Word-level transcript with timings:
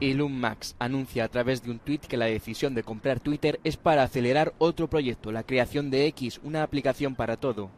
Elon 0.00 0.40
Musk 0.40 0.76
anuncia 0.78 1.24
a 1.24 1.28
través 1.28 1.62
de 1.62 1.70
un 1.70 1.78
tuit 1.78 2.04
que 2.04 2.16
la 2.16 2.26
decisión 2.26 2.74
de 2.74 2.82
comprar 2.82 3.20
Twitter 3.20 3.60
es 3.64 3.76
para 3.76 4.02
acelerar 4.02 4.54
otro 4.58 4.88
proyecto, 4.88 5.32
la 5.32 5.42
creación 5.42 5.90
de 5.90 6.06
X, 6.06 6.40
una 6.42 6.62
aplicación 6.62 7.14
para 7.14 7.36
todo. 7.36 7.70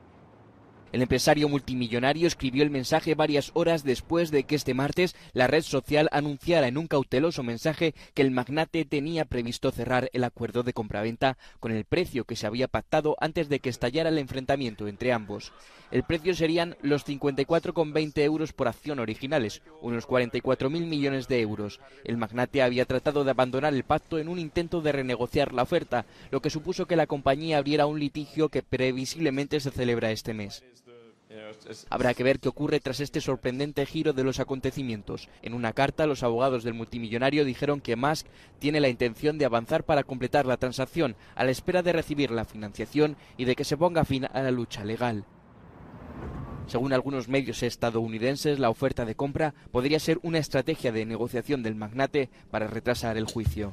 El 0.92 1.02
empresario 1.02 1.48
multimillonario 1.48 2.28
escribió 2.28 2.62
el 2.62 2.70
mensaje 2.70 3.14
varias 3.14 3.50
horas 3.54 3.82
después 3.82 4.30
de 4.30 4.44
que 4.44 4.54
este 4.54 4.72
martes 4.72 5.16
la 5.32 5.48
red 5.48 5.62
social 5.62 6.08
anunciara 6.12 6.68
en 6.68 6.78
un 6.78 6.86
cauteloso 6.86 7.42
mensaje 7.42 7.94
que 8.14 8.22
el 8.22 8.30
magnate 8.30 8.84
tenía 8.84 9.24
previsto 9.24 9.72
cerrar 9.72 10.08
el 10.12 10.22
acuerdo 10.22 10.62
de 10.62 10.72
compraventa 10.72 11.38
con 11.58 11.72
el 11.72 11.84
precio 11.84 12.24
que 12.24 12.36
se 12.36 12.46
había 12.46 12.68
pactado 12.68 13.16
antes 13.20 13.48
de 13.48 13.58
que 13.58 13.68
estallara 13.68 14.10
el 14.10 14.18
enfrentamiento 14.18 14.86
entre 14.86 15.12
ambos. 15.12 15.52
El 15.90 16.04
precio 16.04 16.34
serían 16.34 16.76
los 16.82 17.06
54,20 17.06 18.18
euros 18.22 18.52
por 18.52 18.68
acción 18.68 18.98
originales, 18.98 19.62
unos 19.82 20.06
44.000 20.06 20.70
millones 20.70 21.28
de 21.28 21.40
euros. 21.40 21.80
El 22.04 22.16
magnate 22.16 22.62
había 22.62 22.86
tratado 22.86 23.24
de 23.24 23.30
abandonar 23.30 23.74
el 23.74 23.84
pacto 23.84 24.18
en 24.18 24.28
un 24.28 24.38
intento 24.38 24.80
de 24.80 24.92
renegociar 24.92 25.52
la 25.52 25.62
oferta, 25.62 26.06
lo 26.30 26.40
que 26.40 26.50
supuso 26.50 26.86
que 26.86 26.96
la 26.96 27.06
compañía 27.06 27.58
abriera 27.58 27.86
un 27.86 28.00
litigio 28.00 28.48
que 28.48 28.62
previsiblemente 28.62 29.60
se 29.60 29.70
celebra 29.70 30.10
este 30.10 30.34
mes. 30.34 30.64
Habrá 31.90 32.14
que 32.14 32.22
ver 32.22 32.38
qué 32.38 32.48
ocurre 32.48 32.80
tras 32.80 33.00
este 33.00 33.20
sorprendente 33.20 33.84
giro 33.86 34.12
de 34.12 34.22
los 34.22 34.38
acontecimientos. 34.38 35.28
En 35.42 35.54
una 35.54 35.72
carta, 35.72 36.06
los 36.06 36.22
abogados 36.22 36.62
del 36.62 36.74
multimillonario 36.74 37.44
dijeron 37.44 37.80
que 37.80 37.96
Musk 37.96 38.26
tiene 38.58 38.80
la 38.80 38.88
intención 38.88 39.36
de 39.38 39.44
avanzar 39.44 39.84
para 39.84 40.04
completar 40.04 40.46
la 40.46 40.56
transacción, 40.56 41.16
a 41.34 41.44
la 41.44 41.50
espera 41.50 41.82
de 41.82 41.92
recibir 41.92 42.30
la 42.30 42.44
financiación 42.44 43.16
y 43.36 43.44
de 43.44 43.56
que 43.56 43.64
se 43.64 43.76
ponga 43.76 44.04
fin 44.04 44.26
a 44.26 44.40
la 44.42 44.50
lucha 44.50 44.84
legal. 44.84 45.24
Según 46.66 46.92
algunos 46.92 47.28
medios 47.28 47.62
estadounidenses, 47.62 48.58
la 48.58 48.70
oferta 48.70 49.04
de 49.04 49.14
compra 49.14 49.54
podría 49.70 50.00
ser 50.00 50.18
una 50.22 50.38
estrategia 50.38 50.90
de 50.90 51.06
negociación 51.06 51.62
del 51.62 51.76
magnate 51.76 52.28
para 52.50 52.66
retrasar 52.66 53.16
el 53.16 53.26
juicio. 53.26 53.72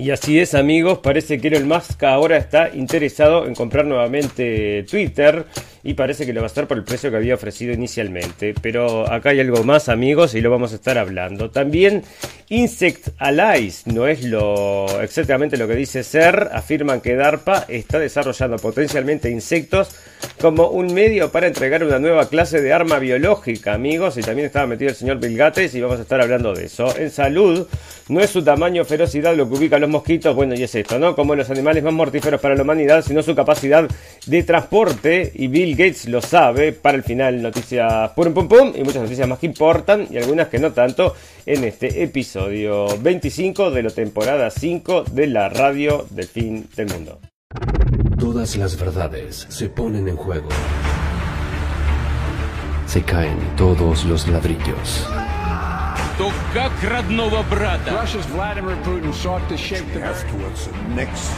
Y 0.00 0.12
así 0.12 0.38
es, 0.38 0.54
amigos, 0.54 1.00
parece 1.00 1.38
que 1.38 1.48
Elon 1.48 1.68
Musk 1.68 2.04
ahora 2.04 2.38
está 2.38 2.70
interesado 2.74 3.46
en 3.46 3.54
comprar 3.54 3.84
nuevamente 3.84 4.82
Twitter 4.84 5.44
y 5.82 5.94
parece 5.94 6.26
que 6.26 6.32
lo 6.32 6.40
va 6.40 6.46
a 6.46 6.50
hacer 6.50 6.66
por 6.66 6.76
el 6.76 6.84
precio 6.84 7.10
que 7.10 7.16
había 7.16 7.34
ofrecido 7.34 7.72
inicialmente. 7.72 8.54
Pero 8.60 9.10
acá 9.10 9.30
hay 9.30 9.40
algo 9.40 9.64
más, 9.64 9.88
amigos, 9.88 10.34
y 10.34 10.40
lo 10.40 10.50
vamos 10.50 10.72
a 10.72 10.76
estar 10.76 10.98
hablando. 10.98 11.50
También 11.50 12.02
Insect 12.48 13.08
Allies 13.18 13.86
no 13.86 14.06
es 14.06 14.24
lo 14.24 15.00
exactamente 15.00 15.56
lo 15.56 15.68
que 15.68 15.76
dice 15.76 16.02
ser. 16.02 16.50
Afirman 16.52 17.00
que 17.00 17.14
DARPA 17.14 17.64
está 17.68 17.98
desarrollando 17.98 18.56
potencialmente 18.56 19.30
insectos 19.30 19.96
como 20.40 20.68
un 20.68 20.92
medio 20.92 21.30
para 21.30 21.46
entregar 21.46 21.84
una 21.84 21.98
nueva 21.98 22.28
clase 22.28 22.60
de 22.60 22.72
arma 22.72 22.98
biológica, 22.98 23.72
amigos. 23.72 24.16
Y 24.18 24.22
también 24.22 24.46
estaba 24.46 24.66
metido 24.66 24.90
el 24.90 24.96
señor 24.96 25.18
Bill 25.18 25.36
Gates 25.36 25.74
y 25.74 25.80
vamos 25.80 25.98
a 25.98 26.02
estar 26.02 26.20
hablando 26.20 26.54
de 26.54 26.66
eso. 26.66 26.94
En 26.96 27.10
salud, 27.10 27.66
no 28.08 28.20
es 28.20 28.30
su 28.30 28.42
tamaño 28.42 28.84
ferocidad 28.84 29.36
lo 29.36 29.48
que 29.48 29.54
ubica 29.54 29.76
a 29.76 29.78
los 29.78 29.88
mosquitos, 29.88 30.34
bueno, 30.34 30.54
y 30.54 30.62
es 30.64 30.74
esto, 30.74 30.98
¿no? 30.98 31.14
Como 31.14 31.34
los 31.34 31.48
animales 31.50 31.84
más 31.84 31.92
mortíferos 31.92 32.40
para 32.40 32.56
la 32.56 32.62
humanidad, 32.62 33.04
sino 33.04 33.22
su 33.22 33.34
capacidad 33.34 33.88
de 34.26 34.42
transporte. 34.42 35.30
Y 35.34 35.46
Bill 35.46 35.69
Gates 35.69 36.07
lo 36.07 36.21
sabe. 36.21 36.71
Para 36.71 36.97
el 36.97 37.03
final, 37.03 37.41
noticias 37.41 38.11
pum 38.11 38.33
pum 38.33 38.47
pum 38.47 38.73
y 38.75 38.83
muchas 38.83 39.03
noticias 39.03 39.27
más 39.27 39.39
que 39.39 39.47
importan 39.47 40.07
y 40.09 40.17
algunas 40.17 40.47
que 40.47 40.59
no 40.59 40.71
tanto 40.71 41.15
en 41.45 41.63
este 41.63 42.03
episodio 42.03 42.87
25 42.99 43.71
de 43.71 43.83
la 43.83 43.89
temporada 43.89 44.49
5 44.49 45.05
de 45.11 45.27
la 45.27 45.49
radio 45.49 46.05
del 46.09 46.27
fin 46.27 46.67
del 46.75 46.87
mundo. 46.87 47.19
Todas 48.19 48.55
las 48.55 48.77
verdades 48.79 49.45
se 49.49 49.69
ponen 49.69 50.07
en 50.07 50.15
juego. 50.15 50.49
Se 52.87 53.01
caen 53.03 53.37
todos 53.57 54.05
los 54.05 54.27
ladrillos. 54.27 55.07
То 56.17 56.31
как 56.53 56.71
родного 56.81 57.43
брата. 57.49 58.01
Russia's 58.01 58.25
Vladimir 58.27 58.77
Putin 58.85 59.11
sought 59.13 59.45
to 59.49 59.57
shape 59.57 59.83
the 59.93 59.99
towards 59.99 60.67
the 60.67 60.95
next 60.95 61.33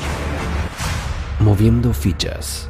Moviendo 1.40 1.94
fichas. 1.94 2.70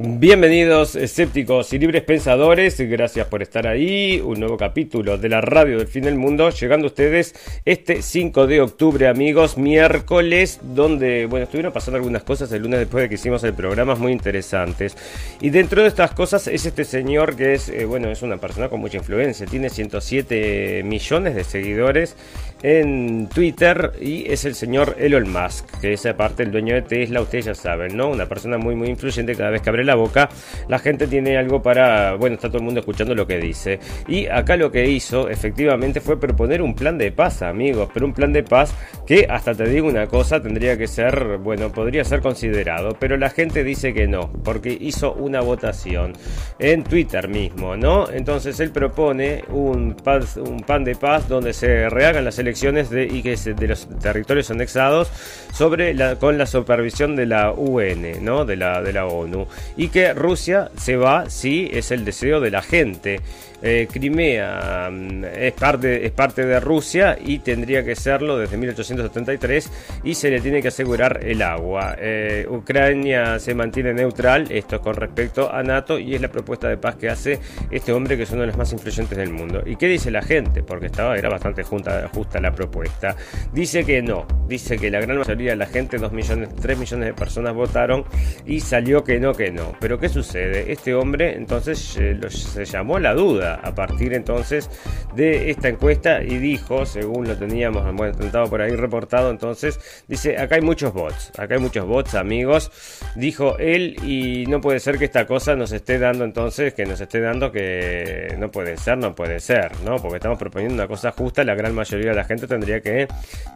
Bienvenidos 0.00 0.94
escépticos 0.94 1.72
y 1.72 1.78
libres 1.80 2.04
pensadores, 2.04 2.80
gracias 2.80 3.26
por 3.26 3.42
estar 3.42 3.66
ahí, 3.66 4.22
un 4.24 4.38
nuevo 4.38 4.56
capítulo 4.56 5.18
de 5.18 5.28
la 5.28 5.40
radio 5.40 5.78
del 5.78 5.88
fin 5.88 6.04
del 6.04 6.14
mundo, 6.14 6.50
llegando 6.50 6.86
a 6.86 6.90
ustedes 6.90 7.34
este 7.64 8.00
5 8.00 8.46
de 8.46 8.60
octubre 8.60 9.08
amigos, 9.08 9.58
miércoles, 9.58 10.60
donde, 10.62 11.26
bueno, 11.26 11.46
estuvieron 11.46 11.72
pasando 11.72 11.96
algunas 11.96 12.22
cosas 12.22 12.52
el 12.52 12.62
lunes 12.62 12.78
después 12.78 13.02
de 13.02 13.08
que 13.08 13.16
hicimos 13.16 13.42
el 13.42 13.54
programa 13.54 13.96
muy 13.96 14.12
interesantes. 14.12 14.96
Y 15.40 15.50
dentro 15.50 15.82
de 15.82 15.88
estas 15.88 16.12
cosas 16.12 16.46
es 16.46 16.64
este 16.64 16.84
señor 16.84 17.34
que 17.34 17.54
es, 17.54 17.68
eh, 17.68 17.84
bueno, 17.84 18.08
es 18.08 18.22
una 18.22 18.36
persona 18.36 18.68
con 18.68 18.78
mucha 18.78 18.98
influencia, 18.98 19.46
tiene 19.46 19.68
107 19.68 20.84
millones 20.84 21.34
de 21.34 21.42
seguidores 21.42 22.14
en 22.62 23.28
Twitter 23.28 23.94
y 24.00 24.30
es 24.30 24.44
el 24.44 24.54
señor 24.54 24.94
Elon 25.00 25.28
Musk, 25.28 25.80
que 25.80 25.92
es 25.92 26.06
aparte 26.06 26.44
el 26.44 26.52
dueño 26.52 26.76
de 26.76 26.82
Tesla, 26.82 27.20
ustedes 27.20 27.46
ya 27.46 27.54
saben, 27.56 27.96
¿no? 27.96 28.08
Una 28.10 28.26
persona 28.26 28.58
muy 28.58 28.76
muy 28.76 28.90
influyente, 28.90 29.34
cada 29.34 29.50
vez 29.50 29.60
que 29.62 29.70
abre 29.70 29.87
la 29.88 29.96
boca, 29.96 30.28
la 30.68 30.78
gente 30.78 31.08
tiene 31.08 31.36
algo 31.36 31.60
para, 31.60 32.14
bueno, 32.14 32.36
está 32.36 32.48
todo 32.48 32.58
el 32.58 32.64
mundo 32.64 32.80
escuchando 32.80 33.14
lo 33.14 33.26
que 33.26 33.38
dice. 33.38 33.80
Y 34.06 34.26
acá 34.26 34.56
lo 34.56 34.70
que 34.70 34.88
hizo 34.88 35.28
efectivamente 35.28 36.00
fue 36.00 36.20
proponer 36.20 36.62
un 36.62 36.74
plan 36.74 36.96
de 36.96 37.10
paz, 37.10 37.42
amigos, 37.42 37.90
pero 37.92 38.06
un 38.06 38.12
plan 38.12 38.32
de 38.32 38.44
paz 38.44 38.74
que 39.06 39.26
hasta 39.28 39.54
te 39.54 39.68
digo 39.68 39.88
una 39.88 40.06
cosa, 40.06 40.40
tendría 40.40 40.78
que 40.78 40.86
ser, 40.86 41.38
bueno, 41.38 41.72
podría 41.72 42.04
ser 42.04 42.20
considerado, 42.20 42.96
pero 42.98 43.16
la 43.16 43.30
gente 43.30 43.64
dice 43.64 43.92
que 43.92 44.06
no, 44.06 44.30
porque 44.44 44.76
hizo 44.78 45.14
una 45.14 45.40
votación 45.40 46.12
en 46.58 46.84
Twitter 46.84 47.28
mismo, 47.28 47.76
¿no? 47.76 48.08
Entonces 48.10 48.60
él 48.60 48.70
propone 48.70 49.44
un, 49.48 49.96
un 50.36 50.60
pan 50.60 50.84
de 50.84 50.94
paz 50.94 51.28
donde 51.28 51.52
se 51.52 51.88
rehagan 51.88 52.24
las 52.24 52.38
elecciones 52.38 52.90
de, 52.90 53.04
y 53.04 53.22
que 53.22 53.36
de 53.36 53.68
los 53.68 53.88
territorios 54.00 54.50
anexados 54.50 55.10
sobre 55.52 55.94
la, 55.94 56.16
con 56.16 56.38
la 56.38 56.46
supervisión 56.46 57.16
de 57.16 57.26
la 57.26 57.52
UN, 57.52 58.22
¿no? 58.22 58.44
De 58.44 58.56
la, 58.56 58.82
de 58.82 58.92
la 58.92 59.06
ONU. 59.06 59.46
Y 59.78 59.88
que 59.88 60.12
Rusia 60.12 60.70
se 60.76 60.96
va 60.96 61.30
si 61.30 61.70
es 61.72 61.90
el 61.90 62.04
deseo 62.04 62.40
de 62.40 62.50
la 62.50 62.60
gente. 62.60 63.20
Eh, 63.60 63.88
Crimea 63.90 64.88
mm, 64.90 65.24
es 65.24 65.52
parte, 65.52 66.06
es 66.06 66.12
parte 66.12 66.46
de 66.46 66.60
Rusia 66.60 67.18
y 67.20 67.40
tendría 67.40 67.84
que 67.84 67.96
serlo 67.96 68.38
desde 68.38 68.56
1873 68.56 69.70
y 70.04 70.14
se 70.14 70.30
le 70.30 70.40
tiene 70.40 70.62
que 70.62 70.68
asegurar 70.68 71.20
el 71.22 71.42
agua. 71.42 71.96
Eh, 71.98 72.46
Ucrania 72.48 73.38
se 73.38 73.54
mantiene 73.54 73.92
neutral, 73.92 74.46
esto 74.50 74.76
es 74.76 74.82
con 74.82 74.94
respecto 74.94 75.52
a 75.52 75.62
NATO 75.62 75.98
y 75.98 76.14
es 76.14 76.20
la 76.20 76.28
propuesta 76.28 76.68
de 76.68 76.76
paz 76.76 76.96
que 76.96 77.08
hace 77.08 77.40
este 77.70 77.92
hombre 77.92 78.16
que 78.16 78.22
es 78.22 78.30
uno 78.30 78.42
de 78.42 78.48
los 78.48 78.56
más 78.56 78.72
influyentes 78.72 79.16
del 79.18 79.32
mundo. 79.32 79.62
¿Y 79.66 79.76
qué 79.76 79.86
dice 79.86 80.10
la 80.10 80.22
gente? 80.22 80.62
Porque 80.62 80.86
estaba, 80.86 81.16
era 81.16 81.28
bastante 81.28 81.62
justa 81.62 82.40
la 82.40 82.52
propuesta. 82.52 83.16
Dice 83.52 83.84
que 83.84 84.02
no, 84.02 84.26
dice 84.46 84.76
que 84.78 84.90
la 84.90 85.00
gran 85.00 85.18
mayoría 85.18 85.50
de 85.50 85.56
la 85.56 85.66
gente, 85.66 85.98
2 85.98 86.12
millones, 86.12 86.50
3 86.60 86.78
millones 86.78 87.06
de 87.06 87.14
personas 87.14 87.54
votaron 87.54 88.04
y 88.46 88.60
salió 88.60 89.02
que 89.02 89.18
no, 89.18 89.32
que 89.32 89.50
no. 89.50 89.74
Pero 89.80 89.98
¿qué 89.98 90.08
sucede? 90.08 90.70
Este 90.70 90.94
hombre 90.94 91.34
entonces 91.34 91.96
eh, 91.98 92.18
se 92.30 92.64
llamó 92.64 92.98
la 92.98 93.14
duda 93.14 93.47
a 93.54 93.74
partir 93.74 94.12
entonces 94.14 94.70
de 95.14 95.50
esta 95.50 95.68
encuesta 95.68 96.22
y 96.22 96.38
dijo, 96.38 96.86
según 96.86 97.28
lo 97.28 97.36
teníamos 97.36 97.84
bueno, 97.94 98.14
por 98.48 98.62
ahí 98.62 98.74
reportado, 98.74 99.30
entonces 99.30 99.80
dice, 100.06 100.38
acá 100.38 100.56
hay 100.56 100.60
muchos 100.60 100.92
bots, 100.92 101.32
acá 101.38 101.54
hay 101.54 101.60
muchos 101.60 101.86
bots 101.86 102.14
amigos, 102.14 102.70
dijo 103.16 103.56
él 103.58 103.96
y 104.04 104.46
no 104.46 104.60
puede 104.60 104.80
ser 104.80 104.98
que 104.98 105.04
esta 105.04 105.26
cosa 105.26 105.56
nos 105.56 105.72
esté 105.72 105.98
dando 105.98 106.24
entonces, 106.24 106.74
que 106.74 106.86
nos 106.86 107.00
esté 107.00 107.20
dando 107.20 107.50
que 107.52 108.34
no 108.38 108.50
puede 108.50 108.76
ser, 108.76 108.98
no 108.98 109.14
puede 109.14 109.40
ser, 109.40 109.72
¿no? 109.84 109.96
Porque 109.96 110.16
estamos 110.16 110.38
proponiendo 110.38 110.74
una 110.74 110.86
cosa 110.86 111.12
justa, 111.12 111.44
la 111.44 111.54
gran 111.54 111.74
mayoría 111.74 112.10
de 112.10 112.16
la 112.16 112.24
gente 112.24 112.46
tendría 112.46 112.80
que 112.80 113.08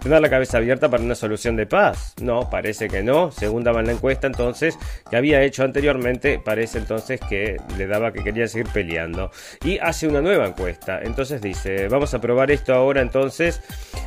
tener 0.02 0.20
la 0.20 0.30
cabeza 0.30 0.58
abierta 0.58 0.88
para 0.88 1.02
una 1.02 1.14
solución 1.14 1.56
de 1.56 1.66
paz. 1.66 2.14
No, 2.20 2.48
parece 2.50 2.88
que 2.88 3.02
no, 3.02 3.30
según 3.30 3.64
daba 3.64 3.80
en 3.80 3.86
la 3.86 3.92
encuesta 3.92 4.26
entonces, 4.26 4.78
que 5.10 5.16
había 5.16 5.42
hecho 5.42 5.64
anteriormente, 5.64 6.40
parece 6.44 6.78
entonces 6.78 7.20
que 7.28 7.56
le 7.76 7.86
daba 7.86 8.12
que 8.12 8.22
quería 8.22 8.46
seguir 8.48 8.68
peleando. 8.72 9.30
Y 9.64 9.78
hace 9.82 10.06
una 10.06 10.20
nueva 10.20 10.46
encuesta. 10.46 11.00
Entonces 11.02 11.40
dice, 11.40 11.88
vamos 11.88 12.14
a 12.14 12.20
probar 12.20 12.50
esto 12.50 12.74
ahora 12.74 13.02
entonces. 13.02 13.60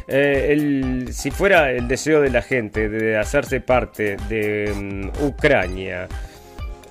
Eh, 0.07 1.06
si 1.12 1.31
fuera 1.31 1.72
el 1.72 1.88
deseo 1.88 2.22
de 2.22 2.30
la 2.30 2.42
gente 2.42 2.89
de 2.89 3.18
hacerse 3.18 3.60
parte 3.62 4.18
de 4.30 4.72
mm, 4.74 5.24
Ucrania 5.25 6.07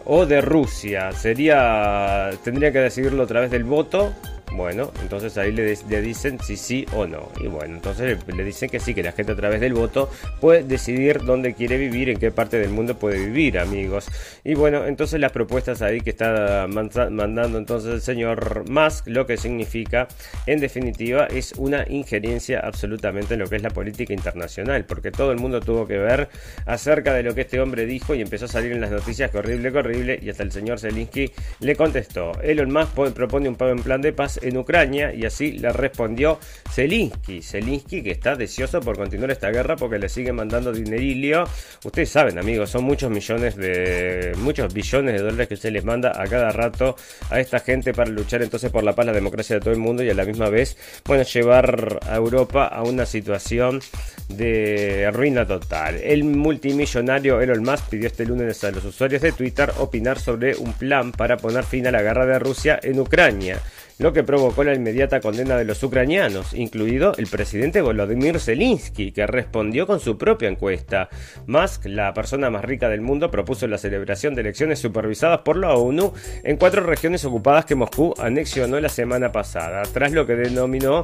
o 0.04 0.26
de 0.26 0.40
Rusia, 0.40 1.12
sería 1.12 2.30
tendría 2.44 2.72
que 2.72 2.80
decidirlo 2.80 3.22
a 3.22 3.26
través 3.26 3.50
del 3.50 3.64
voto 3.64 4.12
Bueno, 4.54 4.92
entonces 5.02 5.36
ahí 5.36 5.50
le, 5.50 5.76
le 5.88 6.00
dicen 6.00 6.38
si 6.40 6.56
sí 6.56 6.86
o 6.92 7.06
no. 7.06 7.28
Y 7.40 7.48
bueno, 7.48 7.74
entonces 7.74 8.18
le, 8.26 8.44
dicen 8.44 8.70
que 8.70 8.78
sí, 8.78 8.94
que 8.94 9.02
la 9.02 9.10
gente 9.10 9.32
a 9.32 9.36
través 9.36 9.60
del 9.60 9.74
voto 9.74 10.08
puede 10.40 10.62
decidir 10.62 11.24
dónde 11.24 11.54
quiere 11.54 11.76
vivir, 11.76 12.08
en 12.08 12.18
qué 12.18 12.30
parte 12.30 12.58
del 12.58 12.70
mundo 12.70 12.96
puede 12.96 13.18
vivir, 13.18 13.58
amigos. 13.58 14.06
Y 14.44 14.54
bueno, 14.54 14.86
entonces 14.86 15.18
las 15.18 15.32
propuestas 15.32 15.82
ahí 15.82 16.00
que 16.00 16.10
está 16.10 16.66
mandando 16.68 17.58
entonces 17.58 17.94
el 17.94 18.00
señor 18.00 18.68
Musk, 18.70 19.08
lo 19.08 19.26
que 19.26 19.36
significa, 19.36 20.06
en 20.46 20.60
definitiva, 20.60 21.26
es 21.26 21.54
una 21.56 21.84
injerencia 21.88 22.60
absolutamente 22.60 23.34
en 23.34 23.40
lo 23.40 23.48
que 23.48 23.56
es 23.56 23.62
la 23.62 23.70
política 23.70 24.12
internacional, 24.12 24.84
porque 24.84 25.10
todo 25.10 25.32
el 25.32 25.38
mundo 25.38 25.60
tuvo 25.60 25.86
que 25.88 25.98
ver 25.98 26.28
acerca 26.66 27.12
de 27.12 27.24
lo 27.24 27.34
que 27.34 27.40
este 27.40 27.60
hombre 27.60 27.86
dijo 27.86 28.14
y 28.14 28.20
empezó 28.20 28.44
a 28.44 28.48
salir 28.48 28.70
en 28.70 28.80
las 28.80 28.92
noticias 28.92 29.32
que 29.32 29.38
horrible, 29.38 29.72
que 29.72 29.78
horrible, 29.78 30.20
y 30.22 30.30
hasta 30.30 30.44
el 30.44 30.52
señor 30.52 30.78
Zelensky 30.78 31.32
le 31.58 31.74
contestó. 31.74 32.40
Elon 32.40 32.72
Musk 32.72 33.12
propone 33.14 33.48
un 33.48 33.56
plan 33.56 34.00
de 34.00 34.12
paz 34.12 34.38
en 34.44 34.56
Ucrania 34.56 35.14
y 35.14 35.24
así 35.24 35.52
le 35.52 35.72
respondió 35.72 36.38
Zelensky. 36.70 37.42
Zelensky 37.42 38.02
que 38.02 38.10
está 38.10 38.36
deseoso 38.36 38.80
por 38.80 38.96
continuar 38.96 39.30
esta 39.30 39.50
guerra 39.50 39.76
porque 39.76 39.98
le 39.98 40.08
sigue 40.08 40.32
mandando 40.32 40.72
dinerillo. 40.72 41.44
Ustedes 41.84 42.10
saben, 42.10 42.38
amigos, 42.38 42.70
son 42.70 42.84
muchos 42.84 43.10
millones 43.10 43.56
de 43.56 44.32
muchos 44.38 44.72
billones 44.72 45.14
de 45.14 45.22
dólares 45.22 45.48
que 45.48 45.56
se 45.56 45.70
les 45.70 45.84
manda 45.84 46.12
a 46.20 46.26
cada 46.26 46.50
rato 46.50 46.96
a 47.30 47.40
esta 47.40 47.60
gente 47.60 47.92
para 47.92 48.10
luchar 48.10 48.42
entonces 48.42 48.70
por 48.70 48.84
la 48.84 48.94
paz, 48.94 49.06
la 49.06 49.12
democracia 49.12 49.56
de 49.56 49.60
todo 49.60 49.72
el 49.72 49.80
mundo 49.80 50.02
y 50.02 50.10
a 50.10 50.14
la 50.14 50.24
misma 50.24 50.48
vez, 50.48 50.76
bueno, 51.04 51.24
llevar 51.24 52.00
a 52.06 52.16
Europa 52.16 52.66
a 52.66 52.82
una 52.82 53.06
situación 53.06 53.80
de 54.28 55.10
ruina 55.12 55.46
total. 55.46 55.96
El 55.96 56.24
multimillonario 56.24 57.40
Elon 57.40 57.62
Musk 57.62 57.88
pidió 57.90 58.06
este 58.06 58.24
lunes 58.24 58.62
a 58.64 58.70
los 58.70 58.84
usuarios 58.84 59.22
de 59.22 59.32
Twitter 59.32 59.70
opinar 59.78 60.18
sobre 60.18 60.56
un 60.56 60.72
plan 60.72 61.12
para 61.12 61.36
poner 61.36 61.64
fin 61.64 61.86
a 61.86 61.90
la 61.90 62.02
guerra 62.02 62.26
de 62.26 62.38
Rusia 62.38 62.78
en 62.82 63.00
Ucrania 63.00 63.60
lo 63.98 64.12
que 64.12 64.24
provocó 64.24 64.64
la 64.64 64.74
inmediata 64.74 65.20
condena 65.20 65.56
de 65.56 65.64
los 65.64 65.82
ucranianos, 65.82 66.52
incluido 66.52 67.14
el 67.16 67.26
presidente 67.26 67.80
Volodymyr 67.80 68.40
Zelensky, 68.40 69.12
que 69.12 69.26
respondió 69.26 69.86
con 69.86 70.00
su 70.00 70.18
propia 70.18 70.48
encuesta. 70.48 71.08
Musk, 71.46 71.86
la 71.86 72.12
persona 72.12 72.50
más 72.50 72.64
rica 72.64 72.88
del 72.88 73.00
mundo, 73.00 73.30
propuso 73.30 73.66
la 73.68 73.78
celebración 73.78 74.34
de 74.34 74.40
elecciones 74.40 74.80
supervisadas 74.80 75.40
por 75.40 75.56
la 75.56 75.74
ONU 75.74 76.12
en 76.42 76.56
cuatro 76.56 76.82
regiones 76.82 77.24
ocupadas 77.24 77.64
que 77.64 77.74
Moscú 77.74 78.14
anexionó 78.18 78.80
la 78.80 78.88
semana 78.88 79.30
pasada, 79.30 79.82
tras 79.92 80.12
lo 80.12 80.26
que 80.26 80.34
denominó 80.34 81.02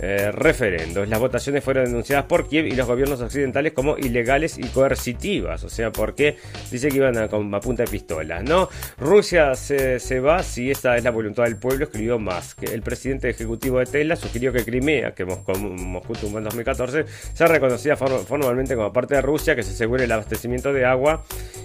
eh, 0.00 0.30
referendos. 0.32 1.08
Las 1.08 1.20
votaciones 1.20 1.64
fueron 1.64 1.86
denunciadas 1.86 2.26
por 2.26 2.48
Kiev 2.48 2.66
y 2.66 2.72
los 2.72 2.86
gobiernos 2.86 3.20
occidentales 3.20 3.72
como 3.72 3.96
ilegales 3.96 4.58
y 4.58 4.64
coercitivas, 4.68 5.64
o 5.64 5.68
sea, 5.68 5.90
porque 5.90 6.36
dice 6.70 6.88
que 6.88 6.96
iban 6.96 7.16
a, 7.16 7.24
a 7.24 7.60
punta 7.60 7.84
de 7.84 7.90
pistola, 7.90 8.42
¿no? 8.42 8.68
Rusia 8.98 9.54
se, 9.54 10.20
va 10.20 10.42
si 10.42 10.70
esta 10.70 10.96
es 10.96 11.04
la 11.04 11.10
voluntad 11.10 11.44
del 11.44 11.56
pueblo, 11.56 11.84
escribió 11.84 12.18
Musk. 12.18 12.62
El 12.64 12.82
presidente 12.82 13.30
ejecutivo 13.30 13.78
de 13.78 13.86
Tesla 13.86 14.16
sugirió 14.16 14.52
que 14.52 14.64
Crimea, 14.64 15.14
que 15.14 15.24
Moscú, 15.24 15.56
Moscú 15.58 16.14
tuvo 16.14 16.38
en 16.38 16.44
2014, 16.44 17.04
sea 17.32 17.46
reconocida 17.46 17.96
formalmente 17.96 18.74
como 18.74 18.92
parte 18.92 19.14
de 19.14 19.22
Rusia, 19.22 19.56
que 19.56 19.62
se 19.62 19.72
asegure 19.72 20.04
el 20.04 20.12
abastecimiento 20.12 20.72
de 20.72 20.84
agua 20.84 21.24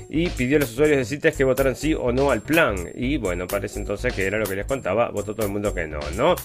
y 0.10 0.30
pidió 0.30 0.57
a 0.57 0.60
los 0.60 0.72
usuarios 0.72 0.98
de 0.98 1.06
CITES 1.06 1.38
que 1.38 1.44
votaran 1.45 1.75
sí 1.75 1.94
o 1.94 2.12
no 2.12 2.31
al 2.31 2.42
plan. 2.42 2.75
Y 2.95 3.18
bueno, 3.18 3.48
parece 3.48 3.80
entonces 3.80 4.13
que 4.13 4.25
era 4.25 4.38
lo 4.38 4.45
que 4.45 4.56
les 4.56 4.66
contaba, 4.66 5.10
votó 5.10 5.34
todo 5.34 5.45
el 5.45 5.54
mundo 5.54 5.74
que 5.74 5.88
no, 5.88 6.00
¿no? 6.18 6.36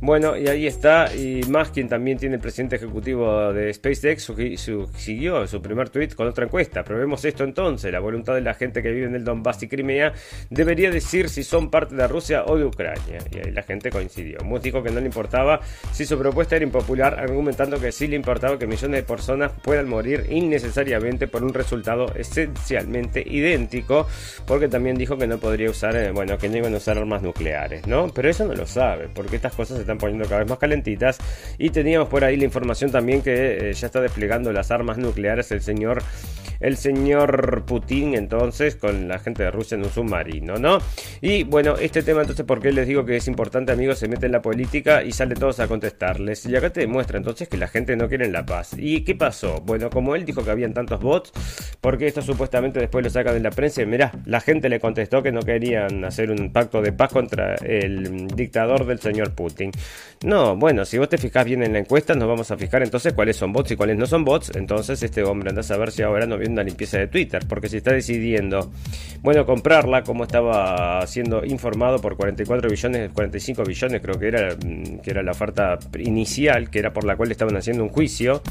Bueno, 0.00 0.36
y 0.36 0.46
ahí 0.46 0.66
está, 0.66 1.14
más 1.48 1.70
quien 1.70 1.88
también 1.88 2.18
tiene 2.18 2.36
el 2.36 2.40
presidente 2.40 2.76
ejecutivo 2.76 3.52
de 3.52 3.72
SpaceX, 3.72 4.32
siguió 4.96 5.46
su 5.46 5.62
primer 5.62 5.90
tweet 5.90 6.08
con 6.08 6.26
otra 6.26 6.44
encuesta. 6.44 6.84
Probemos 6.84 7.24
esto 7.24 7.44
entonces, 7.44 7.92
la 7.92 8.00
voluntad 8.00 8.34
de 8.34 8.40
la 8.40 8.54
gente 8.54 8.82
que 8.82 8.90
vive 8.90 9.06
en 9.06 9.14
el 9.14 9.24
Donbass 9.24 9.62
y 9.62 9.68
Crimea 9.68 10.12
debería 10.50 10.90
decir 10.90 11.28
si 11.28 11.42
son 11.42 11.70
parte 11.70 11.94
de 11.94 12.06
Rusia 12.06 12.44
o 12.46 12.56
de 12.56 12.64
Ucrania. 12.64 13.18
Y 13.30 13.38
ahí 13.38 13.52
la 13.52 13.62
gente 13.62 13.90
coincidió. 13.90 14.38
Musk 14.44 14.64
dijo 14.64 14.82
que 14.82 14.90
no 14.90 15.00
le 15.00 15.06
importaba 15.06 15.60
si 15.92 16.04
su 16.04 16.18
propuesta 16.18 16.56
era 16.56 16.64
impopular, 16.64 17.18
argumentando 17.18 17.80
que 17.80 17.92
sí 17.92 18.06
le 18.06 18.16
importaba 18.16 18.58
que 18.58 18.66
millones 18.66 19.00
de 19.00 19.02
personas 19.02 19.52
puedan 19.62 19.88
morir 19.88 20.26
innecesariamente 20.30 21.28
por 21.28 21.44
un 21.44 21.54
resultado 21.54 22.06
esencialmente 22.14 23.22
idéntico, 23.26 24.06
porque 24.46 24.68
también 24.68 24.96
dijo 24.96 25.16
que 25.16 25.26
no 25.26 25.38
podría 25.38 25.70
usar, 25.70 25.96
eh, 25.96 26.10
bueno, 26.10 26.38
que 26.38 26.48
no 26.48 26.56
iban 26.56 26.74
a 26.74 26.78
usar 26.78 26.98
armas 26.98 27.22
nucleares, 27.22 27.86
¿no? 27.86 28.08
Pero 28.08 28.28
eso 28.28 28.44
no 28.44 28.54
lo 28.54 28.66
sabe, 28.66 29.08
porque 29.12 29.36
estas 29.36 29.54
cosas 29.54 29.76
se 29.76 29.82
están 29.82 29.98
poniendo 29.98 30.28
cada 30.28 30.40
vez 30.40 30.48
más 30.48 30.58
calentitas. 30.58 31.18
Y 31.58 31.70
teníamos 31.70 32.08
por 32.08 32.24
ahí 32.24 32.36
la 32.36 32.44
información 32.44 32.90
también 32.90 33.22
que 33.22 33.70
eh, 33.70 33.72
ya 33.72 33.86
está 33.86 34.00
desplegando 34.00 34.52
las 34.52 34.70
armas 34.70 34.98
nucleares 34.98 35.52
el 35.52 35.60
señor 35.60 36.02
el 36.60 36.76
señor 36.76 37.64
Putin 37.66 38.14
entonces 38.14 38.76
con 38.76 39.08
la 39.08 39.18
gente 39.18 39.42
de 39.42 39.50
Rusia 39.50 39.76
en 39.76 39.84
un 39.84 39.90
submarino, 39.90 40.56
¿no? 40.56 40.78
Y 41.20 41.44
bueno, 41.44 41.76
este 41.76 42.02
tema 42.02 42.22
entonces, 42.22 42.44
porque 42.46 42.72
les 42.72 42.86
digo 42.86 43.04
que 43.04 43.16
es 43.16 43.28
importante, 43.28 43.72
amigos? 43.72 43.98
Se 43.98 44.08
mete 44.08 44.26
en 44.26 44.32
la 44.32 44.42
política 44.42 45.02
y 45.02 45.12
sale 45.12 45.34
todos 45.34 45.60
a 45.60 45.68
contestarles. 45.68 46.46
Y 46.46 46.56
acá 46.56 46.70
te 46.70 46.80
demuestra 46.80 47.18
entonces 47.18 47.48
que 47.48 47.56
la 47.56 47.68
gente 47.68 47.96
no 47.96 48.08
quiere 48.08 48.30
la 48.30 48.46
paz. 48.46 48.74
¿Y 48.78 49.02
qué 49.02 49.14
pasó? 49.14 49.60
Bueno, 49.60 49.90
como 49.90 50.14
él 50.14 50.24
dijo 50.24 50.44
que 50.44 50.50
habían 50.50 50.74
tantos 50.74 51.00
bots, 51.00 51.32
porque 51.80 52.06
esto 52.06 52.22
supuestamente 52.22 52.80
después 52.80 53.04
lo 53.04 53.10
sacan 53.10 53.34
de 53.34 53.40
la 53.40 53.50
prensa, 53.50 53.82
y 53.82 53.86
mirá, 53.86 54.12
la 54.24 54.40
gente 54.40 54.68
le 54.68 54.80
contestó 54.80 55.22
que 55.22 55.32
no 55.32 55.40
querían 55.40 56.04
hacer 56.04 56.30
un 56.30 56.52
pacto 56.52 56.80
de 56.80 56.92
paz 56.92 57.12
contra 57.12 57.56
el 57.56 58.26
dictador 58.28 58.86
del 58.86 59.00
señor 59.00 59.34
Putin. 59.34 59.70
No, 60.24 60.56
bueno, 60.56 60.84
si 60.84 60.98
vos 60.98 61.08
te 61.08 61.13
fijas 61.18 61.44
bien 61.44 61.62
en 61.62 61.72
la 61.72 61.78
encuesta, 61.78 62.14
nos 62.14 62.28
vamos 62.28 62.50
a 62.50 62.56
fijar 62.56 62.82
entonces 62.82 63.12
cuáles 63.12 63.36
son 63.36 63.52
bots 63.52 63.72
y 63.72 63.76
cuáles 63.76 63.96
no 63.96 64.06
son 64.06 64.24
bots. 64.24 64.52
Entonces 64.54 65.02
este 65.02 65.22
hombre 65.22 65.50
anda 65.50 65.60
a 65.60 65.64
saber 65.64 65.90
si 65.90 66.02
ahora 66.02 66.26
no 66.26 66.36
viene 66.36 66.52
una 66.54 66.62
limpieza 66.62 66.98
de 66.98 67.08
Twitter, 67.08 67.44
porque 67.48 67.68
si 67.68 67.78
está 67.78 67.92
decidiendo, 67.92 68.70
bueno, 69.20 69.46
comprarla, 69.46 70.02
como 70.02 70.24
estaba 70.24 71.06
siendo 71.06 71.44
informado 71.44 72.00
por 72.00 72.16
44 72.16 72.68
billones, 72.70 73.10
45 73.12 73.64
billones 73.64 74.00
creo 74.00 74.18
que 74.18 74.28
era, 74.28 74.54
mm, 74.54 74.98
que 75.02 75.10
era 75.10 75.22
la 75.22 75.32
oferta 75.32 75.78
inicial, 75.98 76.70
que 76.70 76.78
era 76.78 76.92
por 76.92 77.04
la 77.04 77.16
cual 77.16 77.30
estaban 77.30 77.56
haciendo 77.56 77.82
un 77.82 77.90
juicio. 77.90 78.42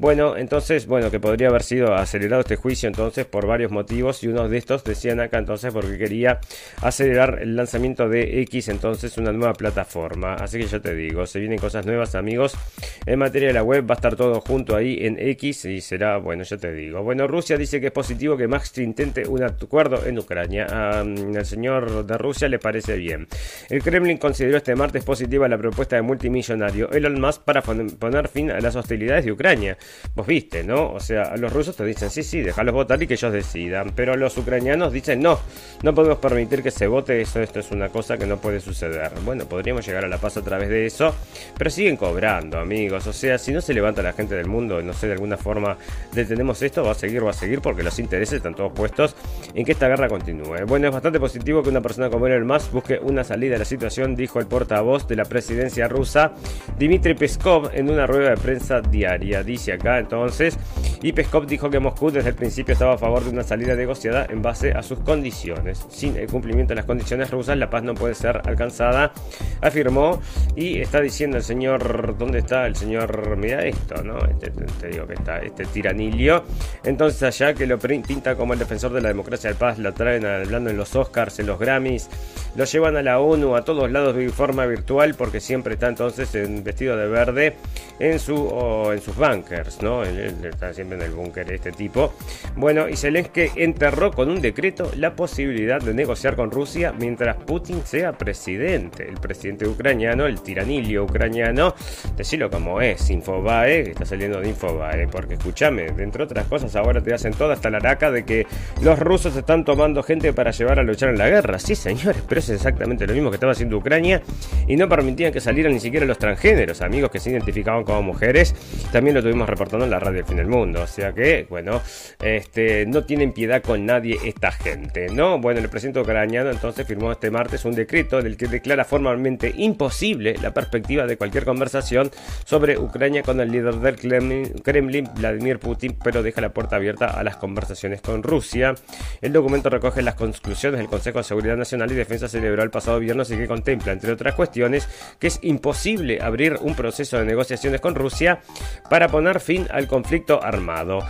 Bueno, 0.00 0.34
entonces, 0.38 0.86
bueno, 0.86 1.10
que 1.10 1.20
podría 1.20 1.48
haber 1.48 1.62
sido 1.62 1.94
acelerado 1.94 2.40
este 2.40 2.56
juicio 2.56 2.88
entonces 2.88 3.26
por 3.26 3.46
varios 3.46 3.70
motivos 3.70 4.24
y 4.24 4.28
uno 4.28 4.48
de 4.48 4.56
estos 4.56 4.82
decían 4.82 5.20
acá 5.20 5.36
entonces 5.36 5.74
porque 5.74 5.98
quería 5.98 6.40
acelerar 6.80 7.40
el 7.42 7.54
lanzamiento 7.54 8.08
de 8.08 8.40
X, 8.40 8.68
entonces 8.68 9.18
una 9.18 9.30
nueva 9.30 9.52
plataforma. 9.52 10.36
Así 10.36 10.58
que 10.58 10.66
yo 10.68 10.80
te 10.80 10.94
digo, 10.94 11.26
se 11.26 11.38
vienen 11.38 11.58
cosas 11.58 11.84
nuevas 11.84 12.14
amigos. 12.14 12.56
En 13.04 13.18
materia 13.18 13.48
de 13.48 13.52
la 13.52 13.62
web 13.62 13.84
va 13.86 13.92
a 13.92 13.96
estar 13.96 14.16
todo 14.16 14.40
junto 14.40 14.74
ahí 14.74 15.04
en 15.04 15.18
X 15.18 15.66
y 15.66 15.82
será, 15.82 16.16
bueno, 16.16 16.44
yo 16.44 16.56
te 16.56 16.72
digo. 16.72 17.02
Bueno, 17.02 17.26
Rusia 17.26 17.58
dice 17.58 17.78
que 17.78 17.88
es 17.88 17.92
positivo 17.92 18.38
que 18.38 18.48
Max 18.48 18.78
intente 18.78 19.28
un 19.28 19.42
acuerdo 19.42 20.06
en 20.06 20.18
Ucrania. 20.18 20.64
Al 20.64 21.44
señor 21.44 22.06
de 22.06 22.16
Rusia 22.16 22.48
le 22.48 22.58
parece 22.58 22.96
bien. 22.96 23.28
El 23.68 23.82
Kremlin 23.82 24.16
consideró 24.16 24.56
este 24.56 24.74
martes 24.74 25.04
positiva 25.04 25.46
la 25.46 25.58
propuesta 25.58 25.96
de 25.96 26.00
multimillonario 26.00 26.90
Elon 26.90 27.20
Musk 27.20 27.42
para 27.42 27.60
poner 27.60 28.28
fin 28.28 28.50
a 28.50 28.60
las 28.60 28.74
hostilidades 28.76 29.26
de 29.26 29.32
Ucrania. 29.32 29.76
Vos 30.14 30.26
viste, 30.26 30.64
¿no? 30.64 30.92
O 30.92 31.00
sea, 31.00 31.36
los 31.36 31.52
rusos 31.52 31.76
te 31.76 31.84
dicen, 31.84 32.10
sí, 32.10 32.22
sí, 32.22 32.40
déjalos 32.40 32.74
votar 32.74 33.02
y 33.02 33.06
que 33.06 33.14
ellos 33.14 33.32
decidan. 33.32 33.92
Pero 33.94 34.16
los 34.16 34.36
ucranianos 34.36 34.92
dicen, 34.92 35.20
no, 35.20 35.38
no 35.82 35.94
podemos 35.94 36.18
permitir 36.18 36.62
que 36.62 36.70
se 36.70 36.86
vote 36.86 37.20
eso, 37.20 37.40
esto 37.40 37.60
es 37.60 37.70
una 37.70 37.88
cosa 37.88 38.18
que 38.18 38.26
no 38.26 38.38
puede 38.38 38.60
suceder. 38.60 39.12
Bueno, 39.24 39.44
podríamos 39.44 39.86
llegar 39.86 40.04
a 40.04 40.08
la 40.08 40.18
paz 40.18 40.36
a 40.36 40.42
través 40.42 40.68
de 40.68 40.86
eso, 40.86 41.14
pero 41.56 41.70
siguen 41.70 41.96
cobrando, 41.96 42.58
amigos. 42.58 43.06
O 43.06 43.12
sea, 43.12 43.38
si 43.38 43.52
no 43.52 43.60
se 43.60 43.74
levanta 43.74 44.02
la 44.02 44.12
gente 44.12 44.34
del 44.34 44.46
mundo, 44.46 44.82
no 44.82 44.92
sé, 44.92 45.06
de 45.06 45.14
alguna 45.14 45.36
forma 45.36 45.76
detenemos 46.12 46.60
esto, 46.62 46.84
va 46.84 46.92
a 46.92 46.94
seguir, 46.94 47.24
va 47.24 47.30
a 47.30 47.34
seguir, 47.34 47.60
porque 47.60 47.82
los 47.82 47.98
intereses 47.98 48.38
están 48.38 48.54
todos 48.54 48.72
puestos 48.72 49.14
en 49.54 49.64
que 49.64 49.72
esta 49.72 49.88
guerra 49.88 50.08
continúe. 50.08 50.66
Bueno, 50.66 50.88
es 50.88 50.92
bastante 50.92 51.20
positivo 51.20 51.62
que 51.62 51.68
una 51.68 51.80
persona 51.80 52.10
como 52.10 52.26
Elon 52.26 52.46
Musk 52.46 52.72
busque 52.72 52.98
una 53.02 53.24
salida 53.24 53.56
a 53.56 53.58
la 53.58 53.64
situación, 53.64 54.16
dijo 54.16 54.40
el 54.40 54.46
portavoz 54.46 55.06
de 55.06 55.16
la 55.16 55.24
presidencia 55.24 55.88
rusa, 55.88 56.32
Dmitry 56.78 57.14
Peskov, 57.14 57.70
en 57.72 57.90
una 57.90 58.06
rueda 58.06 58.30
de 58.30 58.36
prensa 58.36 58.80
diaria. 58.80 59.42
Dice 59.42 59.69
acá 59.70 59.98
entonces. 59.98 60.58
Y 61.02 61.12
Peskov 61.12 61.46
dijo 61.46 61.70
que 61.70 61.78
Moscú 61.78 62.10
desde 62.10 62.30
el 62.30 62.34
principio 62.34 62.72
estaba 62.72 62.94
a 62.94 62.98
favor 62.98 63.24
de 63.24 63.30
una 63.30 63.42
salida 63.42 63.74
negociada 63.74 64.26
en 64.28 64.42
base 64.42 64.72
a 64.72 64.82
sus 64.82 65.00
condiciones. 65.00 65.86
Sin 65.88 66.16
el 66.16 66.26
cumplimiento 66.26 66.70
de 66.70 66.76
las 66.76 66.84
condiciones 66.84 67.30
rusas, 67.30 67.56
la 67.56 67.70
paz 67.70 67.82
no 67.82 67.94
puede 67.94 68.14
ser 68.14 68.40
alcanzada, 68.44 69.12
afirmó. 69.60 70.20
Y 70.56 70.80
está 70.80 71.00
diciendo 71.00 71.38
el 71.38 71.42
señor, 71.42 72.16
¿dónde 72.18 72.40
está 72.40 72.66
el 72.66 72.76
señor? 72.76 73.36
Mira 73.36 73.64
esto, 73.64 74.02
¿no? 74.02 74.18
Este, 74.26 74.50
te 74.50 74.88
digo 74.88 75.06
que 75.06 75.14
está 75.14 75.38
este 75.38 75.64
tiranilio. 75.64 76.44
Entonces 76.84 77.22
allá 77.22 77.54
que 77.54 77.66
lo 77.66 77.78
pinta 77.78 78.36
como 78.36 78.52
el 78.52 78.58
defensor 78.58 78.92
de 78.92 79.00
la 79.00 79.08
democracia 79.08 79.50
del 79.50 79.56
paz, 79.58 79.78
lo 79.78 79.92
traen 79.94 80.26
hablando 80.26 80.70
en 80.70 80.76
los 80.76 80.94
Oscars, 80.94 81.38
en 81.38 81.46
los 81.46 81.58
Grammys, 81.58 82.08
lo 82.56 82.64
llevan 82.64 82.96
a 82.96 83.02
la 83.02 83.20
ONU 83.20 83.56
a 83.56 83.64
todos 83.64 83.90
lados 83.90 84.14
de 84.16 84.28
forma 84.30 84.66
virtual 84.66 85.14
porque 85.14 85.40
siempre 85.40 85.74
está 85.74 85.88
entonces 85.88 86.34
en 86.34 86.62
vestido 86.62 86.96
de 86.96 87.08
verde 87.08 87.56
en, 87.98 88.18
su, 88.18 88.90
en 88.92 89.00
sus 89.00 89.16
bunkers, 89.60 89.82
¿no? 89.82 90.04
Él, 90.04 90.36
está 90.44 90.70
en 90.70 90.92
el 90.92 91.10
búnker 91.12 91.50
este 91.52 91.72
tipo. 91.72 92.12
Bueno, 92.56 92.88
y 92.88 92.96
Zelensky 92.96 93.48
enterró 93.56 94.12
con 94.12 94.28
un 94.28 94.40
decreto 94.40 94.90
la 94.96 95.14
posibilidad 95.14 95.80
de 95.80 95.94
negociar 95.94 96.36
con 96.36 96.50
Rusia 96.50 96.92
mientras 96.98 97.36
Putin 97.36 97.82
sea 97.84 98.12
presidente. 98.12 99.08
El 99.08 99.16
presidente 99.16 99.66
ucraniano, 99.66 100.26
el 100.26 100.40
tiranilio 100.40 101.04
ucraniano, 101.04 101.74
decirlo 102.16 102.50
como 102.50 102.80
es, 102.80 103.10
Infobae, 103.10 103.90
está 103.90 104.04
saliendo 104.04 104.40
de 104.40 104.48
Infobae, 104.48 105.08
porque 105.08 105.34
escúchame, 105.34 105.86
entre 105.86 106.24
otras 106.24 106.46
cosas 106.46 106.74
ahora 106.76 107.00
te 107.02 107.12
hacen 107.14 107.32
toda 107.32 107.54
hasta 107.54 107.70
la 107.70 107.78
raca 107.78 108.10
de 108.10 108.24
que 108.24 108.46
los 108.82 108.98
rusos 108.98 109.36
están 109.36 109.64
tomando 109.64 110.02
gente 110.02 110.32
para 110.32 110.50
llevar 110.50 110.78
a 110.78 110.82
luchar 110.82 111.10
en 111.10 111.18
la 111.18 111.28
guerra. 111.28 111.58
Sí, 111.58 111.74
señores, 111.74 112.22
pero 112.28 112.40
es 112.40 112.48
exactamente 112.50 113.06
lo 113.06 113.14
mismo 113.14 113.30
que 113.30 113.36
estaba 113.36 113.52
haciendo 113.52 113.76
Ucrania 113.76 114.22
y 114.66 114.76
no 114.76 114.88
permitían 114.88 115.32
que 115.32 115.40
salieran 115.40 115.72
ni 115.72 115.80
siquiera 115.80 116.06
los 116.06 116.18
transgéneros, 116.18 116.82
amigos 116.82 117.10
que 117.10 117.20
se 117.20 117.30
identificaban 117.30 117.84
como 117.84 118.02
mujeres. 118.02 118.54
También 118.92 119.14
lo 119.14 119.22
tuvimos 119.22 119.48
reportando 119.50 119.84
en 119.84 119.90
la 119.90 119.98
radio 119.98 120.20
El 120.20 120.26
Fin 120.26 120.36
del 120.36 120.46
Mundo. 120.46 120.82
O 120.82 120.86
sea 120.86 121.12
que, 121.12 121.46
bueno, 121.48 121.82
este, 122.22 122.86
no 122.86 123.04
tienen 123.04 123.32
piedad 123.32 123.62
con 123.62 123.84
nadie 123.84 124.18
esta 124.24 124.50
gente, 124.52 125.08
¿no? 125.08 125.38
Bueno, 125.38 125.60
el 125.60 125.68
presidente 125.68 126.00
ucraniano 126.00 126.50
entonces 126.50 126.86
firmó 126.86 127.12
este 127.12 127.30
martes 127.30 127.64
un 127.64 127.72
decreto 127.72 128.22
del 128.22 128.36
que 128.36 128.46
declara 128.46 128.84
formalmente 128.84 129.52
imposible 129.56 130.36
la 130.40 130.52
perspectiva 130.52 131.06
de 131.06 131.16
cualquier 131.16 131.44
conversación 131.44 132.10
sobre 132.44 132.78
Ucrania 132.78 133.22
con 133.22 133.40
el 133.40 133.50
líder 133.50 133.76
del 133.76 133.96
Kremlin, 133.96 135.08
Vladimir 135.14 135.58
Putin, 135.58 135.96
pero 136.02 136.22
deja 136.22 136.40
la 136.40 136.50
puerta 136.50 136.76
abierta 136.76 137.06
a 137.06 137.22
las 137.22 137.36
conversaciones 137.36 138.00
con 138.00 138.22
Rusia. 138.22 138.74
El 139.20 139.32
documento 139.32 139.70
recoge 139.70 140.02
las 140.02 140.14
conclusiones 140.14 140.78
del 140.78 140.88
Consejo 140.88 141.18
de 141.18 141.24
Seguridad 141.24 141.56
Nacional 141.56 141.90
y 141.90 141.94
Defensa 141.94 142.28
celebrado 142.28 142.64
el 142.64 142.70
pasado 142.70 142.98
viernes 142.98 143.30
y 143.30 143.36
que 143.36 143.46
contempla, 143.46 143.92
entre 143.92 144.12
otras 144.12 144.34
cuestiones, 144.34 144.88
que 145.18 145.26
es 145.26 145.38
imposible 145.42 146.20
abrir 146.20 146.56
un 146.60 146.74
proceso 146.74 147.18
de 147.18 147.24
negociaciones 147.24 147.80
con 147.80 147.94
Rusia 147.94 148.40
para 148.88 149.08
poner 149.08 149.39
fin 149.40 149.66
al 149.70 149.86
conflicto 149.86 150.42
armado. 150.42 151.00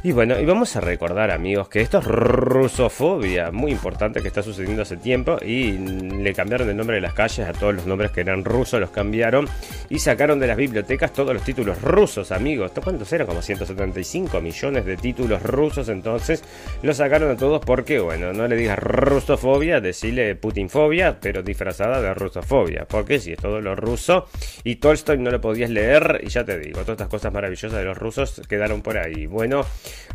Y 0.00 0.12
bueno, 0.12 0.38
y 0.38 0.44
vamos 0.44 0.76
a 0.76 0.80
recordar 0.80 1.32
amigos 1.32 1.68
que 1.68 1.80
esto 1.80 1.98
es 1.98 2.04
rusofobia, 2.04 3.50
muy 3.50 3.72
importante 3.72 4.22
que 4.22 4.28
está 4.28 4.44
sucediendo 4.44 4.82
hace 4.82 4.96
tiempo 4.96 5.38
y 5.44 5.72
le 5.72 6.32
cambiaron 6.34 6.70
el 6.70 6.76
nombre 6.76 6.94
de 6.94 7.02
las 7.02 7.14
calles 7.14 7.48
a 7.48 7.52
todos 7.52 7.74
los 7.74 7.86
nombres 7.86 8.12
que 8.12 8.20
eran 8.20 8.44
rusos, 8.44 8.78
los 8.78 8.90
cambiaron 8.90 9.48
y 9.90 9.98
sacaron 9.98 10.38
de 10.38 10.46
las 10.46 10.56
bibliotecas 10.56 11.12
todos 11.12 11.34
los 11.34 11.42
títulos 11.42 11.82
rusos 11.82 12.30
amigos. 12.30 12.70
¿Cuántos 12.80 13.12
eran? 13.12 13.26
Como 13.26 13.42
175 13.42 14.40
millones 14.40 14.84
de 14.84 14.96
títulos 14.96 15.42
rusos, 15.42 15.88
entonces 15.88 16.44
los 16.80 16.96
sacaron 16.96 17.32
a 17.32 17.36
todos 17.36 17.60
porque, 17.66 17.98
bueno, 17.98 18.32
no 18.32 18.46
le 18.46 18.54
digas 18.54 18.78
rusofobia, 18.78 19.80
decirle 19.80 20.36
putinfobia, 20.36 21.18
pero 21.20 21.42
disfrazada 21.42 22.00
de 22.00 22.14
rusofobia, 22.14 22.86
porque 22.88 23.18
si 23.18 23.32
es 23.32 23.38
todo 23.38 23.60
lo 23.60 23.74
ruso 23.74 24.28
y 24.62 24.76
Tolstoy 24.76 25.18
no 25.18 25.32
lo 25.32 25.40
podías 25.40 25.70
leer 25.70 26.20
y 26.22 26.28
ya 26.28 26.44
te 26.44 26.56
digo, 26.56 26.82
todas 26.82 26.90
estas 26.90 27.08
cosas 27.08 27.32
maravillosas 27.32 27.72
de 27.72 27.84
los 27.84 27.98
rusos 27.98 28.40
quedaron 28.48 28.80
por 28.80 28.96
ahí. 28.96 29.26
Bueno, 29.26 29.64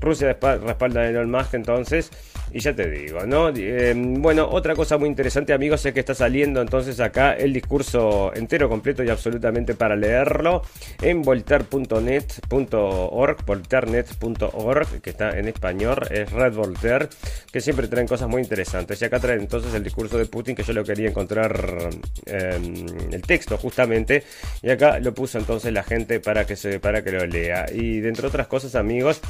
Rusia 0.02 0.28
respalda 0.28 1.02
a 1.02 1.10
Elon 1.10 1.32
Musk 1.32 1.54
entonces. 1.54 2.12
Y 2.52 2.60
ya 2.60 2.76
te 2.76 2.90
digo, 2.90 3.26
¿no? 3.26 3.50
Eh, 3.50 3.94
bueno, 3.96 4.48
otra 4.50 4.76
cosa 4.76 4.98
muy 4.98 5.10
interesante, 5.10 5.54
amigos, 5.54 5.86
es 5.86 5.94
que 5.94 6.00
está 6.00 6.14
saliendo 6.14 6.62
entonces 6.62 7.00
acá 7.00 7.34
el 7.34 7.54
discurso 7.54 8.32
entero, 8.36 8.70
completo 8.70 9.04
y 9.04 9.10
absolutamente 9.10 9.76
para 9.76 9.96
leerlo 9.96 10.62
en 11.02 11.22
voltaire.net.org, 11.22 13.46
voltaire.net.org, 13.46 15.02
que 15.02 15.10
está 15.10 15.38
en 15.38 15.48
español, 15.48 16.00
es 16.12 16.32
Red 16.32 16.54
Voltaire, 16.54 17.08
que 17.52 17.62
siempre 17.62 17.88
traen 17.88 18.08
cosas 18.08 18.30
muy 18.30 18.42
interesantes. 18.42 19.02
Y 19.02 19.06
acá 19.06 19.20
traen 19.20 19.42
entonces 19.42 19.74
el 19.74 19.84
discurso 19.84 20.18
de 20.18 20.26
Putin, 20.26 20.56
que 20.56 20.64
yo 20.64 20.74
lo 20.74 20.84
quería 20.84 21.10
encontrar 21.10 21.90
em, 22.26 22.86
el 23.12 23.22
texto 23.22 23.58
justamente, 23.58 24.24
y 24.62 24.70
acá 24.70 25.00
lo 25.00 25.14
puso 25.14 25.40
entonces 25.40 25.74
la 25.74 25.84
gente 25.84 26.20
para 26.20 26.46
que 26.46 26.56
se 26.56 26.80
para 26.80 27.04
que 27.04 27.12
lo 27.12 27.26
lea. 27.26 27.66
Y 27.74 28.00
de 28.00 28.10
entre 28.10 28.28
otras 28.28 28.48
cosas, 28.48 28.76
amigos, 28.76 29.22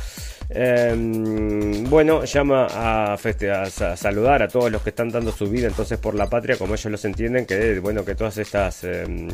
Em, 0.50 1.83
bueno, 1.89 2.25
llama 2.25 2.67
a, 2.69 3.13
a, 3.13 3.95
saludar 3.95 4.43
a 4.43 4.47
todos 4.47 4.71
los 4.71 4.81
que 4.81 4.89
están 4.89 5.09
dando 5.09 5.31
su 5.31 5.50
vida 5.50 5.67
entonces 5.67 5.97
por 5.97 6.15
la 6.15 6.29
patria, 6.29 6.57
como 6.57 6.73
ellos 6.73 6.91
los 6.91 7.05
entienden, 7.05 7.45
que 7.45 7.79
bueno, 7.79 8.03
que 8.05 8.15
todas 8.15 8.38
estas, 8.38 8.83
em, 8.83 9.29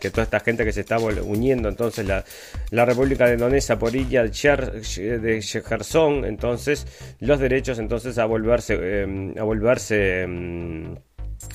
que 0.00 0.10
toda 0.10 0.24
esta 0.24 0.40
gente 0.40 0.64
que 0.64 0.72
se 0.72 0.80
está 0.80 0.98
uniendo 0.98 1.68
entonces 1.68 2.06
la, 2.06 2.24
la 2.70 2.84
República 2.84 3.26
de 3.26 3.36
Donetsk, 3.36 3.76
Porilla, 3.78 4.24
de 4.24 5.42
Gerson, 5.42 6.24
entonces 6.24 6.86
los 7.20 7.38
derechos 7.38 7.78
entonces 7.78 8.18
a 8.18 8.24
volverse, 8.24 9.02
em, 9.02 9.38
a 9.38 9.42
volverse 9.42 10.26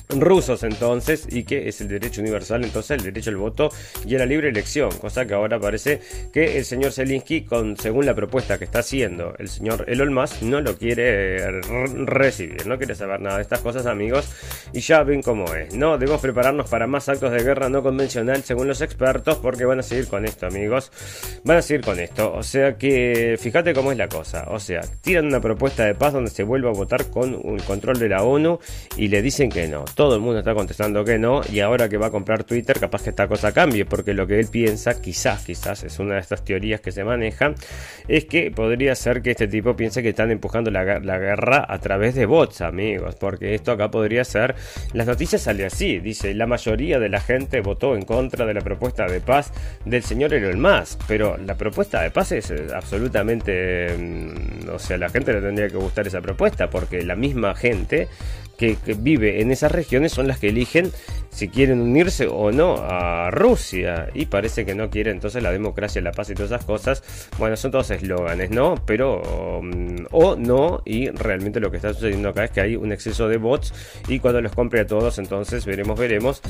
rusos 0.08 0.62
entonces 0.62 1.26
y 1.30 1.44
que 1.44 1.68
es 1.68 1.80
el 1.80 1.88
derecho 1.88 2.20
universal 2.20 2.64
entonces 2.64 2.98
el 2.98 3.04
derecho 3.04 3.30
al 3.30 3.36
voto 3.36 3.70
y 4.06 4.14
a 4.14 4.18
la 4.18 4.26
libre 4.26 4.48
elección 4.48 4.90
cosa 4.98 5.26
que 5.26 5.34
ahora 5.34 5.58
parece 5.58 6.00
que 6.32 6.58
el 6.58 6.64
señor 6.64 6.92
Zelinsky 6.92 7.42
con 7.42 7.76
según 7.76 8.06
la 8.06 8.14
propuesta 8.14 8.58
que 8.58 8.64
está 8.64 8.80
haciendo 8.80 9.34
el 9.38 9.48
señor 9.48 9.84
Elon 9.88 10.12
Musk 10.12 10.42
no 10.42 10.60
lo 10.60 10.76
quiere 10.76 11.60
recibir 11.60 12.66
no 12.66 12.78
quiere 12.78 12.94
saber 12.94 13.20
nada 13.20 13.36
de 13.36 13.42
estas 13.42 13.60
cosas 13.60 13.86
amigos 13.86 14.28
y 14.72 14.80
ya 14.80 15.02
ven 15.02 15.22
cómo 15.22 15.52
es 15.54 15.74
no 15.74 15.98
debemos 15.98 16.20
prepararnos 16.20 16.68
para 16.68 16.86
más 16.86 17.08
actos 17.08 17.32
de 17.32 17.42
guerra 17.42 17.68
no 17.68 17.82
convencional 17.82 18.42
según 18.42 18.68
los 18.68 18.80
expertos 18.80 19.38
porque 19.38 19.64
van 19.64 19.80
a 19.80 19.82
seguir 19.82 20.08
con 20.08 20.24
esto 20.24 20.46
amigos 20.46 20.90
van 21.44 21.58
a 21.58 21.62
seguir 21.62 21.84
con 21.84 21.98
esto 21.98 22.32
o 22.32 22.42
sea 22.42 22.76
que 22.76 23.36
fíjate 23.40 23.74
cómo 23.74 23.92
es 23.92 23.98
la 23.98 24.08
cosa 24.08 24.46
o 24.48 24.58
sea 24.58 24.82
tiran 25.00 25.26
una 25.26 25.40
propuesta 25.40 25.84
de 25.84 25.94
paz 25.94 26.12
donde 26.12 26.30
se 26.30 26.42
vuelva 26.42 26.70
a 26.70 26.72
votar 26.72 27.10
con 27.10 27.34
un 27.34 27.58
control 27.60 27.98
de 27.98 28.08
la 28.08 28.22
ONU 28.22 28.58
y 28.96 29.08
le 29.08 29.22
dicen 29.22 29.50
que 29.50 29.66
no 29.68 29.83
todo 29.94 30.14
el 30.14 30.20
mundo 30.20 30.38
está 30.38 30.54
contestando 30.54 31.04
que 31.04 31.18
no 31.18 31.42
y 31.50 31.60
ahora 31.60 31.88
que 31.88 31.96
va 31.96 32.06
a 32.06 32.10
comprar 32.10 32.44
Twitter 32.44 32.78
capaz 32.78 33.02
que 33.02 33.10
esta 33.10 33.28
cosa 33.28 33.52
cambie 33.52 33.84
porque 33.84 34.14
lo 34.14 34.26
que 34.26 34.40
él 34.40 34.48
piensa, 34.50 35.00
quizás, 35.00 35.44
quizás 35.44 35.84
es 35.84 35.98
una 35.98 36.14
de 36.14 36.20
estas 36.20 36.44
teorías 36.44 36.80
que 36.80 36.92
se 36.92 37.04
manejan, 37.04 37.54
es 38.08 38.24
que 38.24 38.50
podría 38.50 38.94
ser 38.94 39.22
que 39.22 39.30
este 39.30 39.48
tipo 39.48 39.76
piense 39.76 40.02
que 40.02 40.10
están 40.10 40.30
empujando 40.30 40.70
la, 40.70 40.84
guerra 40.84 41.64
a 41.68 41.78
través 41.78 42.14
de 42.14 42.26
bots, 42.26 42.60
amigos, 42.60 43.16
porque 43.16 43.54
esto 43.54 43.72
acá 43.72 43.90
podría 43.90 44.24
ser, 44.24 44.54
las 44.92 45.06
noticias 45.06 45.42
sale 45.42 45.64
así, 45.64 45.98
dice, 45.98 46.34
la 46.34 46.46
mayoría 46.46 46.98
de 46.98 47.08
la 47.08 47.20
gente 47.20 47.60
votó 47.60 47.94
en 47.96 48.02
contra 48.02 48.46
de 48.46 48.54
la 48.54 48.60
propuesta 48.60 49.06
de 49.06 49.20
paz 49.20 49.52
del 49.84 50.02
señor 50.02 50.34
Elon 50.34 50.60
Musk, 50.60 51.00
pero 51.06 51.36
la 51.36 51.56
propuesta 51.56 52.02
de 52.02 52.10
paz 52.10 52.32
es 52.32 52.50
eh, 52.50 52.66
absolutamente, 52.74 53.96
mm, 53.96 54.68
o 54.70 54.78
sea, 54.78 54.98
la 54.98 55.08
gente 55.08 55.32
le 55.32 55.40
tendría 55.40 55.68
que 55.68 55.76
gustar 55.76 56.06
esa 56.06 56.20
propuesta 56.20 56.70
porque 56.70 57.02
la 57.02 57.16
misma 57.16 57.54
gente 57.54 58.08
que, 58.56 58.76
vive 58.98 59.40
en 59.40 59.50
esas 59.50 59.72
regiones 59.72 60.12
son 60.12 60.28
las 60.28 60.38
que 60.38 60.48
eligen 60.48 60.90
si 61.30 61.48
quieren 61.48 61.80
unirse 61.80 62.28
o 62.28 62.52
no 62.52 62.76
a 62.78 63.30
Rusia. 63.32 64.08
Y 64.14 64.26
parece 64.26 64.64
que 64.64 64.74
no 64.74 64.88
quiere 64.88 65.10
entonces 65.10 65.42
la 65.42 65.50
democracia, 65.50 66.00
la 66.00 66.12
paz 66.12 66.30
y 66.30 66.34
todas 66.34 66.52
esas 66.52 66.64
cosas. 66.64 67.02
Bueno, 67.38 67.56
son 67.56 67.72
todos 67.72 67.90
eslóganes, 67.90 68.50
¿no? 68.50 68.76
Pero 68.86 69.60
mm, 69.62 70.06
o 70.12 70.36
no. 70.36 70.82
Y 70.84 71.10
realmente 71.10 71.58
lo 71.58 71.72
que 71.72 71.78
está 71.78 71.92
sucediendo 71.92 72.28
acá 72.28 72.44
es 72.44 72.50
que 72.52 72.60
hay 72.60 72.76
un 72.76 72.92
exceso 72.92 73.28
de 73.28 73.38
bots. 73.38 73.74
Y 74.06 74.20
cuando 74.20 74.40
los 74.40 74.52
compre 74.52 74.80
a 74.80 74.86
todos, 74.86 75.18
entonces 75.18 75.66
veremos, 75.66 75.98
veremos 75.98 76.40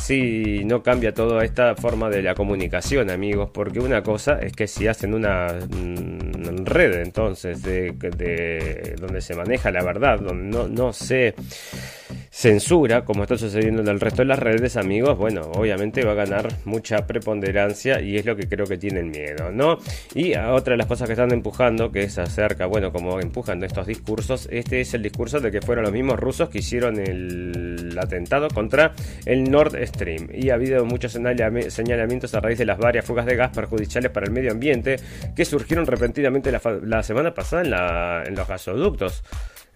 si 0.00 0.64
no 0.64 0.84
cambia 0.84 1.12
toda 1.12 1.44
esta 1.44 1.74
forma 1.74 2.08
de 2.08 2.22
la 2.22 2.34
comunicación, 2.36 3.10
amigos. 3.10 3.50
Porque 3.52 3.80
una 3.80 4.04
cosa 4.04 4.38
es 4.40 4.52
que 4.52 4.68
si 4.68 4.86
hacen 4.86 5.14
una 5.14 5.48
mm, 5.48 6.64
red 6.64 7.00
entonces 7.00 7.62
de, 7.62 7.90
de 7.90 8.94
donde 9.00 9.20
se 9.20 9.34
maneja 9.34 9.72
la 9.72 9.82
verdad, 9.82 10.20
donde 10.20 10.44
no, 10.44 10.68
no 10.68 10.92
se 10.92 11.34
censura, 12.30 13.04
como 13.04 13.24
está 13.24 13.36
sucediendo 13.36 13.82
en 13.82 13.88
el 13.88 13.98
resto 13.98 14.22
de 14.22 14.26
las 14.26 14.38
redes, 14.38 14.76
amigos, 14.76 15.18
bueno, 15.18 15.42
obviamente 15.54 16.04
va 16.04 16.12
a 16.12 16.14
ganar 16.14 16.48
mucha 16.64 17.04
preponderancia 17.04 18.00
y 18.00 18.16
es 18.16 18.24
lo 18.24 18.36
que 18.36 18.48
creo 18.48 18.64
que 18.64 18.78
tienen 18.78 19.10
miedo, 19.10 19.50
¿no? 19.50 19.78
Y 20.14 20.36
otra 20.36 20.74
de 20.74 20.76
las 20.76 20.86
cosas 20.86 21.08
que 21.08 21.14
están 21.14 21.32
empujando, 21.32 21.90
que 21.90 22.04
es 22.04 22.16
acerca, 22.16 22.66
bueno, 22.66 22.92
como 22.92 23.18
empujan 23.20 23.62
estos 23.64 23.88
discursos, 23.88 24.48
este 24.52 24.80
es 24.80 24.94
el 24.94 25.02
discurso 25.02 25.40
de 25.40 25.50
que 25.50 25.60
fueron 25.60 25.84
los 25.84 25.92
mismos 25.92 26.18
rusos 26.20 26.48
que 26.48 26.58
hicieron 26.58 27.00
el 27.00 27.98
atentado 28.00 28.48
contra 28.48 28.92
el 29.26 29.50
Nord 29.50 29.76
Stream. 29.86 30.28
Y 30.32 30.50
ha 30.50 30.54
habido 30.54 30.84
muchos 30.84 31.12
señalamientos 31.12 32.34
a 32.34 32.40
raíz 32.40 32.58
de 32.58 32.66
las 32.66 32.78
varias 32.78 33.04
fugas 33.04 33.26
de 33.26 33.34
gas 33.34 33.50
perjudiciales 33.52 34.12
para 34.12 34.26
el 34.26 34.32
medio 34.32 34.52
ambiente 34.52 34.96
que 35.34 35.44
surgieron 35.44 35.86
repentinamente 35.86 36.52
la, 36.52 37.02
semana 37.02 37.34
pasada 37.34 38.22
en 38.24 38.34
los 38.36 38.46
gasoductos. 38.46 39.24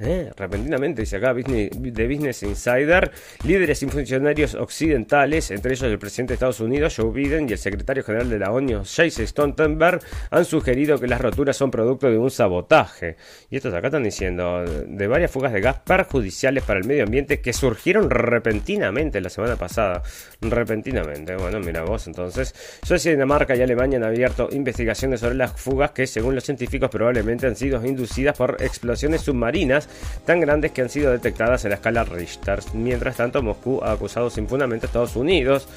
¿Eh? 0.04 0.32
Repentinamente, 0.36 1.02
dice 1.02 1.16
acá 1.16 1.32
de 1.32 2.08
Business 2.08 2.42
Insider, 2.42 3.12
líderes 3.44 3.84
y 3.84 3.86
funcionarios 3.86 4.56
occidentales, 4.56 5.52
entre 5.52 5.74
ellos 5.74 5.84
el 5.84 5.98
presidente 5.98 6.32
de 6.32 6.34
Estados 6.34 6.58
Unidos, 6.58 6.96
Joe 6.96 7.12
Biden, 7.12 7.48
y 7.48 7.52
el 7.52 7.58
secretario 7.58 8.02
general 8.02 8.28
de 8.28 8.40
la 8.40 8.50
ONU, 8.50 8.82
Jason 8.84 9.26
Stoltenberg, 9.26 10.00
han 10.30 10.44
sugerido 10.44 10.98
que 10.98 11.06
las 11.06 11.20
roturas 11.20 11.56
son 11.56 11.70
producto 11.70 12.10
de 12.10 12.18
un 12.18 12.32
sabotaje. 12.32 13.16
Y 13.48 13.56
estos 13.56 13.72
acá 13.74 13.88
están 13.88 14.02
diciendo 14.02 14.64
de 14.64 15.06
varias 15.06 15.30
fugas 15.30 15.52
de 15.52 15.60
gas 15.60 15.78
perjudiciales 15.84 16.64
para 16.64 16.80
el 16.80 16.86
medio 16.86 17.04
ambiente 17.04 17.40
que 17.40 17.52
surgieron 17.52 18.10
repentinamente 18.10 19.20
la 19.20 19.30
semana 19.30 19.54
pasada. 19.54 20.02
Repentinamente, 20.40 21.36
bueno, 21.36 21.60
mira 21.60 21.84
vos 21.84 22.08
entonces. 22.08 22.54
Suecia, 22.82 23.12
Dinamarca 23.12 23.54
y 23.54 23.62
Alemania 23.62 23.98
han 23.98 24.04
abierto 24.04 24.48
investigaciones 24.50 25.20
sobre 25.20 25.36
las 25.36 25.52
fugas 25.52 25.92
que, 25.92 26.08
según 26.08 26.34
los 26.34 26.42
científicos, 26.42 26.90
probablemente 26.90 27.46
han 27.46 27.54
sido 27.54 27.84
inducidas 27.86 28.36
por 28.36 28.56
explosiones 28.60 29.20
submarinas 29.20 29.88
tan 30.24 30.40
grandes 30.40 30.72
que 30.72 30.82
han 30.82 30.88
sido 30.88 31.10
detectadas 31.10 31.64
en 31.64 31.70
la 31.70 31.76
escala 31.76 32.04
Richter. 32.04 32.60
Mientras 32.74 33.16
tanto, 33.16 33.42
Moscú 33.42 33.80
ha 33.82 33.92
acusado 33.92 34.30
sin 34.30 34.48
fundamento 34.48 34.86
a 34.86 34.88
Estados 34.88 35.16
Unidos 35.16 35.68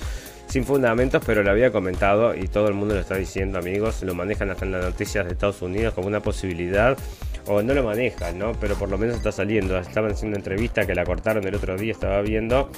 sin 0.48 0.63
fundamentos, 0.63 1.24
pero 1.25 1.43
lo 1.43 1.51
había 1.51 1.72
comentado 1.72 2.36
y 2.36 2.48
todo 2.48 2.67
el 2.67 2.74
mundo 2.74 2.93
lo 2.93 3.01
está 3.01 3.15
diciendo, 3.15 3.57
amigos. 3.57 4.03
Lo 4.03 4.13
manejan 4.13 4.51
hasta 4.51 4.65
en 4.65 4.72
las 4.72 4.84
noticias 4.84 5.25
de 5.25 5.34
Estados 5.34 5.62
Unidos 5.62 5.93
como 5.93 6.07
una 6.07 6.19
posibilidad 6.19 6.98
o 7.47 7.61
no 7.61 7.73
lo 7.73 7.83
manejan, 7.83 8.37
¿no? 8.37 8.53
Pero 8.59 8.75
por 8.75 8.89
lo 8.89 8.97
menos 8.97 9.15
está 9.15 9.31
saliendo. 9.31 9.77
Estaban 9.77 10.11
haciendo 10.11 10.37
entrevista 10.37 10.85
que 10.85 10.95
la 10.95 11.03
cortaron 11.03 11.45
el 11.45 11.55
otro 11.55 11.77
día, 11.77 11.91
estaba 11.91 12.21
viendo. 12.21 12.69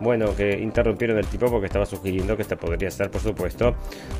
Bueno, 0.00 0.34
que 0.36 0.58
interrumpieron 0.58 1.18
el 1.18 1.26
tipo 1.26 1.46
porque 1.46 1.66
estaba 1.66 1.86
sugiriendo 1.86 2.36
que 2.36 2.42
esta 2.42 2.56
podría 2.56 2.90
ser, 2.90 3.10
por 3.10 3.20
supuesto, 3.20 3.74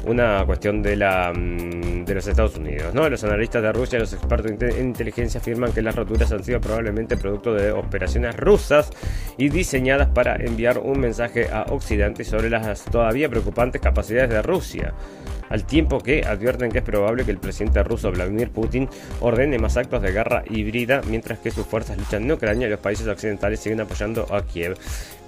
una 0.06 0.44
cuestión 0.46 0.82
de 0.82 0.96
la 0.96 1.32
mm, 1.32 2.04
de 2.04 2.14
los 2.14 2.26
Estados 2.26 2.56
Unidos, 2.56 2.94
¿no? 2.94 3.08
Los 3.08 3.24
analistas 3.24 3.62
de 3.62 3.72
Rusia, 3.72 3.98
los 3.98 4.12
expertos 4.12 4.52
en 4.52 4.86
inteligencia 4.86 5.40
afirman 5.40 5.72
que 5.72 5.82
las 5.82 5.94
roturas 5.94 6.30
han 6.32 6.44
sido 6.44 6.60
probablemente 6.60 7.16
producto 7.16 7.52
de 7.52 7.72
operaciones 7.72 8.36
rusas 8.36 8.90
y 9.36 9.48
diseñadas 9.48 10.08
para 10.08 10.36
enviar 10.36 10.78
un 10.78 11.00
mensaje 11.00 11.48
a 11.50 11.62
Occidente 11.70 12.24
sobre 12.24 12.48
las 12.48 12.84
todavía 12.84 13.28
preocupantes 13.28 13.80
capacidades 13.80 14.30
de 14.30 14.42
Rusia 14.42 14.94
al 15.48 15.64
tiempo 15.64 16.00
que 16.00 16.24
advierten 16.24 16.70
que 16.70 16.78
es 16.78 16.84
probable 16.84 17.24
que 17.24 17.30
el 17.30 17.38
presidente 17.38 17.82
ruso 17.82 18.10
Vladimir 18.10 18.50
Putin 18.50 18.88
ordene 19.20 19.58
más 19.58 19.76
actos 19.76 20.02
de 20.02 20.12
guerra 20.12 20.42
híbrida 20.48 21.00
mientras 21.08 21.38
que 21.38 21.50
sus 21.50 21.66
fuerzas 21.66 21.98
luchan 21.98 22.24
en 22.24 22.32
Ucrania 22.32 22.66
y 22.66 22.70
los 22.70 22.80
países 22.80 23.06
occidentales 23.06 23.60
siguen 23.60 23.80
apoyando 23.80 24.26
a 24.34 24.42
Kiev. 24.42 24.76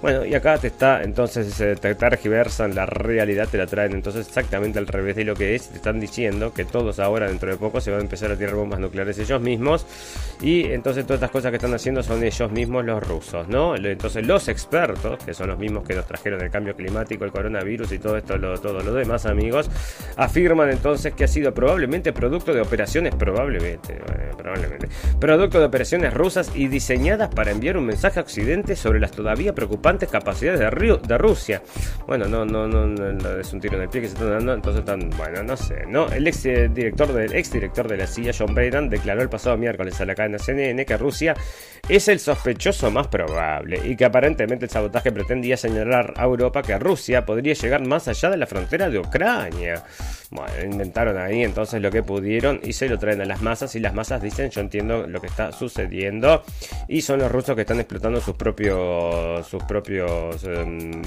Bueno, 0.01 0.23
y 0.23 0.33
acá 0.33 0.57
te 0.57 0.67
está, 0.67 1.03
entonces, 1.03 1.59
eh, 1.59 1.75
te 1.75 1.93
tergiversan 1.93 2.73
la 2.73 2.85
realidad, 2.85 3.49
te 3.49 3.57
la 3.57 3.67
traen 3.67 3.91
entonces 3.91 4.27
exactamente 4.27 4.79
al 4.79 4.87
revés 4.87 5.17
de 5.17 5.25
lo 5.25 5.35
que 5.35 5.55
es. 5.55 5.67
Te 5.67 5.75
están 5.75 5.99
diciendo 5.99 6.53
que 6.53 6.63
todos 6.63 6.99
ahora, 6.99 7.27
dentro 7.27 7.51
de 7.51 7.57
poco, 7.57 7.81
se 7.81 7.91
van 7.91 7.99
a 7.99 8.03
empezar 8.03 8.31
a 8.31 8.37
tirar 8.37 8.55
bombas 8.55 8.79
nucleares 8.79 9.19
ellos 9.19 9.41
mismos. 9.41 9.85
Y 10.41 10.71
entonces 10.71 11.05
todas 11.05 11.17
estas 11.17 11.31
cosas 11.31 11.51
que 11.51 11.57
están 11.57 11.73
haciendo 11.73 12.01
son 12.01 12.23
ellos 12.23 12.49
mismos 12.49 12.85
los 12.85 13.05
rusos, 13.05 13.49
¿no? 13.49 13.75
Entonces 13.75 14.25
los 14.25 14.47
expertos, 14.47 15.21
que 15.25 15.33
son 15.33 15.49
los 15.49 15.59
mismos 15.59 15.85
que 15.85 15.95
nos 15.95 16.07
trajeron 16.07 16.41
el 16.41 16.49
cambio 16.49 16.77
climático, 16.77 17.25
el 17.25 17.33
coronavirus 17.33 17.91
y 17.91 17.99
todo 17.99 18.15
esto, 18.15 18.37
lo, 18.37 18.57
todo 18.57 18.79
lo 18.81 18.93
demás, 18.93 19.25
amigos, 19.25 19.69
afirman 20.15 20.69
entonces 20.69 21.13
que 21.13 21.25
ha 21.25 21.27
sido 21.27 21.53
probablemente 21.53 22.13
producto 22.13 22.53
de 22.53 22.61
operaciones, 22.61 23.15
probablemente, 23.15 23.95
eh, 23.95 24.31
probablemente, 24.37 24.87
producto 25.19 25.59
de 25.59 25.65
operaciones 25.65 26.13
rusas 26.13 26.51
y 26.55 26.69
diseñadas 26.69 27.27
para 27.35 27.51
enviar 27.51 27.75
un 27.75 27.85
mensaje 27.85 28.19
a 28.19 28.23
Occidente 28.23 28.77
sobre 28.77 29.01
las 29.01 29.11
todavía 29.11 29.53
capacidades 29.97 30.59
de, 30.59 30.99
de 31.07 31.17
Rusia. 31.17 31.61
Bueno, 32.07 32.27
no, 32.27 32.45
no, 32.45 32.67
no, 32.67 33.39
es 33.39 33.53
un 33.53 33.59
tiro 33.59 33.77
en 33.77 33.83
el 33.83 33.89
pie 33.89 34.01
que 34.01 34.07
se 34.07 34.13
están 34.13 34.31
dando, 34.31 34.53
entonces 34.53 34.85
tan, 34.85 35.09
bueno, 35.11 35.43
no 35.43 35.57
sé, 35.57 35.85
¿no? 35.87 36.07
El 36.09 36.27
ex 36.27 36.45
eh, 36.45 36.69
director 36.73 37.11
del 37.13 37.35
ex 37.35 37.51
director 37.51 37.87
de 37.87 37.97
la 37.97 38.07
CIA, 38.07 38.31
John 38.37 38.53
Biden, 38.53 38.89
declaró 38.89 39.21
el 39.21 39.29
pasado 39.29 39.57
miércoles 39.57 39.99
a 40.01 40.05
la 40.05 40.15
cadena 40.15 40.39
CNN 40.39 40.85
que 40.85 40.97
Rusia 40.97 41.35
es 41.87 42.07
el 42.07 42.19
sospechoso 42.19 42.91
más 42.91 43.07
probable 43.07 43.81
y 43.83 43.95
que 43.95 44.05
aparentemente 44.05 44.65
el 44.65 44.71
sabotaje 44.71 45.11
pretendía 45.11 45.57
señalar 45.57 46.13
a 46.17 46.23
Europa 46.23 46.61
que 46.61 46.77
Rusia 46.77 47.25
podría 47.25 47.53
llegar 47.53 47.85
más 47.85 48.07
allá 48.07 48.29
de 48.29 48.37
la 48.37 48.45
frontera 48.45 48.89
de 48.89 48.99
Ucrania. 48.99 49.83
Bueno, 50.29 50.53
inventaron 50.63 51.17
ahí 51.17 51.43
entonces 51.43 51.81
lo 51.81 51.89
que 51.89 52.03
pudieron 52.03 52.59
y 52.63 52.73
se 52.73 52.87
lo 52.87 52.99
traen 52.99 53.21
a 53.21 53.25
las 53.25 53.41
masas 53.41 53.75
y 53.75 53.79
las 53.79 53.95
masas 53.95 54.21
dicen 54.21 54.51
yo 54.51 54.61
entiendo 54.61 55.07
lo 55.07 55.19
que 55.19 55.27
está 55.27 55.51
sucediendo 55.51 56.43
y 56.87 57.01
son 57.01 57.19
los 57.19 57.31
rusos 57.31 57.55
que 57.55 57.61
están 57.61 57.79
explotando 57.79 58.21
sus 58.21 58.35
propios 58.35 59.47
em, 59.87 61.01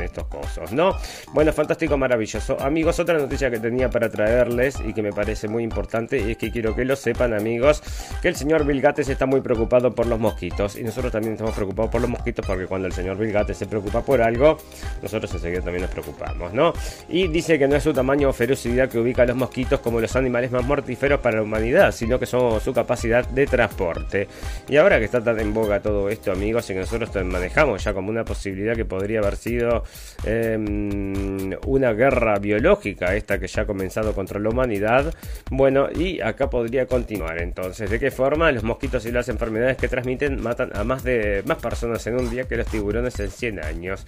estos 0.00 0.24
cosas, 0.26 0.72
¿no? 0.72 0.96
Bueno, 1.32 1.52
fantástico, 1.52 1.96
maravilloso. 1.96 2.56
Amigos, 2.60 2.98
otra 3.00 3.18
noticia 3.18 3.50
que 3.50 3.58
tenía 3.58 3.90
para 3.90 4.08
traerles 4.08 4.76
y 4.86 4.92
que 4.92 5.02
me 5.02 5.12
parece 5.12 5.48
muy 5.48 5.62
importante 5.62 6.30
es 6.30 6.36
que 6.36 6.50
quiero 6.50 6.74
que 6.74 6.84
lo 6.84 6.96
sepan, 6.96 7.34
amigos, 7.34 7.82
que 8.20 8.28
el 8.28 8.36
señor 8.36 8.64
Bill 8.64 8.80
Gates 8.80 9.08
está 9.08 9.26
muy 9.26 9.40
preocupado 9.40 9.94
por 9.94 10.06
los 10.06 10.18
mosquitos 10.18 10.76
y 10.76 10.84
nosotros 10.84 11.12
también 11.12 11.34
estamos 11.34 11.54
preocupados 11.54 11.90
por 11.90 12.00
los 12.00 12.10
mosquitos 12.10 12.44
porque 12.46 12.66
cuando 12.66 12.86
el 12.86 12.92
señor 12.92 13.16
Bill 13.16 13.32
Gates 13.32 13.56
se 13.56 13.66
preocupa 13.66 14.02
por 14.02 14.20
algo, 14.22 14.58
nosotros 15.02 15.32
enseguida 15.34 15.62
también 15.62 15.82
nos 15.82 15.90
preocupamos, 15.90 16.52
¿no? 16.52 16.72
Y 17.08 17.28
dice 17.28 17.58
que 17.58 17.68
no 17.68 17.76
es 17.76 17.82
su 17.82 17.92
tamaño 17.92 18.28
o 18.28 18.32
ferocidad 18.32 18.88
que 18.88 18.98
ubica 18.98 19.22
a 19.22 19.26
los 19.26 19.36
mosquitos 19.36 19.80
como 19.80 20.00
los 20.00 20.14
animales 20.16 20.50
más 20.50 20.64
mortíferos 20.64 21.20
para 21.20 21.36
la 21.36 21.42
humanidad, 21.42 21.92
sino 21.92 22.18
que 22.18 22.26
son 22.26 22.60
su 22.60 22.72
capacidad 22.72 23.26
de 23.26 23.46
transporte. 23.46 24.28
Y 24.68 24.76
ahora 24.76 24.98
que 24.98 25.06
está 25.06 25.22
tan 25.22 25.38
en 25.40 25.52
boga 25.52 25.80
todo 25.80 26.08
esto, 26.08 26.32
amigos, 26.32 26.68
y 26.70 26.74
que 26.74 26.80
nosotros 26.80 27.10
manejamos 27.24 27.82
ya 27.82 27.92
como 27.92 28.11
una 28.12 28.24
posibilidad 28.24 28.74
que 28.74 28.84
podría 28.84 29.20
haber 29.20 29.36
sido 29.36 29.84
em, 30.24 31.50
una 31.66 31.92
guerra 31.92 32.38
biológica, 32.38 33.14
esta 33.16 33.38
que 33.38 33.48
ya 33.48 33.62
ha 33.62 33.66
comenzado 33.66 34.14
contra 34.14 34.38
la 34.38 34.50
humanidad, 34.50 35.12
bueno, 35.50 35.88
y 35.92 36.20
acá 36.20 36.48
podría 36.48 36.86
continuar 36.86 37.40
entonces. 37.40 37.90
¿De 37.90 37.98
qué 37.98 38.10
forma? 38.10 38.52
Los 38.52 38.62
mosquitos 38.62 39.04
y 39.06 39.12
las 39.12 39.28
enfermedades 39.28 39.76
que 39.76 39.88
transmiten 39.88 40.40
matan 40.42 40.70
a 40.74 40.84
más 40.84 41.02
de 41.02 41.42
más 41.46 41.58
personas 41.58 42.06
en 42.06 42.16
un 42.16 42.30
día 42.30 42.44
que 42.44 42.56
los 42.56 42.66
tiburones 42.66 43.18
en 43.20 43.30
100 43.30 43.64
años. 43.64 44.06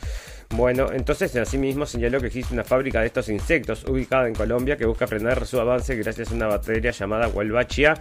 Bueno, 0.56 0.92
entonces 0.92 1.34
asimismo 1.34 1.84
señaló 1.84 2.20
que 2.20 2.28
existe 2.28 2.54
una 2.54 2.62
fábrica 2.62 3.00
de 3.00 3.06
estos 3.06 3.28
insectos 3.28 3.84
ubicada 3.88 4.28
en 4.28 4.34
Colombia 4.34 4.76
que 4.76 4.86
busca 4.86 5.08
frenar 5.08 5.44
su 5.46 5.58
avance 5.58 5.96
gracias 5.96 6.30
a 6.30 6.34
una 6.34 6.46
bacteria 6.46 6.92
llamada 6.92 7.26
Wolbachia. 7.26 7.94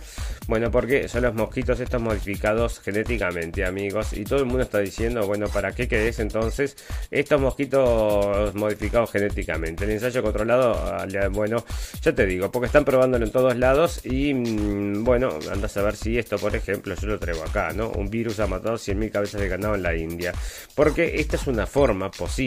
Bueno, 0.47 0.69
porque 0.69 1.07
son 1.07 1.23
los 1.23 1.33
mosquitos 1.33 1.79
estos 1.79 1.99
modificados 1.99 2.79
genéticamente, 2.79 3.65
amigos. 3.65 4.13
Y 4.13 4.23
todo 4.23 4.39
el 4.39 4.45
mundo 4.45 4.61
está 4.61 4.79
diciendo, 4.79 5.25
bueno, 5.25 5.47
¿para 5.47 5.71
qué 5.71 5.87
querés 5.87 6.19
entonces 6.19 6.77
estos 7.09 7.41
mosquitos 7.41 8.53
modificados 8.53 9.11
genéticamente? 9.11 9.85
El 9.85 9.91
ensayo 9.91 10.21
controlado, 10.21 10.73
ah, 10.73 11.07
bueno, 11.31 11.65
ya 12.03 12.13
te 12.13 12.27
digo, 12.27 12.51
porque 12.51 12.67
están 12.67 12.85
probándolo 12.85 13.25
en 13.25 13.31
todos 13.31 13.57
lados 13.57 14.05
y, 14.05 14.31
mm, 14.31 15.03
bueno, 15.03 15.39
andas 15.51 15.75
a 15.77 15.81
ver 15.81 15.95
si 15.95 16.19
esto, 16.19 16.37
por 16.37 16.55
ejemplo, 16.55 16.93
yo 16.93 17.07
lo 17.07 17.17
traigo 17.17 17.41
acá, 17.43 17.73
¿no? 17.73 17.89
Un 17.89 18.11
virus 18.11 18.39
ha 18.39 18.45
matado 18.45 18.77
100.000 18.77 19.09
cabezas 19.09 19.41
de 19.41 19.47
ganado 19.47 19.73
en 19.73 19.81
la 19.81 19.95
India. 19.95 20.33
Porque 20.75 21.15
esta 21.15 21.37
es 21.37 21.47
una 21.47 21.65
forma 21.65 22.11
posible 22.11 22.42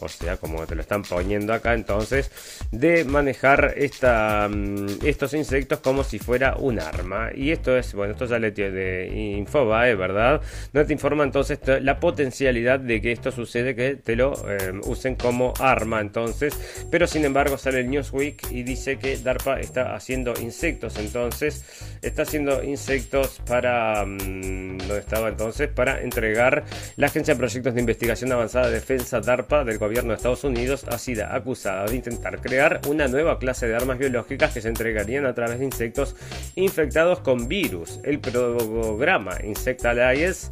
o 0.00 0.08
sea, 0.08 0.36
como 0.36 0.66
te 0.66 0.74
lo 0.74 0.82
están 0.82 1.02
poniendo 1.02 1.52
acá 1.52 1.74
entonces, 1.74 2.30
de 2.70 3.04
manejar 3.04 3.74
mm, 3.76 4.86
estos 5.04 5.34
insectos 5.34 5.80
como 5.80 6.04
si 6.04 6.18
fuera 6.18 6.56
un 6.56 6.80
arma. 6.80 7.30
Y 7.34 7.50
esto 7.50 7.76
es, 7.76 7.94
bueno, 7.94 8.12
esto 8.12 8.26
sale 8.26 8.50
de 8.50 9.36
Infobae, 9.38 9.94
¿verdad? 9.94 10.40
No 10.72 10.84
te 10.84 10.92
informa 10.92 11.24
entonces 11.24 11.58
la 11.80 12.00
potencialidad 12.00 12.80
de 12.80 13.00
que 13.00 13.12
esto 13.12 13.30
sucede, 13.30 13.74
que 13.74 13.96
te 13.96 14.16
lo 14.16 14.32
em, 14.48 14.80
usen 14.84 15.16
como 15.16 15.52
arma 15.58 16.00
entonces. 16.00 16.86
Pero 16.90 17.06
sin 17.06 17.24
embargo 17.24 17.58
sale 17.58 17.80
el 17.80 17.90
Newsweek 17.90 18.50
y 18.50 18.62
dice 18.62 18.98
que 18.98 19.16
DARPA 19.16 19.60
está 19.60 19.94
haciendo 19.94 20.34
insectos, 20.40 20.98
entonces 20.98 21.64
está 22.02 22.22
haciendo 22.22 22.62
insectos 22.62 23.40
para... 23.46 24.04
Mm, 24.04 24.78
¿Dónde 24.82 24.98
estaba 24.98 25.28
entonces? 25.28 25.68
Para 25.68 26.02
entregar 26.02 26.64
la 26.96 27.06
Agencia 27.06 27.34
de 27.34 27.38
Proyectos 27.38 27.74
de 27.74 27.80
Investigación 27.80 28.32
Avanzada 28.32 28.66
de 28.68 28.74
Defensa 28.74 29.20
DARPA 29.20 29.31
del 29.36 29.78
gobierno 29.78 30.10
de 30.10 30.16
Estados 30.16 30.44
Unidos 30.44 30.84
ha 30.88 30.98
sido 30.98 31.24
acusada 31.24 31.86
de 31.86 31.96
intentar 31.96 32.40
crear 32.40 32.82
una 32.86 33.08
nueva 33.08 33.38
clase 33.38 33.66
de 33.66 33.74
armas 33.74 33.96
biológicas 33.98 34.52
que 34.52 34.60
se 34.60 34.68
entregarían 34.68 35.24
a 35.24 35.32
través 35.32 35.58
de 35.58 35.64
insectos 35.64 36.16
infectados 36.54 37.20
con 37.20 37.48
virus. 37.48 37.98
El 38.04 38.20
programa 38.20 39.38
Insect 39.42 39.86
Alliance 39.86 40.48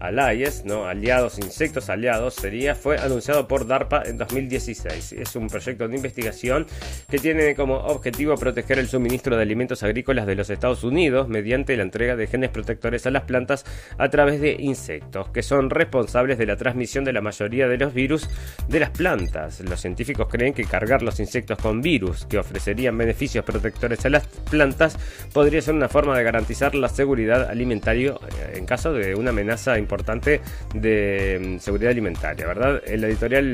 Allies, 0.00 0.64
¿no? 0.64 0.86
Aliados, 0.86 1.38
insectos 1.38 1.90
aliados, 1.90 2.34
sería, 2.34 2.74
fue 2.74 2.98
anunciado 2.98 3.46
por 3.46 3.66
DARPA 3.66 4.02
en 4.06 4.16
2016. 4.16 5.12
Es 5.12 5.36
un 5.36 5.48
proyecto 5.48 5.86
de 5.86 5.94
investigación 5.94 6.66
que 7.08 7.18
tiene 7.18 7.54
como 7.54 7.76
objetivo 7.76 8.34
proteger 8.36 8.78
el 8.78 8.88
suministro 8.88 9.36
de 9.36 9.42
alimentos 9.42 9.82
agrícolas 9.82 10.26
de 10.26 10.34
los 10.34 10.48
Estados 10.48 10.84
Unidos 10.84 11.28
mediante 11.28 11.76
la 11.76 11.82
entrega 11.82 12.16
de 12.16 12.26
genes 12.26 12.48
protectores 12.48 13.06
a 13.06 13.10
las 13.10 13.24
plantas 13.24 13.66
a 13.98 14.08
través 14.08 14.40
de 14.40 14.56
insectos, 14.58 15.28
que 15.28 15.42
son 15.42 15.68
responsables 15.68 16.38
de 16.38 16.46
la 16.46 16.56
transmisión 16.56 17.04
de 17.04 17.12
la 17.12 17.20
mayoría 17.20 17.68
de 17.68 17.76
los 17.76 17.92
virus 17.92 18.28
de 18.68 18.80
las 18.80 18.90
plantas. 18.90 19.60
Los 19.60 19.82
científicos 19.82 20.28
creen 20.30 20.54
que 20.54 20.64
cargar 20.64 21.02
los 21.02 21.20
insectos 21.20 21.58
con 21.58 21.82
virus 21.82 22.24
que 22.24 22.38
ofrecerían 22.38 22.96
beneficios 22.96 23.44
protectores 23.44 24.04
a 24.06 24.08
las 24.08 24.26
plantas 24.50 24.96
podría 25.34 25.60
ser 25.60 25.74
una 25.74 25.90
forma 25.90 26.16
de 26.16 26.24
garantizar 26.24 26.74
la 26.74 26.88
seguridad 26.88 27.50
alimentaria 27.50 28.12
eh, 28.12 28.54
en 28.56 28.64
caso 28.64 28.94
de 28.94 29.14
una 29.14 29.28
amenaza 29.30 29.76
importante 29.78 29.89
importante 29.90 30.40
de 30.74 31.56
mm, 31.56 31.58
seguridad 31.58 31.90
alimentaria, 31.90 32.46
¿verdad? 32.46 32.80
En 32.86 33.00
la 33.00 33.08
editorial, 33.08 33.44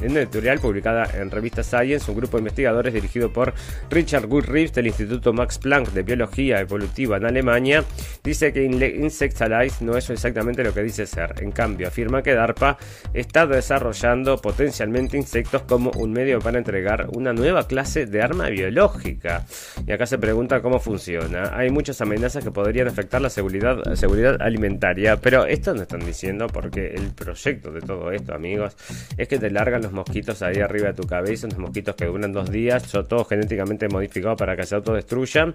en 0.00 0.10
una 0.10 0.20
editorial 0.20 0.58
publicada 0.58 1.04
en 1.20 1.30
revista 1.30 1.62
Science, 1.62 2.10
un 2.10 2.16
grupo 2.16 2.38
de 2.38 2.40
investigadores 2.40 2.94
dirigido 2.94 3.30
por 3.30 3.52
Richard 3.90 4.26
Woodriff 4.26 4.72
del 4.72 4.86
Instituto 4.86 5.32
Max 5.34 5.58
Planck 5.58 5.90
de 5.90 6.02
Biología 6.02 6.60
Evolutiva 6.60 7.18
en 7.18 7.26
Alemania, 7.26 7.84
dice 8.24 8.52
que 8.52 8.64
Insectalize 8.64 9.84
no 9.84 9.96
es 9.96 10.08
exactamente 10.08 10.64
lo 10.64 10.72
que 10.72 10.82
dice 10.82 11.06
ser. 11.06 11.34
En 11.42 11.52
cambio, 11.52 11.88
afirma 11.88 12.22
que 12.22 12.34
DARPA 12.34 12.78
está 13.12 13.46
desarrollando 13.46 14.38
potencialmente 14.38 15.16
insectos 15.18 15.62
como 15.62 15.90
un 15.90 16.12
medio 16.12 16.38
para 16.40 16.58
entregar 16.58 17.08
una 17.14 17.32
nueva 17.32 17.66
clase 17.66 18.06
de 18.06 18.22
arma 18.22 18.48
biológica. 18.48 19.44
Y 19.86 19.92
acá 19.92 20.06
se 20.06 20.18
pregunta 20.18 20.62
cómo 20.62 20.78
funciona. 20.80 21.54
Hay 21.54 21.70
muchas 21.70 22.00
amenazas 22.00 22.44
que 22.44 22.50
podrían 22.50 22.88
afectar 22.88 23.20
la 23.20 23.30
seguridad, 23.30 23.94
seguridad 23.94 24.40
alimentaria, 24.40 25.16
pero 25.16 25.44
esto 25.46 25.74
no 25.74 25.81
están 25.82 26.04
diciendo, 26.04 26.46
porque 26.46 26.88
el 26.94 27.12
proyecto 27.12 27.72
de 27.72 27.80
todo 27.80 28.10
esto, 28.12 28.34
amigos, 28.34 28.76
es 29.16 29.28
que 29.28 29.38
te 29.38 29.50
largan 29.50 29.82
los 29.82 29.92
mosquitos 29.92 30.42
ahí 30.42 30.58
arriba 30.58 30.88
de 30.88 30.94
tu 30.94 31.04
cabeza, 31.04 31.46
unos 31.46 31.58
mosquitos 31.58 31.94
que 31.94 32.06
duran 32.06 32.32
dos 32.32 32.50
días, 32.50 32.82
son 32.84 33.06
todos 33.06 33.28
genéticamente 33.28 33.88
modificados 33.88 34.38
para 34.38 34.56
que 34.56 34.64
se 34.64 34.74
autodestruyan, 34.74 35.54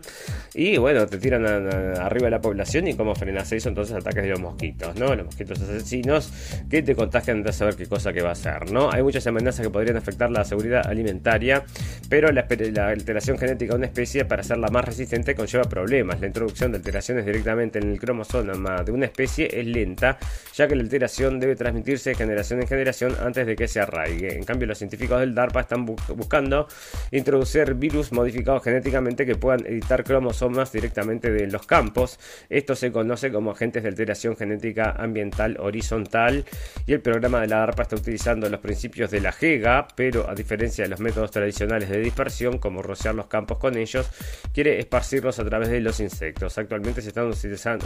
y 0.54 0.78
bueno, 0.78 1.06
te 1.08 1.18
tiran 1.18 1.46
arriba 1.46 2.30
la 2.30 2.40
población 2.40 2.88
y 2.88 2.94
como 2.94 3.16
frenas 3.16 3.52
eso, 3.52 3.70
entonces 3.70 3.96
ataques 3.96 4.24
de 4.24 4.30
los 4.30 4.40
mosquitos, 4.40 4.96
¿no? 4.96 5.16
Los 5.16 5.26
mosquitos 5.26 5.62
asesinos 5.62 6.32
que 6.70 6.82
te 6.82 6.96
contagian 6.96 7.44
de 7.44 7.54
saber 7.54 7.76
qué 7.76 7.86
cosa 7.86 8.14
que 8.14 8.22
va 8.22 8.32
a 8.32 8.36
ser, 8.36 8.72
¿no? 8.72 8.92
Hay 8.92 9.04
muchas 9.04 9.26
amenazas 9.28 9.66
que 9.66 9.72
podrían 9.72 9.98
afectar 9.98 10.30
la 10.30 10.44
seguridad 10.44 10.86
alimentaria, 10.88 11.64
pero 12.10 12.32
la, 12.32 12.48
la 12.74 12.88
alteración 12.90 13.38
genética 13.38 13.74
de 13.74 13.78
una 13.78 13.88
especie 13.88 14.26
para 14.26 14.42
hacerla 14.42 14.68
más 14.70 14.86
resistente 14.86 15.36
conlleva 15.36 15.64
problemas. 15.66 16.20
La 16.20 16.28
introducción 16.28 16.72
de 16.72 16.78
alteraciones 16.78 17.26
directamente 17.26 17.80
en 17.80 17.92
el 17.92 18.00
cromosoma 18.00 18.84
de 18.84 18.92
una 18.92 19.06
especie 19.06 19.50
es 19.52 19.66
lenta, 19.66 20.17
ya 20.54 20.68
que 20.68 20.76
la 20.76 20.82
alteración 20.82 21.40
debe 21.40 21.56
transmitirse 21.56 22.12
de 22.12 22.16
generación 22.16 22.62
en 22.62 22.68
generación 22.68 23.16
antes 23.22 23.46
de 23.46 23.56
que 23.56 23.68
se 23.68 23.80
arraigue. 23.80 24.36
En 24.36 24.44
cambio, 24.44 24.68
los 24.68 24.78
científicos 24.78 25.20
del 25.20 25.36
DARPA 25.36 25.62
están 25.62 25.86
buscando 25.86 26.68
introducir 27.12 27.76
virus 27.76 28.12
modificados 28.12 28.64
genéticamente 28.64 29.26
que 29.26 29.36
puedan 29.36 29.66
editar 29.66 30.04
cromosomas 30.04 30.72
directamente 30.72 31.32
de 31.32 31.48
los 31.48 31.66
campos. 31.66 32.20
Esto 32.50 32.76
se 32.76 32.92
conoce 32.92 33.32
como 33.32 33.52
agentes 33.52 33.84
de 33.84 33.90
alteración 33.90 34.36
genética 34.36 34.96
ambiental 34.98 35.58
horizontal 35.60 36.46
y 36.86 36.94
el 36.94 37.02
programa 37.02 37.42
de 37.42 37.48
la 37.48 37.58
DARPA 37.58 37.84
está 37.84 37.96
utilizando 37.96 38.50
los 38.50 38.60
principios 38.60 39.12
de 39.12 39.22
la 39.22 39.32
GEGA, 39.32 39.88
pero 39.96 40.30
a 40.30 40.34
diferencia 40.36 40.84
de 40.84 40.90
los 40.90 41.00
métodos 41.00 41.32
tradicionales 41.32 41.90
de 41.90 42.00
dispersión, 42.00 42.58
como 42.58 42.82
rociar 42.82 43.16
los 43.16 43.28
campos 43.28 43.58
con 43.60 43.78
ellos, 43.78 44.10
quiere 44.54 44.80
esparcirlos 44.80 45.40
a 45.40 45.46
través 45.46 45.70
de 45.70 45.82
los 45.82 46.00
insectos. 46.00 46.58
Actualmente 46.58 47.02
se 47.02 47.10
están 47.10 47.28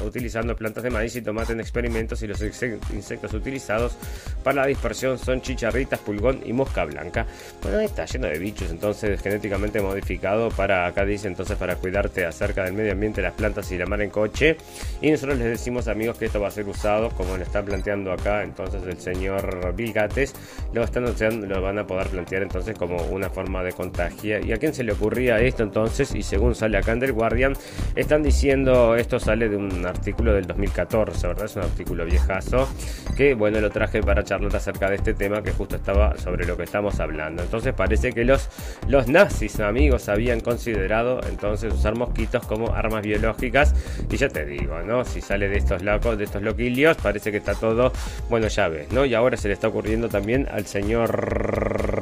utilizando 0.06 0.56
plantas 0.56 0.84
de 0.84 0.90
maíz 0.90 1.16
y 1.16 1.22
tomate 1.22 1.54
en 1.54 1.60
experimentos 1.60 2.11
y 2.22 2.28
los 2.28 2.42
insectos 2.42 3.34
utilizados 3.34 3.96
para 4.44 4.62
la 4.62 4.68
dispersión 4.68 5.18
son 5.18 5.42
chicharritas, 5.42 6.00
pulgón 6.00 6.42
y 6.46 6.54
mosca 6.54 6.86
blanca. 6.86 7.26
Bueno, 7.62 7.80
está 7.80 8.06
lleno 8.06 8.28
de 8.28 8.40
bichos 8.40 8.70
entonces 8.72 9.22
genéticamente 9.22 9.82
modificado 9.82 10.50
para, 10.50 10.86
acá 10.88 11.06
dice 11.06 11.28
entonces 11.28 11.58
para 11.58 11.76
cuidarte 11.76 12.26
acerca 12.26 12.64
del 12.64 12.74
medio 12.74 12.92
ambiente, 12.92 13.22
las 13.22 13.34
plantas 13.34 13.72
y 13.72 13.78
la 13.78 13.86
mar 13.86 14.02
en 14.02 14.10
coche. 14.10 14.58
Y 15.02 15.12
nosotros 15.12 15.38
les 15.38 15.48
decimos 15.48 15.88
amigos 15.88 16.18
que 16.18 16.26
esto 16.26 16.42
va 16.42 16.48
a 16.48 16.52
ser 16.52 16.68
usado 16.68 17.10
como 17.12 17.38
lo 17.38 17.44
está 17.44 17.64
planteando 17.64 18.12
acá 18.12 18.44
entonces 18.44 18.84
el 18.84 19.00
señor 19.00 19.74
Bill 19.76 19.94
Gates. 19.94 20.34
Lo, 20.74 20.84
están, 20.84 21.48
lo 21.48 21.62
van 21.62 21.80
a 21.80 21.88
poder 21.88 22.08
plantear 22.08 22.42
entonces 22.44 22.78
como 22.78 22.98
una 23.06 23.30
forma 23.30 23.64
de 23.64 23.74
contagio. 23.74 24.40
¿Y 24.40 24.52
a 24.52 24.58
quién 24.58 24.74
se 24.74 24.84
le 24.84 24.94
ocurría 24.94 25.40
esto 25.40 25.64
entonces? 25.64 26.16
Y 26.16 26.24
según 26.24 26.56
sale 26.56 26.78
acá 26.78 26.94
en 26.94 27.00
The 27.00 27.12
Guardian, 27.12 27.54
están 27.96 28.24
diciendo, 28.24 28.96
esto 28.96 29.20
sale 29.20 29.50
de 29.50 29.58
un 29.58 29.86
artículo 29.86 30.34
del 30.34 30.48
2014, 30.48 31.28
¿verdad? 31.28 31.46
Es 31.46 31.56
un 31.56 31.64
artículo 31.64 32.01
viejazo, 32.06 32.68
que 33.16 33.34
bueno, 33.34 33.60
lo 33.60 33.70
traje 33.70 34.02
para 34.02 34.24
charlar 34.24 34.56
acerca 34.56 34.90
de 34.90 34.96
este 34.96 35.14
tema 35.14 35.42
que 35.42 35.52
justo 35.52 35.76
estaba 35.76 36.18
sobre 36.18 36.46
lo 36.46 36.58
que 36.58 36.64
estamos 36.64 37.00
hablando. 37.00 37.44
Entonces 37.44 37.74
parece 37.74 38.12
que 38.12 38.26
los, 38.26 38.50
los 38.88 39.08
nazis, 39.08 39.60
amigos, 39.60 40.10
habían 40.10 40.40
considerado 40.40 41.22
entonces 41.30 41.74
usar 41.74 41.96
mosquitos 41.96 42.46
como 42.46 42.74
armas 42.74 43.04
biológicas. 43.04 43.74
Y 44.10 44.18
ya 44.18 44.30
te 44.30 44.46
digo, 44.46 44.82
¿no? 44.82 45.06
Si 45.06 45.22
sale 45.22 45.50
de 45.50 45.58
estos 45.58 45.82
locos, 45.82 46.18
de 46.18 46.26
estos 46.26 46.42
loquilios, 46.42 46.98
parece 46.98 47.32
que 47.32 47.38
está 47.38 47.56
todo, 47.56 47.92
bueno, 48.30 48.48
ya 48.48 48.68
ves, 48.68 48.92
¿no? 48.92 49.06
Y 49.06 49.14
ahora 49.14 49.38
se 49.38 49.48
le 49.48 49.54
está 49.54 49.68
ocurriendo 49.68 50.10
también 50.10 50.48
al 50.52 50.66
señor 50.66 52.01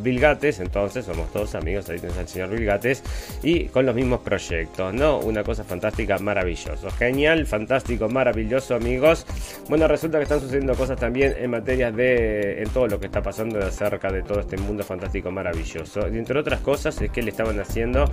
Bill 0.00 0.20
Gates, 0.20 0.60
entonces 0.60 1.04
somos 1.04 1.32
todos 1.32 1.54
amigos, 1.54 1.88
ahí 1.90 1.98
tienes 1.98 2.18
al 2.18 2.28
señor 2.28 2.50
Bill 2.50 2.64
Gates, 2.64 3.02
y 3.42 3.66
con 3.66 3.86
los 3.86 3.94
mismos 3.94 4.20
proyectos, 4.20 4.94
¿no? 4.94 5.18
Una 5.18 5.44
cosa 5.44 5.64
fantástica, 5.64 6.18
maravilloso. 6.18 6.90
Genial, 6.90 7.46
fantástico, 7.46 8.08
maravilloso, 8.08 8.74
amigos. 8.74 9.26
Bueno, 9.68 9.88
resulta 9.88 10.18
que 10.18 10.24
están 10.24 10.40
sucediendo 10.40 10.74
cosas 10.74 10.98
también 10.98 11.34
en 11.38 11.50
materia 11.50 11.90
de. 11.90 12.62
en 12.62 12.68
todo 12.70 12.86
lo 12.86 12.98
que 12.98 13.06
está 13.06 13.22
pasando 13.22 13.58
acerca 13.58 14.10
de 14.10 14.22
todo 14.22 14.40
este 14.40 14.56
mundo 14.56 14.82
fantástico, 14.84 15.30
maravilloso. 15.30 16.08
Y 16.08 16.18
entre 16.18 16.38
otras 16.38 16.60
cosas, 16.60 17.00
es 17.00 17.10
que 17.10 17.22
le 17.22 17.30
estaban 17.30 17.58
haciendo. 17.60 18.04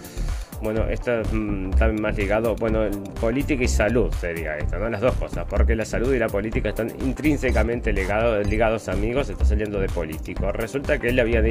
Bueno, 0.62 0.88
esto 0.89 1.12
mm, 1.31 1.71
está 1.71 1.88
más 1.88 2.15
ligado, 2.15 2.55
bueno, 2.55 2.88
política 3.19 3.63
y 3.63 3.67
salud 3.67 4.13
sería 4.13 4.57
esto, 4.57 4.77
¿no? 4.77 4.89
Las 4.89 5.01
dos 5.01 5.15
cosas, 5.15 5.45
porque 5.49 5.75
la 5.75 5.86
salud 5.86 6.13
y 6.13 6.19
la 6.19 6.27
política 6.27 6.69
están 6.69 6.91
intrínsecamente 7.01 7.91
ligados, 7.91 8.88
amigos, 8.88 9.29
está 9.29 9.43
saliendo 9.43 9.79
de 9.79 9.88
político. 9.88 10.51
Resulta 10.51 10.99
que 10.99 11.10
él 11.10 11.15
le 11.15 11.23
habían 11.23 11.47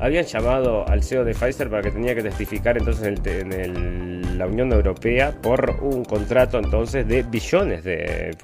habían 0.00 0.24
llamado 0.24 0.86
al 0.88 1.02
CEO 1.02 1.24
de 1.24 1.34
Pfizer 1.34 1.70
para 1.70 1.82
que 1.82 1.90
tenía 1.90 2.14
que 2.14 2.22
testificar 2.22 2.76
entonces 2.76 3.18
en, 3.24 4.38
la 4.38 4.46
Unión 4.46 4.72
Europea 4.72 5.30
por 5.30 5.78
un 5.80 6.04
contrato 6.04 6.58
entonces 6.58 7.06
de 7.06 7.22
billones 7.22 7.84
de 7.84 8.36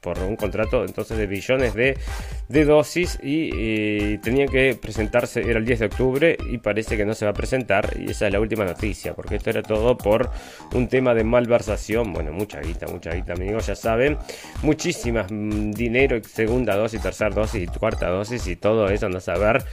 por 0.00 0.18
un 0.18 0.34
contrato 0.34 0.84
entonces 0.84 1.16
de 1.16 1.28
billones 1.28 1.72
de, 1.74 2.64
dosis 2.64 3.16
y, 3.22 3.50
y 3.54 4.18
tenía 4.18 4.46
que 4.46 4.74
presentarse 4.74 5.48
era 5.48 5.60
el 5.60 5.64
10 5.64 5.78
de 5.78 5.86
octubre 5.86 6.36
y 6.50 6.58
parece 6.58 6.96
que 6.96 7.04
no 7.04 7.14
se 7.14 7.26
va 7.26 7.30
a 7.30 7.34
presentar 7.34 7.96
y 7.96 8.10
esa 8.10 8.26
es 8.26 8.32
la 8.32 8.40
última 8.40 8.64
noticia 8.64 9.14
porque 9.14 9.36
esto 9.36 9.50
era 9.50 9.62
todo 9.62 9.96
por 9.96 10.30
un 10.74 10.88
tema 10.88 11.14
de 11.14 11.22
malversación. 11.22 12.12
Bueno 12.12 12.32
mucha 12.32 12.60
guita 12.60 12.88
mucha 12.88 13.14
guita 13.14 13.34
amigos 13.34 13.68
ya 13.68 13.76
saben. 13.76 14.18
Muchísimas 14.62 15.30
mm, 15.30 15.70
dinero 15.70 16.20
segunda 16.24 16.74
dosis 16.74 17.00
tercera 17.00 17.30
dosis 17.30 17.62
y 17.62 17.66
cuarta 17.66 18.08
dosis 18.08 18.46
y 18.48 18.56
todo 18.56 18.88
eso 18.88 19.08
no 19.08 19.20
saber 19.20 19.64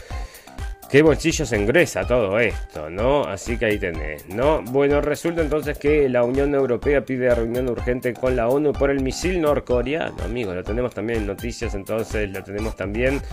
qué 0.93 1.01
bolsillo 1.01 1.43
se 1.43 1.57
ingresa 1.57 2.05
todo 2.05 2.37
esto, 2.37 2.87
¿no? 2.87 3.23
Así 3.23 3.57
que 3.57 3.65
ahí 3.65 3.79
tenés, 3.79 4.29
¿no? 4.29 4.61
Bueno, 4.61 5.01
resulta 5.01 5.41
entonces 5.41 5.79
que 5.79 6.07
la 6.07 6.23
Unión 6.23 6.53
Europea 6.53 7.03
pide 7.03 7.33
reunión 7.33 7.67
urgente 7.67 8.13
con 8.13 8.35
la 8.35 8.47
ONU 8.47 8.73
por 8.73 8.91
el 8.91 9.01
misil 9.01 9.41
norcoreano, 9.41 10.15
amigos, 10.23 10.53
lo 10.53 10.63
tenemos 10.63 10.93
también 10.93 11.21
en 11.21 11.25
noticias, 11.25 11.73
entonces 11.73 12.29
lo 12.29 12.43
tenemos 12.43 12.75
también 12.75 13.23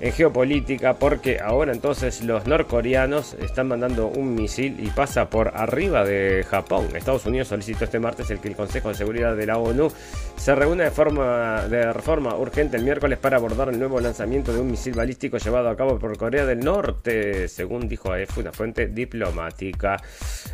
en 0.00 0.12
geopolítica 0.12 0.94
porque 0.94 1.40
ahora 1.40 1.72
entonces 1.72 2.22
los 2.22 2.46
norcoreanos 2.46 3.34
están 3.42 3.68
mandando 3.68 4.08
un 4.08 4.34
misil 4.34 4.76
y 4.78 4.88
pasa 4.88 5.30
por 5.30 5.52
arriba 5.54 6.04
de 6.04 6.44
Japón. 6.48 6.88
Estados 6.94 7.26
Unidos 7.26 7.48
solicitó 7.48 7.84
este 7.84 7.98
martes 7.98 8.30
el 8.30 8.38
que 8.38 8.48
el 8.48 8.56
Consejo 8.56 8.88
de 8.88 8.94
Seguridad 8.94 9.36
de 9.36 9.46
la 9.46 9.58
ONU 9.58 9.88
se 10.36 10.54
reúna 10.54 10.84
de 10.84 10.90
forma, 10.90 11.66
de 11.68 11.92
forma 11.94 12.36
urgente 12.36 12.76
el 12.76 12.84
miércoles 12.84 13.18
para 13.18 13.36
abordar 13.36 13.68
el 13.68 13.78
nuevo 13.78 14.00
lanzamiento 14.00 14.52
de 14.52 14.60
un 14.60 14.70
misil 14.70 14.94
balístico 14.94 15.38
llevado 15.38 15.68
a 15.68 15.76
cabo 15.76 15.98
por 15.98 16.16
Corea 16.16 16.46
del 16.46 16.60
Norte, 16.60 17.48
según 17.48 17.88
dijo 17.88 18.12
AF, 18.12 18.38
una 18.38 18.52
fuente 18.52 18.86
diplomática. 18.86 19.96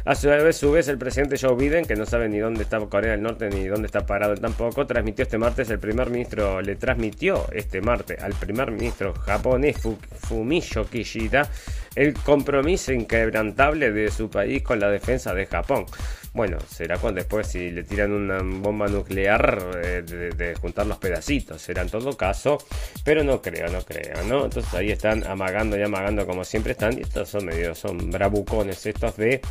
A 0.05 0.15
su 0.15 0.29
vez, 0.29 0.57
su 0.57 0.73
vez, 0.73 0.89
el 0.89 0.99
presidente 0.99 1.37
Joe 1.41 1.55
Biden, 1.57 1.85
que 1.85 1.97
no 1.97 2.07
sabe 2.07 2.29
ni 2.29 2.39
dónde 2.39 2.63
está 2.63 2.81
Corea 2.81 3.13
del 3.13 3.23
Norte 3.23 3.51
ni 3.51 3.67
dónde 3.67 3.87
está 3.87 4.07
parado 4.07 4.35
tampoco, 4.37 4.87
transmitió 4.87 5.25
este 5.25 5.39
martes, 5.39 5.69
el 5.71 5.79
primer 5.79 6.11
ministro 6.11 6.61
le 6.63 6.77
transmitió 6.77 7.47
este 7.53 7.81
martes 7.81 8.23
al 8.23 8.33
primer 8.33 8.71
ministro 8.71 9.13
japonés 9.15 9.77
Fumio 10.21 10.87
Kishida 10.91 11.49
el 11.95 12.15
compromiso 12.15 12.93
inquebrantable 12.93 13.93
de 13.93 14.11
su 14.11 14.31
país 14.31 14.63
con 14.63 14.81
la 14.81 14.89
defensa 14.89 15.35
de 15.35 15.47
Japón. 15.47 15.87
Bueno, 16.35 16.57
será 16.67 16.97
cuando 16.97 17.19
después 17.19 17.47
si 17.47 17.71
le 17.71 17.85
tiran 17.85 18.11
una 18.11 18.39
bomba 18.43 18.89
nuclear 18.89 19.83
eh, 19.85 20.03
de, 20.03 20.55
juntar 20.55 20.87
los 20.87 20.97
pedacitos, 20.97 21.61
será 21.61 21.83
en 21.83 21.91
todo 21.91 22.17
caso, 22.17 22.57
pero 23.05 23.23
no 23.23 23.43
creo, 23.43 23.69
no 23.69 23.83
creo, 23.83 24.23
¿no? 24.25 24.45
Entonces 24.45 24.73
ahí 24.73 24.91
están 24.91 25.27
amagando 25.27 25.79
y 25.79 25.83
amagando 25.83 26.27
como 26.27 26.45
siempre 26.45 26.73
están, 26.73 26.99
y 26.99 27.03
estos 27.03 27.29
son 27.29 27.45
medio, 27.45 27.75
son 27.75 28.11
bravucones 28.11 28.87
estos 28.87 29.17
de 29.19 29.43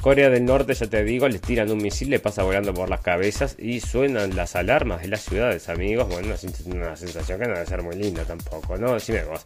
Corea 0.00 0.30
del 0.30 0.46
Norte, 0.46 0.72
ya 0.72 0.86
te 0.86 1.04
digo, 1.04 1.28
les 1.28 1.42
tiran 1.42 1.70
un 1.70 1.78
misil, 1.78 2.08
le 2.08 2.20
pasa 2.20 2.42
volando 2.42 2.72
por 2.72 2.88
las 2.88 3.02
cabezas 3.02 3.56
y 3.58 3.80
suenan 3.80 4.34
las 4.34 4.56
alarmas 4.56 5.02
de 5.02 5.08
las 5.08 5.20
ciudades, 5.20 5.68
amigos. 5.68 6.08
Bueno, 6.08 6.34
es 6.34 6.44
una 6.64 6.96
sensación 6.96 7.38
que 7.38 7.46
no 7.46 7.54
debe 7.54 7.66
ser 7.66 7.82
muy 7.82 7.96
linda 7.96 8.24
tampoco, 8.24 8.78
¿no? 8.78 8.94
Decime 8.94 9.24
vos. 9.24 9.44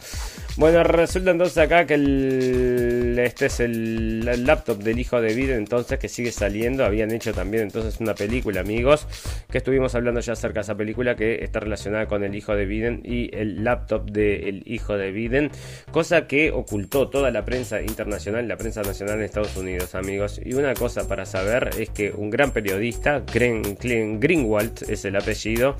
Bueno, 0.57 0.85
resulta 0.85 1.33
entonces 1.33 1.59
acá 1.59 1.87
que 1.87 1.94
el, 1.94 3.18
este 3.18 3.46
es 3.46 3.59
el, 3.59 4.24
laptop 4.46 4.78
del 4.78 4.98
hijo 4.98 5.20
de 5.20 5.35
Biden, 5.35 5.59
entonces 5.59 5.98
que 5.98 6.09
sigue 6.09 6.30
saliendo. 6.30 6.84
Habían 6.85 7.11
hecho 7.11 7.33
también 7.33 7.64
entonces 7.64 8.01
una 8.01 8.14
película, 8.14 8.61
amigos, 8.61 9.07
que 9.51 9.59
estuvimos 9.59 9.94
hablando 9.94 10.20
ya 10.20 10.35
acerca 10.35 10.61
de 10.61 10.62
esa 10.62 10.77
película 10.77 11.16
que 11.16 11.44
está 11.44 11.61
relacionada 11.61 12.07
con 12.07 12.25
el 12.25 12.35
hijo 12.35 12.55
de 12.55 12.66
Biden 12.66 13.03
y 13.05 13.35
el 13.37 13.64
laptop 13.64 14.11
del 14.11 14.62
hijo 14.66 14.97
de 14.97 15.11
Biden, 15.11 15.51
cosa 15.90 16.27
que 16.27 16.51
ocultó 16.51 17.09
toda 17.09 17.31
la 17.31 17.44
prensa 17.44 17.81
internacional, 17.81 18.49
la 18.49 18.57
prensa 18.57 18.83
nacional 18.83 19.18
en 19.18 19.25
Estados 19.25 19.57
Unidos, 19.57 19.94
amigos. 19.94 20.40
Y 20.44 20.55
una 20.55 20.75
cosa 20.75 21.09
para 21.09 21.27
saber 21.27 21.70
es 21.79 21.90
que 21.90 22.12
un 22.12 22.31
gran 22.31 22.53
periodista, 22.53 23.23
Glenn, 23.33 23.77
Greenwald 24.20 24.90
es 24.90 25.05
el 25.05 25.16
apellido, 25.16 25.77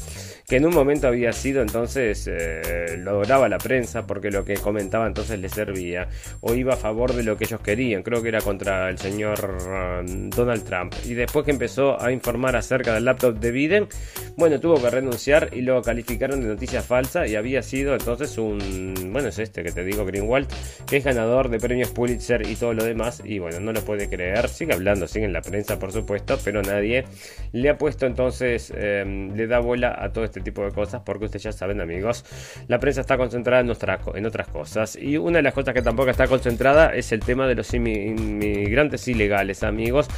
que 0.47 0.57
en 0.57 0.67
un 0.67 0.75
momento 0.75 1.09
había 1.09 1.33
sido 1.33 1.62
entonces, 1.62 2.29
eh, 2.31 2.97
lo 2.99 3.12
adoraba 3.12 3.49
la 3.49 3.59
prensa 3.59 4.07
porque 4.07 4.31
lo 4.31 4.45
que 4.45 4.55
comentaba 4.55 5.07
entonces 5.07 5.38
le 5.38 5.49
servía, 5.49 6.09
o 6.40 6.55
iba 6.55 6.75
a 6.75 6.77
favor 6.77 7.12
de 7.12 7.23
lo 7.23 7.37
que 7.37 7.45
ellos 7.45 7.61
querían, 7.61 8.03
creo 8.03 8.23
que 8.23 8.29
era 8.29 8.40
contra 8.40 8.88
el 8.88 8.99
señor 8.99 9.59
um, 9.67 10.31
Donald 10.31 10.64
Trump. 10.64 10.94
Y 11.05 11.15
después 11.15 11.45
que 11.45 11.51
empezó 11.51 12.01
a 12.01 12.13
informar 12.13 12.57
acerca 12.57 12.95
del 12.95 13.05
laptop 13.05 13.39
de 13.39 13.51
Biden, 13.51 13.89
bueno, 14.37 14.59
tuvo 14.61 14.81
que 14.81 14.91
renunciar 14.91 15.51
y 15.53 15.63
lo 15.63 15.81
calificaron 15.83 16.41
de 16.41 16.49
noticia 16.49 16.83
falsa 16.83 17.27
y 17.27 17.37
había 17.37 17.63
sido 17.63 17.95
entonces 17.95 18.37
un, 18.39 19.11
bueno, 19.13 19.29
es 19.29 19.39
este 19.39 19.63
que 19.63 19.73
te 19.73 19.85
digo, 19.85 20.05
Greenwald, 20.05 20.49
que 20.87 20.97
es 20.97 21.05
ganador 21.05 21.49
de 21.49 21.59
premios 21.59 21.91
Pulitzer 21.91 22.49
y 22.49 22.57
todo 22.57 22.75
lo 22.75 22.85
demás. 22.85 23.23
Y 23.25 23.39
bueno, 23.39 23.61
no 23.61 23.73
lo 23.73 23.85
puede 23.85 24.09
creer, 24.09 24.49
sigue 24.49 24.75
hablando, 24.75 25.07
sigue 25.07 25.27
en 25.27 25.33
la 25.33 25.43
prensa, 25.43 25.79
por 25.79 25.93
supuesto, 25.93 26.39
pero 26.45 26.63
nadie 26.63 27.05
le 27.53 27.71
ha 27.71 27.79
puesto 27.79 28.07
entonces, 28.07 28.73
em, 28.77 29.35
le 29.35 29.47
da 29.47 29.61
bola 29.61 29.97
a 29.99 30.13
todo 30.13 30.25
este 30.25 30.41
tipo 30.41 30.65
de 30.65 30.73
cosas 30.73 31.03
porque 31.05 31.27
ustedes 31.27 31.45
ya 31.45 31.53
saben, 31.53 31.81
amigos, 31.81 32.25
la 32.69 32.79
prensa 32.79 33.03
está 33.03 33.17
concentrada 33.17 33.61
en, 33.61 33.71
en 34.15 34.27
otras 34.27 34.49
cosas. 34.49 34.97
Y 34.97 35.17
una 35.17 35.39
de 35.39 35.43
las 35.43 35.55
cosas 35.55 35.75
que 35.75 35.83
tampoco 35.83 36.11
está 36.11 36.27
concentrada 36.27 36.95
es 36.95 37.13
el 37.13 37.21
tema 37.21 37.47
de 37.47 37.55
los 37.55 37.73
inmigrantes 37.73 39.07
ilegales, 39.09 39.63
amigos, 39.63 40.09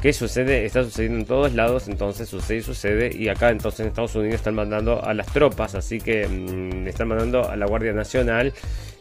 que 0.00 0.12
sucede, 0.26 0.64
está 0.64 0.82
sucediendo 0.84 1.18
en 1.20 1.26
todos 1.26 1.54
lados, 1.54 1.88
entonces 1.88 2.28
sucede 2.28 2.58
y 2.58 2.62
sucede. 2.62 3.10
Y 3.16 3.28
acá 3.28 3.50
entonces 3.50 3.80
en 3.80 3.86
Estados 3.88 4.14
Unidos 4.14 4.36
están 4.36 4.54
mandando 4.54 5.02
a 5.02 5.14
las 5.14 5.26
tropas, 5.26 5.74
así 5.74 5.98
que 5.98 6.26
mm, 6.26 6.86
están 6.88 7.08
mandando 7.08 7.48
a 7.48 7.56
la 7.56 7.66
Guardia 7.66 7.92
Nacional. 7.92 8.52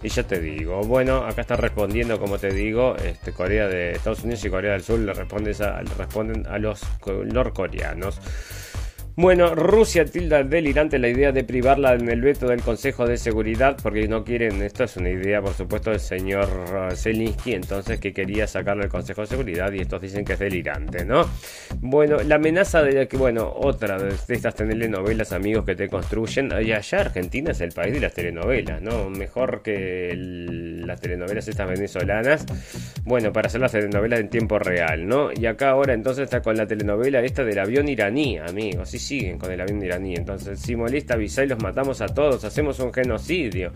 Y 0.04 0.10
ya 0.10 0.24
te 0.24 0.40
digo, 0.40 0.82
bueno, 0.82 1.26
acá 1.26 1.42
está 1.42 1.56
respondiendo, 1.56 2.20
como 2.20 2.38
te 2.38 2.52
digo, 2.52 2.96
este, 2.98 3.32
Corea 3.32 3.68
de 3.68 3.94
Estados 3.94 4.24
Unidos 4.24 4.46
y 4.46 4.50
Corea 4.50 4.74
del 4.74 4.84
Sur 4.84 5.00
le, 5.00 5.12
a, 5.12 5.82
le 5.82 5.94
responden 5.98 6.46
a 6.48 6.60
los 6.60 6.82
norcoreanos. 7.26 8.20
Bueno, 9.18 9.56
Rusia 9.56 10.04
tilda 10.04 10.44
delirante 10.44 11.00
la 11.00 11.08
idea 11.08 11.32
de 11.32 11.46
privarla 11.46 11.94
en 11.94 12.10
el 12.10 12.20
veto 12.20 12.48
del 12.48 12.62
Consejo 12.62 13.08
de 13.08 13.16
Seguridad 13.16 13.78
porque 13.82 14.10
no 14.10 14.26
quieren, 14.26 14.62
esto 14.62 14.84
es 14.84 14.98
una 14.98 15.10
idea 15.10 15.42
por 15.42 15.54
supuesto 15.54 15.92
del 15.92 16.02
señor 16.02 16.50
uh, 16.50 16.94
Zelensky, 16.94 17.54
entonces 17.54 18.02
que 18.02 18.12
quería 18.12 18.46
sacarle 18.46 18.84
el 18.84 18.90
Consejo 18.90 19.22
de 19.22 19.28
Seguridad 19.28 19.72
y 19.72 19.80
estos 19.80 20.02
dicen 20.02 20.26
que 20.26 20.34
es 20.34 20.40
delirante, 20.40 21.06
¿no? 21.06 21.30
Bueno, 21.80 22.18
la 22.24 22.36
amenaza 22.36 22.84
de 22.84 23.08
que, 23.08 23.16
bueno, 23.16 23.54
otra 23.56 23.98
de 23.98 24.14
estas 24.28 24.54
telenovelas, 24.54 25.32
amigos, 25.32 25.64
que 25.64 25.76
te 25.76 25.88
construyen, 25.88 26.50
y 26.62 26.74
allá 26.74 27.00
Argentina 27.00 27.52
es 27.52 27.62
el 27.62 27.72
país 27.72 27.94
de 27.94 28.02
las 28.02 28.14
telenovelas, 28.14 28.82
¿no? 28.82 29.10
Mejor 29.10 29.62
que 29.62 30.14
las 30.14 31.00
telenovelas 31.00 31.48
estas 31.48 31.70
venezolanas, 31.70 32.46
bueno, 33.06 33.32
para 33.32 33.48
hacer 33.48 33.62
las 33.62 33.72
telenovelas 33.72 34.20
en 34.20 34.28
tiempo 34.28 34.60
real, 34.60 35.08
¿no? 35.08 35.30
Y 35.34 35.46
acá 35.46 35.70
ahora 35.70 35.94
entonces 35.94 36.26
está 36.26 36.42
con 36.42 36.58
la 36.58 36.68
telenovela 36.68 37.22
esta 37.22 37.46
del 37.46 37.60
avión 37.60 37.88
iraní, 37.88 38.40
amigos, 38.40 38.94
siguen 39.06 39.38
con 39.38 39.52
el 39.52 39.62
avión 39.62 39.84
iraní. 39.84 40.16
Entonces, 40.16 40.60
si 40.60 40.76
molesta, 40.76 41.14
avisa 41.14 41.44
y 41.44 41.48
los 41.48 41.62
matamos 41.62 42.02
a 42.02 42.08
todos, 42.08 42.44
hacemos 42.44 42.80
un 42.80 42.94
genocidio. 42.94 43.72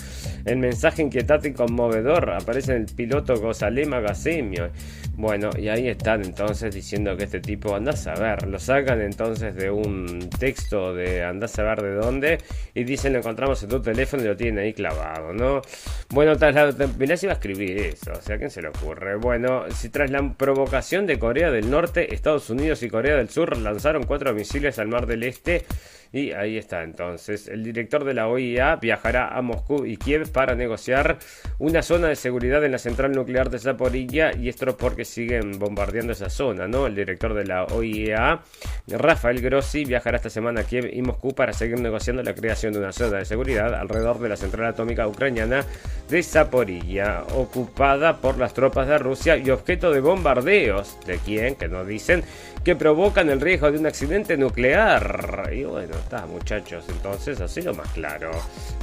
El 0.46 0.58
mensaje 0.58 1.02
inquietante 1.02 1.50
y 1.50 1.54
conmovedor 1.54 2.32
aparece 2.32 2.76
en 2.76 2.82
el 2.82 2.86
piloto 2.88 3.40
Gozalema 3.40 4.00
Gasemio. 4.00 4.70
Bueno, 5.16 5.50
y 5.58 5.68
ahí 5.68 5.90
están 5.90 6.24
entonces 6.24 6.74
diciendo 6.74 7.18
que 7.18 7.26
este 7.26 7.42
tipo 7.42 7.76
anda 7.76 7.92
a 7.92 7.96
saber. 7.96 8.48
Lo 8.48 8.58
sacan 8.58 9.02
entonces 9.02 9.54
de 9.54 9.70
un 9.70 10.30
texto 10.40 10.94
de 10.94 11.24
anda 11.24 11.46
a 11.46 11.50
saber 11.50 11.82
de 11.82 11.94
dónde 11.96 12.38
y 12.74 12.86
dicen 12.86 13.12
lo 13.14 13.20
encontramos 13.20 13.62
en 13.62 13.70
tu 13.70 13.82
teléfono 13.82 14.24
y 14.24 14.28
lo 14.28 14.38
tienen 14.38 14.64
ahí 14.64 14.74
clavado, 14.74 15.34
¿no? 15.34 15.62
Bueno, 16.10 16.38
tras 16.38 16.56
la. 16.56 16.88
Mirá 16.98 17.18
si 17.18 17.26
iba 17.26 17.34
a 17.34 17.36
escribir 17.36 17.78
eso, 17.80 18.14
o 18.14 18.22
sea, 18.22 18.36
¿a 18.36 18.38
quién 18.38 18.50
se 18.50 18.62
le 18.62 18.70
ocurre? 18.70 19.18
Bueno, 19.18 19.66
si 19.72 19.90
tras 19.90 20.10
la 20.10 20.34
provocación 20.34 21.06
de 21.06 21.20
Corea 21.20 21.52
del 21.52 21.70
Norte, 21.70 22.14
Estados 22.14 22.50
Unidos 22.50 22.82
y 22.84 22.90
Corea 22.90 23.18
del 23.18 23.30
Sur 23.30 23.58
lanzaron 23.58 24.04
cuatro 24.04 24.34
misiles 24.34 24.80
al 24.80 24.88
mar 24.88 25.06
del 25.06 25.19
Este 25.24 25.66
y 26.12 26.32
ahí 26.32 26.58
está, 26.58 26.84
entonces, 26.84 27.48
el 27.48 27.64
director 27.64 28.04
de 28.04 28.16
la 28.16 28.28
OIA 28.28 28.78
viajará 28.78 29.38
a 29.38 29.42
Moscú 29.44 29.86
y 29.86 29.98
Kiev 29.98 30.32
para 30.32 30.56
negociar 30.56 31.20
una 31.60 31.84
zona 31.84 32.08
de 32.08 32.16
seguridad 32.16 32.64
en 32.66 32.72
la 32.72 32.80
central 32.80 33.12
nuclear 33.12 33.52
de 33.52 33.60
Zaporilla 33.60 34.32
y 34.36 34.50
esto 34.50 34.76
porque 34.76 35.06
siguen 35.06 35.60
bombardeando 35.60 36.14
esa 36.14 36.30
zona, 36.30 36.68
¿no? 36.68 36.88
El 36.88 36.96
director 36.96 37.34
de 37.34 37.46
la 37.46 37.66
OIA, 37.66 38.42
Rafael 38.88 39.40
Grossi, 39.42 39.86
viajará 39.86 40.18
esta 40.18 40.30
semana 40.30 40.62
a 40.62 40.64
Kiev 40.64 40.90
y 40.92 41.02
Moscú 41.02 41.36
para 41.36 41.54
seguir 41.54 41.80
negociando 41.80 42.24
la 42.24 42.34
creación 42.34 42.74
de 42.74 42.80
una 42.80 42.92
zona 42.92 43.20
de 43.20 43.26
seguridad 43.26 43.74
alrededor 43.76 44.20
de 44.20 44.30
la 44.30 44.36
central 44.36 44.68
atómica 44.68 45.08
ucraniana 45.08 45.64
de 46.10 46.24
Zaporilla, 46.24 47.24
ocupada 47.36 48.18
por 48.18 48.40
las 48.40 48.54
tropas 48.56 48.88
de 48.88 48.98
Rusia 48.98 49.38
y 49.38 49.52
objeto 49.52 49.92
de 49.92 50.00
bombardeos. 50.00 50.98
¿De 51.06 51.20
quién? 51.20 51.56
Que 51.56 51.68
no 51.68 51.86
dicen 51.86 52.24
que 52.64 52.76
provocan 52.76 53.30
el 53.30 53.42
riesgo 53.42 53.72
de 53.72 53.80
un 53.80 53.86
accidente 53.86 54.38
nuclear. 54.38 55.50
Y 55.54 55.64
bueno, 55.64 55.96
está, 56.00 56.26
muchachos, 56.26 56.86
entonces 56.90 57.40
así 57.42 57.62
lo 57.62 57.74
más 57.74 57.90
claro. 57.92 58.32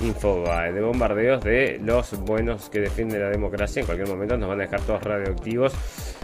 Infobae 0.01 0.73
de 0.73 0.81
bombardeos 0.81 1.43
de 1.43 1.81
los 1.83 2.19
buenos 2.21 2.69
que 2.71 2.81
defienden 2.81 3.21
la 3.21 3.31
democracia. 3.31 3.81
En 3.81 3.87
cualquier 3.87 4.09
momento 4.09 4.37
nos 4.37 4.49
van 4.49 4.61
a 4.61 4.65
dejar 4.65 4.81
todos 4.83 5.03
radioactivos 5.03 5.75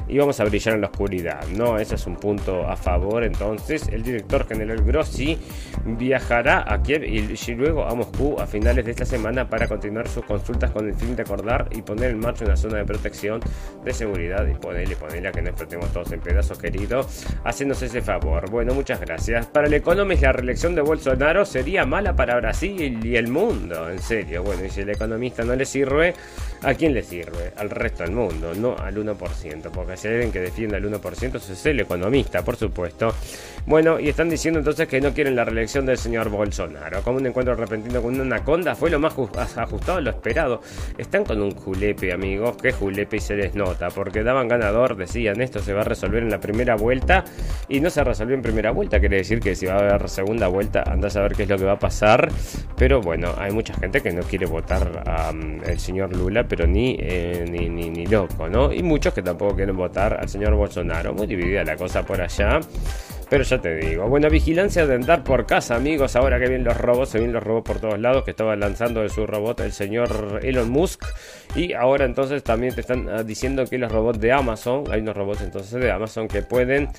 y 0.08 0.18
vamos 0.18 0.38
a 0.40 0.44
brillar 0.44 0.74
en 0.74 0.80
la 0.80 0.88
oscuridad. 0.88 1.46
No, 1.48 1.78
ese 1.78 1.94
es 1.94 2.06
un 2.06 2.16
punto 2.16 2.66
a 2.68 2.76
favor. 2.76 3.24
Entonces, 3.24 3.88
el 3.88 4.02
director 4.02 4.46
general 4.46 4.82
Grossi 4.82 5.38
viajará 5.84 6.64
a 6.72 6.82
Kiev 6.82 7.04
y 7.04 7.20
luego 7.54 7.84
a 7.84 7.94
Moscú 7.94 8.36
a 8.40 8.46
finales 8.46 8.84
de 8.84 8.90
esta 8.90 9.04
semana 9.04 9.48
para 9.48 9.68
continuar 9.68 10.08
sus 10.08 10.24
consultas 10.24 10.70
con 10.70 10.88
el 10.88 10.94
fin 10.94 11.16
de 11.16 11.22
acordar 11.22 11.68
y 11.72 11.82
poner 11.82 12.10
en 12.10 12.20
marcha 12.20 12.44
una 12.44 12.56
zona 12.56 12.78
de 12.78 12.84
protección 12.84 13.40
de 13.84 13.92
seguridad 13.92 14.46
y 14.46 14.54
ponerle, 14.54 14.96
ponerle 14.96 15.28
a 15.28 15.32
que 15.32 15.42
no 15.42 15.48
explotemos 15.48 15.92
todos 15.92 16.12
en 16.12 16.20
pedazos, 16.20 16.58
querido, 16.58 17.06
haciéndose 17.44 17.86
ese 17.86 18.02
favor. 18.02 18.50
Bueno, 18.50 18.74
muchas 18.74 19.00
gracias. 19.00 19.46
Para 19.46 19.66
el 19.66 19.74
Economist, 19.74 20.22
la 20.22 20.32
reelección 20.32 20.74
de 20.74 20.81
Bolsonaro 20.82 21.44
sería 21.44 21.84
mala 21.84 22.14
para 22.14 22.36
Brasil 22.36 23.00
y 23.04 23.16
el 23.16 23.28
mundo. 23.28 23.88
En 23.90 23.98
serio, 23.98 24.42
bueno, 24.42 24.64
y 24.64 24.70
si 24.70 24.80
el 24.80 24.90
economista 24.90 25.44
no 25.44 25.54
le 25.54 25.64
sirve, 25.64 26.14
¿a 26.62 26.74
quién 26.74 26.94
le 26.94 27.02
sirve? 27.02 27.52
Al 27.56 27.70
resto 27.70 28.02
del 28.02 28.12
mundo, 28.12 28.52
no 28.54 28.76
al 28.76 28.96
1%, 28.96 29.70
porque 29.72 29.96
si 29.96 30.08
hay 30.08 30.14
alguien 30.14 30.32
que 30.32 30.40
defienda 30.40 30.76
el 30.78 30.90
1%, 30.90 31.36
es 31.36 31.66
el 31.66 31.80
economista, 31.80 32.42
por 32.44 32.56
supuesto. 32.56 33.14
Bueno, 33.66 34.00
y 34.00 34.08
están 34.08 34.28
diciendo 34.28 34.58
entonces 34.58 34.88
que 34.88 35.00
no 35.00 35.12
quieren 35.12 35.36
la 35.36 35.44
reelección 35.44 35.86
del 35.86 35.98
señor 35.98 36.28
Bolsonaro. 36.28 37.02
Como 37.02 37.18
un 37.18 37.26
encuentro 37.26 37.54
repentino 37.54 38.02
con 38.02 38.14
una 38.14 38.22
anaconda 38.22 38.74
fue 38.74 38.90
lo 38.90 38.98
más 38.98 39.14
ajustado 39.56 39.98
a 39.98 40.00
lo 40.00 40.10
esperado. 40.10 40.62
Están 40.98 41.24
con 41.24 41.40
un 41.40 41.52
julepe, 41.52 42.12
amigos, 42.12 42.56
que 42.56 42.72
julepe 42.72 43.18
y 43.18 43.20
se 43.20 43.36
les 43.36 43.54
nota, 43.54 43.88
porque 43.88 44.22
daban 44.22 44.48
ganador, 44.48 44.96
decían 44.96 45.40
esto 45.40 45.60
se 45.60 45.72
va 45.72 45.82
a 45.82 45.84
resolver 45.84 46.22
en 46.22 46.30
la 46.30 46.40
primera 46.40 46.76
vuelta 46.76 47.24
y 47.68 47.80
no 47.80 47.90
se 47.90 48.02
resolvió 48.02 48.34
en 48.34 48.42
primera 48.42 48.70
vuelta. 48.70 48.98
Quiere 48.98 49.18
decir 49.18 49.40
que 49.40 49.54
si 49.54 49.66
va 49.66 49.74
a 49.74 49.78
haber 49.78 50.08
segunda 50.08 50.48
vuelta, 50.48 50.71
anda 50.80 51.08
a 51.08 51.10
saber 51.10 51.32
qué 51.34 51.44
es 51.44 51.48
lo 51.48 51.58
que 51.58 51.64
va 51.64 51.72
a 51.72 51.78
pasar. 51.78 52.30
Pero 52.76 53.00
bueno, 53.00 53.34
hay 53.38 53.52
mucha 53.52 53.74
gente 53.74 54.00
que 54.00 54.12
no 54.12 54.22
quiere 54.22 54.46
votar 54.46 55.02
al 55.06 55.78
señor 55.78 56.16
Lula, 56.16 56.46
pero 56.48 56.66
ni, 56.66 56.96
eh, 56.98 57.44
ni, 57.48 57.68
ni, 57.68 57.90
ni 57.90 58.06
loco, 58.06 58.48
¿no? 58.48 58.72
Y 58.72 58.82
muchos 58.82 59.14
que 59.14 59.22
tampoco 59.22 59.54
quieren 59.56 59.76
votar 59.76 60.18
al 60.20 60.28
señor 60.28 60.54
Bolsonaro. 60.54 61.12
Muy 61.14 61.26
dividida 61.26 61.64
la 61.64 61.76
cosa 61.76 62.04
por 62.04 62.20
allá. 62.20 62.60
Pero 63.32 63.44
ya 63.44 63.62
te 63.62 63.76
digo, 63.76 64.06
bueno, 64.08 64.28
vigilancia 64.28 64.86
de 64.86 64.94
andar 64.94 65.24
por 65.24 65.46
casa, 65.46 65.76
amigos. 65.76 66.16
Ahora 66.16 66.38
que 66.38 66.48
vienen 66.48 66.64
los 66.64 66.76
robots, 66.76 67.12
se 67.12 67.18
vienen 67.18 67.32
los 67.32 67.42
robots 67.42 67.66
por 67.66 67.80
todos 67.80 67.98
lados, 67.98 68.24
que 68.24 68.32
estaba 68.32 68.54
lanzando 68.56 69.00
de 69.00 69.08
su 69.08 69.26
robot 69.26 69.60
el 69.60 69.72
señor 69.72 70.40
Elon 70.42 70.68
Musk. 70.68 71.02
Y 71.54 71.72
ahora 71.72 72.04
entonces 72.04 72.42
también 72.42 72.74
te 72.74 72.82
están 72.82 73.08
ah, 73.08 73.22
diciendo 73.22 73.64
que 73.64 73.78
los 73.78 73.90
robots 73.90 74.20
de 74.20 74.32
Amazon, 74.32 74.84
hay 74.90 75.00
unos 75.00 75.16
robots 75.16 75.40
entonces 75.40 75.80
de 75.80 75.90
Amazon 75.90 76.28
que 76.28 76.42
pueden 76.42 76.90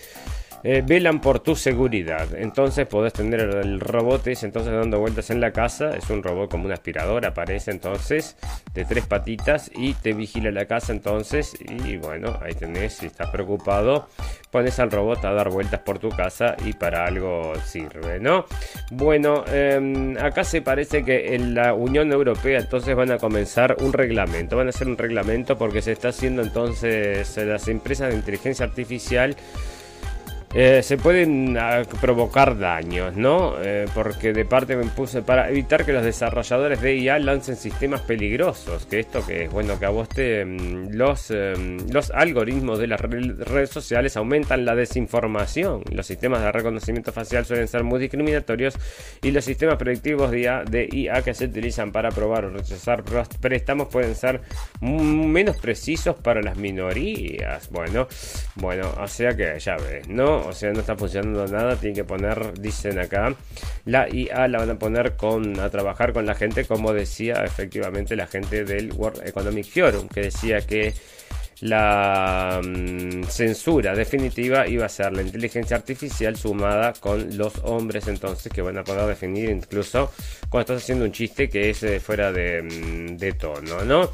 eh, 0.63 0.84
velan 0.86 1.19
por 1.19 1.39
tu 1.39 1.56
seguridad. 1.56 2.36
Entonces 2.36 2.88
podés 2.88 3.13
tener 3.13 3.41
el 3.41 3.80
robot 3.80 4.23
entonces 4.28 4.73
dando 4.73 4.99
vueltas 4.99 5.30
en 5.30 5.41
la 5.41 5.52
casa. 5.52 5.95
Es 5.95 6.10
un 6.10 6.23
robot 6.23 6.49
como 6.49 6.65
un 6.65 6.71
aspirador, 6.71 7.26
aparece 7.26 7.71
entonces 7.71 8.38
de 8.73 8.86
tres 8.86 9.06
patitas 9.06 9.69
y 9.76 9.93
te 9.93 10.13
vigila 10.13 10.52
la 10.52 10.65
casa 10.65 10.93
entonces. 10.93 11.56
Y 11.60 11.97
bueno, 11.97 12.39
ahí 12.41 12.54
tenés, 12.54 12.93
si 12.93 13.08
estás 13.08 13.30
preocupado, 13.30 14.08
pones 14.52 14.80
al 14.80 14.91
robot 14.91 15.26
a 15.26 15.34
dar 15.34 15.49
vueltas 15.49 15.82
por 15.82 15.99
tu 15.99 16.10
casa 16.10 16.56
y 16.65 16.73
para 16.73 17.06
algo 17.06 17.54
sirve, 17.65 18.19
¿no? 18.19 18.45
Bueno, 18.91 19.43
em, 19.52 20.17
acá 20.17 20.43
se 20.43 20.62
parece 20.62 21.04
que 21.04 21.36
en 21.36 21.54
la 21.54 21.73
Unión 21.73 22.12
Europea 22.12 22.60
entonces 22.60 22.95
van 22.95 23.12
a 23.12 23.17
comenzar 23.17 23.76
un 23.82 23.91
reglamento. 23.91 24.56
Van 24.56 24.67
a 24.67 24.69
hacer 24.69 24.88
un 24.88 24.97
reglamento 24.97 25.58
porque 25.58 25.82
se 25.82 25.91
está 25.91 26.10
haciendo 26.10 26.41
entonces 26.41 27.36
las 27.38 27.67
empresas 27.67 28.10
de 28.10 28.15
inteligencia 28.15 28.65
artificial 28.65 29.36
eh, 30.56 30.84
se 30.84 30.98
pueden 30.98 31.58
ah, 31.58 31.82
provocar 32.00 32.60
daños, 32.60 33.16
¿no? 33.16 33.56
Eh, 33.60 33.88
porque 33.96 34.34
de 34.34 34.46
parte 34.46 34.76
me 34.76 34.86
puse 34.86 35.24
para 35.24 35.50
evitar 35.50 35.84
que 35.84 35.94
los 35.94 36.04
desarrolladores 36.04 36.80
de 36.80 36.96
IA 36.96 37.18
lancen 37.18 37.56
sistemas 37.56 38.02
peligrosos. 38.02 38.86
Que 38.86 39.00
esto 39.00 39.26
que 39.26 39.46
es 39.46 39.52
bueno 39.52 39.80
que 39.80 39.86
a 39.86 39.89
vos 39.89 40.10
te. 40.10 40.46
Mm, 40.46 40.92
los, 40.92 41.32
em, 41.32 41.78
los 41.89 42.12
algoritmos 42.12 42.78
de 42.78 42.86
las 42.88 43.02
redes 43.02 43.72
sociales 43.72 44.16
aumentan 44.16 44.63
la 44.63 44.76
desinformación. 44.76 45.84
Los 45.92 46.06
sistemas 46.06 46.42
de 46.42 46.52
reconocimiento 46.52 47.12
facial 47.12 47.46
suelen 47.46 47.68
ser 47.68 47.84
muy 47.84 48.00
discriminatorios 48.00 48.76
y 49.24 49.32
los 49.32 49.44
sistemas 49.44 49.78
predictivos 49.78 50.30
de 50.30 50.42
IA, 50.42 50.63
de 50.66 50.88
IA 50.92 51.24
que 51.24 51.34
se 51.34 51.46
utilizan 51.46 51.92
para 51.92 52.10
probar 52.10 52.46
o 52.46 52.50
rechazar 52.52 53.04
préstamos 53.42 53.88
pueden 53.88 54.16
ser 54.16 54.42
menos 54.82 55.58
precisos 55.58 56.16
para 56.18 56.44
las 56.44 56.58
minorías. 56.58 57.70
Bueno, 57.72 58.08
bueno, 58.56 58.94
o 59.00 59.08
sea 59.08 59.36
que 59.36 59.58
ya 59.60 59.78
ves, 59.78 60.08
¿no? 60.08 60.42
O 60.47 60.53
sea, 60.53 60.71
no 60.71 60.79
está 60.79 60.95
funcionando 60.95 61.45
nada, 61.47 61.75
tienen 61.75 61.95
que 61.95 62.03
poner, 62.03 62.53
dicen 62.60 62.99
acá, 62.99 63.36
la 63.86 64.08
IA 64.10 64.47
la 64.47 64.60
van 64.60 64.71
a 64.71 64.79
poner 64.79 65.15
con, 65.15 65.60
a 65.60 65.69
trabajar 65.69 66.13
con 66.13 66.25
la 66.25 66.36
gente, 66.36 66.65
como 66.65 66.93
decía 66.93 67.43
efectivamente 67.43 68.15
la 68.15 68.27
gente 68.27 68.63
del 68.63 68.93
World 68.93 69.27
Economic 69.27 69.65
Forum, 69.65 70.08
que 70.08 70.21
decía 70.21 70.62
que 70.62 70.93
la 71.63 72.60
mm, 72.62 73.23
censura 73.23 73.95
definitiva 73.95 74.67
iba 74.67 74.86
a 74.86 74.89
ser 74.89 75.13
la 75.13 75.21
inteligencia 75.21 75.77
artificial 75.77 76.36
sumada 76.36 76.91
con 76.99 77.38
los 77.38 77.53
hombres 77.63 78.08
entonces 78.08 78.51
que 78.51 78.62
van 78.62 78.77
a 78.77 78.84
poder 78.84 79.06
definir 79.06 79.49
incluso 79.49 80.12
cuando 80.49 80.73
estás 80.73 80.84
haciendo 80.84 81.06
un 81.06 81.13
chiste 81.13 81.47
que 81.47 81.69
es 81.69 81.84
eh, 81.84 82.01
fuera 82.01 82.32
mm, 82.32 83.15
de 83.15 83.34
tono, 83.34 83.84
¿no? 83.86 84.10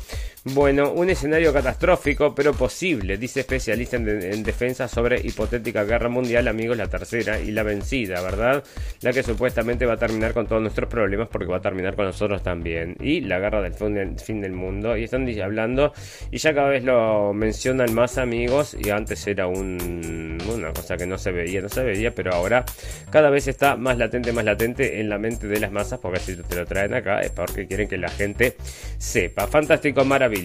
Bueno, 0.53 0.91
un 0.93 1.09
escenario 1.09 1.53
catastrófico, 1.53 2.33
pero 2.33 2.53
posible, 2.53 3.17
dice 3.17 3.41
especialista 3.41 3.97
en, 3.97 4.41
defensa 4.43 4.87
sobre 4.87 5.19
hipotética 5.21 5.83
guerra 5.83 6.09
mundial, 6.09 6.47
amigos, 6.47 6.75
la 6.75 6.87
tercera 6.87 7.39
y 7.39 7.51
la 7.51 7.61
vencida, 7.61 8.21
¿verdad? 8.21 8.63
La 9.01 9.13
que 9.13 9.21
supuestamente 9.21 9.85
va 9.85 9.93
a 9.93 9.97
terminar 9.97 10.33
con 10.33 10.47
todos 10.47 10.61
nuestros 10.61 10.89
problemas 10.89 11.27
porque 11.27 11.47
va 11.47 11.57
a 11.57 11.61
terminar 11.61 11.95
con 11.95 12.05
nosotros 12.05 12.41
también. 12.41 12.95
Y 12.99 13.21
la 13.21 13.37
guerra 13.37 13.61
del 13.61 13.73
fin 13.73 14.41
del, 14.41 14.51
mundo. 14.53 14.97
Y 14.97 15.03
están 15.03 15.29
hablando, 15.39 15.93
y 16.31 16.37
ya 16.37 16.53
cada 16.53 16.69
vez 16.69 16.83
lo 16.83 17.31
mencionan 17.33 17.93
más 17.93 18.17
amigos, 18.17 18.75
y 18.79 18.89
antes 18.89 19.27
era 19.27 19.45
un, 19.45 20.37
una 20.51 20.73
cosa 20.73 20.97
que 20.97 21.05
no 21.05 21.17
se 21.17 21.31
veía, 21.31 21.61
no 21.61 21.69
se 21.69 21.83
veía, 21.83 22.15
pero 22.15 22.33
ahora 22.33 22.65
cada 23.11 23.29
vez 23.29 23.47
está 23.47 23.75
más 23.75 23.97
latente, 23.97 24.33
más 24.33 24.45
latente 24.45 24.99
en 24.99 25.09
la 25.09 25.19
mente 25.19 25.47
de 25.47 25.59
las 25.59 25.71
masas, 25.71 25.99
porque 25.99 26.19
si 26.19 26.35
te 26.37 26.55
lo 26.55 26.65
traen 26.65 26.93
acá 26.95 27.21
es 27.21 27.31
porque 27.31 27.67
quieren 27.67 27.87
que 27.87 27.97
la 27.97 28.09
gente 28.09 28.55
sepa. 28.97 29.45
Fantástico, 29.45 30.03
maravilloso 30.05 30.38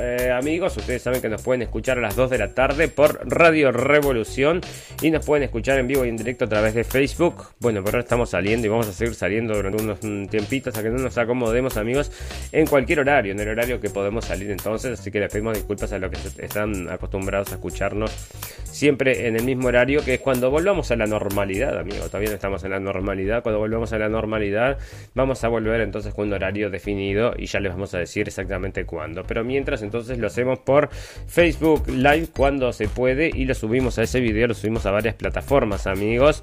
Eh, 0.00 0.30
amigos, 0.30 0.76
ustedes 0.76 1.02
saben 1.02 1.20
que 1.20 1.28
nos 1.28 1.42
pueden 1.42 1.62
escuchar 1.62 1.98
a 1.98 2.00
las 2.00 2.16
2 2.16 2.30
de 2.30 2.38
la 2.38 2.54
tarde 2.54 2.88
por 2.88 3.20
Radio 3.28 3.72
Revolución 3.72 4.60
y 5.02 5.10
nos 5.10 5.24
pueden 5.26 5.42
escuchar 5.42 5.78
en 5.78 5.88
vivo 5.88 6.04
y 6.04 6.08
en 6.08 6.16
directo 6.16 6.44
a 6.44 6.48
través 6.48 6.74
de 6.74 6.84
Facebook. 6.84 7.44
Bueno, 7.60 7.82
pero 7.82 7.96
ahora 7.96 8.04
estamos 8.04 8.30
saliendo 8.30 8.66
y 8.66 8.70
vamos 8.70 8.88
a 8.88 8.92
seguir 8.92 9.14
saliendo 9.14 9.54
durante 9.54 9.82
unos 9.82 10.00
tiempitos 10.30 10.76
a 10.76 10.82
que 10.82 10.90
no 10.90 10.98
nos 10.98 11.18
acomodemos, 11.18 11.76
amigos, 11.76 12.12
en 12.52 12.66
cualquier 12.66 13.00
horario, 13.00 13.32
en 13.32 13.40
el 13.40 13.48
horario 13.48 13.80
que 13.80 13.90
podemos 13.90 14.24
salir 14.26 14.50
entonces. 14.50 14.98
Así 14.98 15.10
que 15.10 15.20
les 15.20 15.32
pedimos 15.32 15.54
disculpas 15.54 15.92
a 15.92 15.98
los 15.98 16.10
que 16.10 16.44
están 16.44 16.88
acostumbrados 16.88 17.50
a 17.52 17.54
escucharnos 17.54 18.10
siempre 18.64 19.26
en 19.26 19.36
el 19.36 19.44
mismo 19.44 19.68
horario, 19.68 20.04
que 20.04 20.14
es 20.14 20.20
cuando 20.20 20.50
volvamos 20.50 20.90
a 20.90 20.96
la 20.96 21.06
normalidad, 21.06 21.78
amigos. 21.78 22.06
Todavía 22.06 22.30
no 22.30 22.34
estamos 22.34 22.62
en 22.64 22.70
la 22.70 22.80
normalidad. 22.80 23.42
Cuando 23.42 23.58
volvamos 23.58 23.92
a 23.92 23.98
la 23.98 24.08
normalidad, 24.08 24.78
vamos 25.14 25.42
a 25.44 25.48
volver 25.48 25.80
entonces 25.80 26.14
con 26.14 26.28
un 26.28 26.34
horario 26.34 26.70
definido 26.70 27.34
y 27.36 27.46
ya 27.46 27.60
les 27.60 27.72
vamos 27.72 27.94
a 27.94 27.98
decir 27.98 28.28
exactamente 28.28 28.84
cuándo. 28.84 29.05
Pero 29.26 29.44
mientras 29.44 29.82
entonces 29.82 30.18
lo 30.18 30.26
hacemos 30.26 30.58
por 30.58 30.90
Facebook 31.26 31.88
Live 31.88 32.28
cuando 32.36 32.72
se 32.72 32.88
puede 32.88 33.30
y 33.32 33.44
lo 33.44 33.54
subimos 33.54 33.98
a 33.98 34.02
ese 34.02 34.20
video, 34.20 34.48
lo 34.48 34.54
subimos 34.54 34.86
a 34.86 34.90
varias 34.90 35.14
plataformas 35.14 35.86
amigos. 35.86 36.42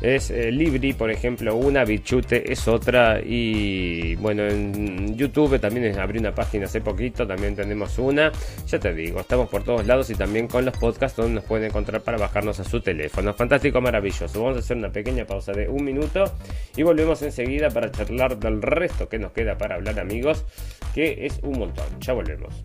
Es 0.00 0.30
eh, 0.30 0.52
Libri, 0.52 0.92
por 0.92 1.10
ejemplo, 1.10 1.56
una, 1.56 1.84
Bichute 1.84 2.52
es 2.52 2.68
otra. 2.68 3.20
Y 3.24 4.14
bueno, 4.16 4.46
en 4.46 5.16
YouTube 5.16 5.58
también 5.58 5.98
abrí 5.98 6.18
una 6.18 6.34
página 6.34 6.66
hace 6.66 6.80
poquito, 6.80 7.26
también 7.26 7.56
tenemos 7.56 7.98
una. 7.98 8.30
Ya 8.66 8.78
te 8.78 8.94
digo, 8.94 9.20
estamos 9.20 9.48
por 9.48 9.64
todos 9.64 9.86
lados 9.86 10.10
y 10.10 10.14
también 10.14 10.46
con 10.46 10.64
los 10.64 10.76
podcasts 10.76 11.16
donde 11.16 11.34
nos 11.34 11.44
pueden 11.44 11.66
encontrar 11.66 12.00
para 12.02 12.18
bajarnos 12.18 12.60
a 12.60 12.64
su 12.64 12.80
teléfono. 12.80 13.34
Fantástico, 13.34 13.80
maravilloso. 13.80 14.40
Vamos 14.40 14.56
a 14.56 14.60
hacer 14.60 14.76
una 14.76 14.90
pequeña 14.90 15.24
pausa 15.26 15.52
de 15.52 15.68
un 15.68 15.84
minuto 15.84 16.24
y 16.76 16.82
volvemos 16.82 17.22
enseguida 17.22 17.70
para 17.70 17.90
charlar 17.90 18.38
del 18.38 18.62
resto 18.62 19.08
que 19.08 19.18
nos 19.18 19.32
queda 19.32 19.58
para 19.58 19.74
hablar, 19.76 19.98
amigos, 19.98 20.44
que 20.94 21.26
es 21.26 21.40
un 21.42 21.58
montón. 21.58 21.86
Ya 22.00 22.12
volvemos. 22.12 22.64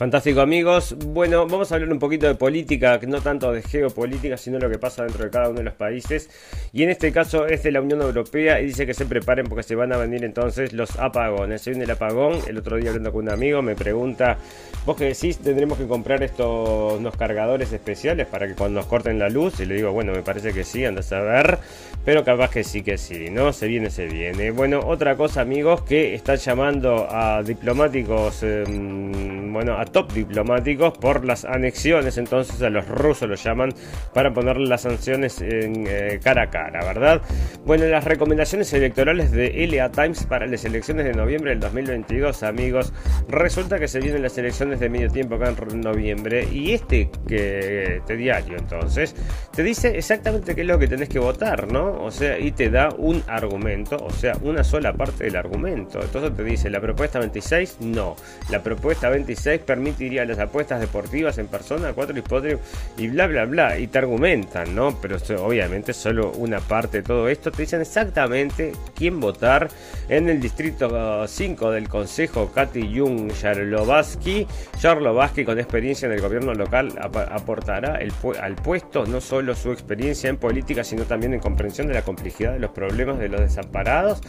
Fantástico 0.00 0.40
amigos. 0.40 0.96
Bueno, 1.08 1.46
vamos 1.46 1.70
a 1.70 1.74
hablar 1.74 1.92
un 1.92 1.98
poquito 1.98 2.26
de 2.26 2.34
política, 2.34 2.98
no 3.06 3.20
tanto 3.20 3.52
de 3.52 3.60
geopolítica, 3.60 4.38
sino 4.38 4.58
lo 4.58 4.70
que 4.70 4.78
pasa 4.78 5.04
dentro 5.04 5.26
de 5.26 5.30
cada 5.30 5.50
uno 5.50 5.58
de 5.58 5.64
los 5.64 5.74
países. 5.74 6.30
Y 6.72 6.84
en 6.84 6.88
este 6.88 7.12
caso 7.12 7.44
es 7.44 7.62
de 7.64 7.70
la 7.70 7.82
Unión 7.82 8.00
Europea 8.00 8.62
y 8.62 8.66
dice 8.68 8.86
que 8.86 8.94
se 8.94 9.04
preparen 9.04 9.44
porque 9.44 9.62
se 9.62 9.74
van 9.74 9.92
a 9.92 9.98
venir 9.98 10.24
entonces 10.24 10.72
los 10.72 10.98
apagones. 10.98 11.60
Se 11.60 11.72
viene 11.72 11.84
el 11.84 11.90
apagón, 11.90 12.38
el 12.46 12.56
otro 12.56 12.78
día 12.78 12.88
hablando 12.88 13.12
con 13.12 13.24
un 13.24 13.28
amigo 13.28 13.60
me 13.60 13.76
pregunta, 13.76 14.38
vos 14.86 14.96
que 14.96 15.04
decís, 15.04 15.36
tendremos 15.36 15.76
que 15.76 15.86
comprar 15.86 16.22
estos 16.22 16.98
unos 16.98 17.14
cargadores 17.14 17.70
especiales 17.70 18.26
para 18.26 18.48
que 18.48 18.54
cuando 18.54 18.80
nos 18.80 18.86
corten 18.86 19.18
la 19.18 19.28
luz. 19.28 19.60
Y 19.60 19.66
le 19.66 19.74
digo, 19.74 19.92
bueno, 19.92 20.12
me 20.12 20.22
parece 20.22 20.54
que 20.54 20.64
sí, 20.64 20.82
andas 20.82 21.12
a 21.12 21.20
ver. 21.20 21.58
Pero 22.06 22.24
capaz 22.24 22.48
que 22.48 22.64
sí, 22.64 22.82
que 22.82 22.96
sí, 22.96 23.28
¿no? 23.28 23.52
Se 23.52 23.66
viene, 23.66 23.90
se 23.90 24.06
viene. 24.06 24.50
Bueno, 24.50 24.80
otra 24.82 25.16
cosa 25.16 25.42
amigos 25.42 25.82
que 25.82 26.14
están 26.14 26.38
llamando 26.38 27.06
a 27.10 27.42
diplomáticos, 27.42 28.42
em, 28.42 29.52
bueno, 29.52 29.78
a 29.78 29.89
top 29.92 30.12
diplomáticos 30.12 30.96
por 30.98 31.24
las 31.24 31.44
anexiones. 31.44 32.18
Entonces 32.18 32.60
a 32.62 32.70
los 32.70 32.88
rusos 32.88 33.28
lo 33.28 33.34
llaman 33.34 33.72
para 34.14 34.32
ponerle 34.32 34.66
las 34.68 34.82
sanciones 34.82 35.40
en 35.40 35.86
eh, 35.88 36.20
cara 36.22 36.42
a 36.42 36.50
cara, 36.50 36.84
¿verdad? 36.84 37.20
Bueno, 37.64 37.86
las 37.86 38.04
recomendaciones 38.04 38.72
electorales 38.72 39.30
de 39.32 39.66
LA 39.66 39.90
Times 39.92 40.24
para 40.24 40.46
las 40.46 40.64
elecciones 40.64 41.04
de 41.04 41.12
noviembre 41.12 41.50
del 41.50 41.60
2022, 41.60 42.42
amigos. 42.42 42.92
Resulta 43.28 43.78
que 43.78 43.88
se 43.88 44.00
vienen 44.00 44.22
las 44.22 44.36
elecciones 44.38 44.80
de 44.80 44.88
medio 44.88 45.10
tiempo 45.10 45.36
acá 45.36 45.54
en 45.70 45.80
noviembre 45.80 46.46
y 46.50 46.72
este, 46.72 47.10
que, 47.26 47.96
este 47.96 48.16
diario 48.16 48.56
entonces 48.58 49.14
te 49.52 49.62
dice 49.62 49.96
exactamente 49.96 50.54
qué 50.54 50.62
es 50.62 50.66
lo 50.66 50.78
que 50.78 50.86
tenés 50.86 51.08
que 51.08 51.18
votar, 51.18 51.70
¿no? 51.70 52.02
O 52.02 52.10
sea, 52.10 52.38
y 52.38 52.52
te 52.52 52.70
da 52.70 52.88
un 52.96 53.22
argumento, 53.26 53.96
o 53.96 54.10
sea, 54.10 54.36
una 54.42 54.64
sola 54.64 54.92
parte 54.92 55.24
del 55.24 55.36
argumento. 55.36 56.00
Entonces 56.00 56.34
te 56.36 56.44
dice, 56.44 56.70
la 56.70 56.80
propuesta 56.80 57.18
26, 57.18 57.78
no. 57.80 58.16
La 58.50 58.62
propuesta 58.62 59.08
26 59.08 59.60
permitiría 59.80 60.26
las 60.26 60.38
apuestas 60.38 60.78
deportivas 60.78 61.38
en 61.38 61.46
persona, 61.46 61.94
cuatro 61.94 62.16
hipótesis 62.16 62.58
y 62.98 63.08
bla, 63.08 63.26
bla, 63.26 63.46
bla. 63.46 63.78
Y 63.78 63.86
te 63.86 63.98
argumentan, 63.98 64.74
¿no? 64.74 65.00
Pero 65.00 65.16
obviamente 65.38 65.94
solo 65.94 66.32
una 66.32 66.60
parte 66.60 66.98
de 66.98 67.02
todo 67.02 67.28
esto. 67.28 67.50
Te 67.50 67.62
dicen 67.62 67.80
exactamente 67.80 68.72
quién 68.94 69.20
votar 69.20 69.68
en 70.10 70.28
el 70.28 70.38
distrito 70.38 71.26
5 71.26 71.70
del 71.70 71.88
Consejo. 71.88 72.52
Katy 72.52 72.98
Jung 72.98 73.32
Jarlovaski. 73.32 74.46
Jarlovaski, 74.80 75.44
con 75.46 75.58
experiencia 75.58 76.06
en 76.06 76.12
el 76.12 76.20
gobierno 76.20 76.52
local, 76.52 76.92
aportará 77.00 77.96
el 77.96 78.12
al 78.42 78.56
puesto 78.56 79.06
no 79.06 79.20
solo 79.20 79.54
su 79.54 79.72
experiencia 79.72 80.28
en 80.28 80.36
política, 80.36 80.84
sino 80.84 81.04
también 81.04 81.32
en 81.32 81.40
comprensión 81.40 81.86
de 81.86 81.94
la 81.94 82.02
complejidad 82.02 82.52
de 82.52 82.58
los 82.58 82.70
problemas 82.72 83.18
de 83.18 83.28
los 83.28 83.40
desamparados 83.40 84.20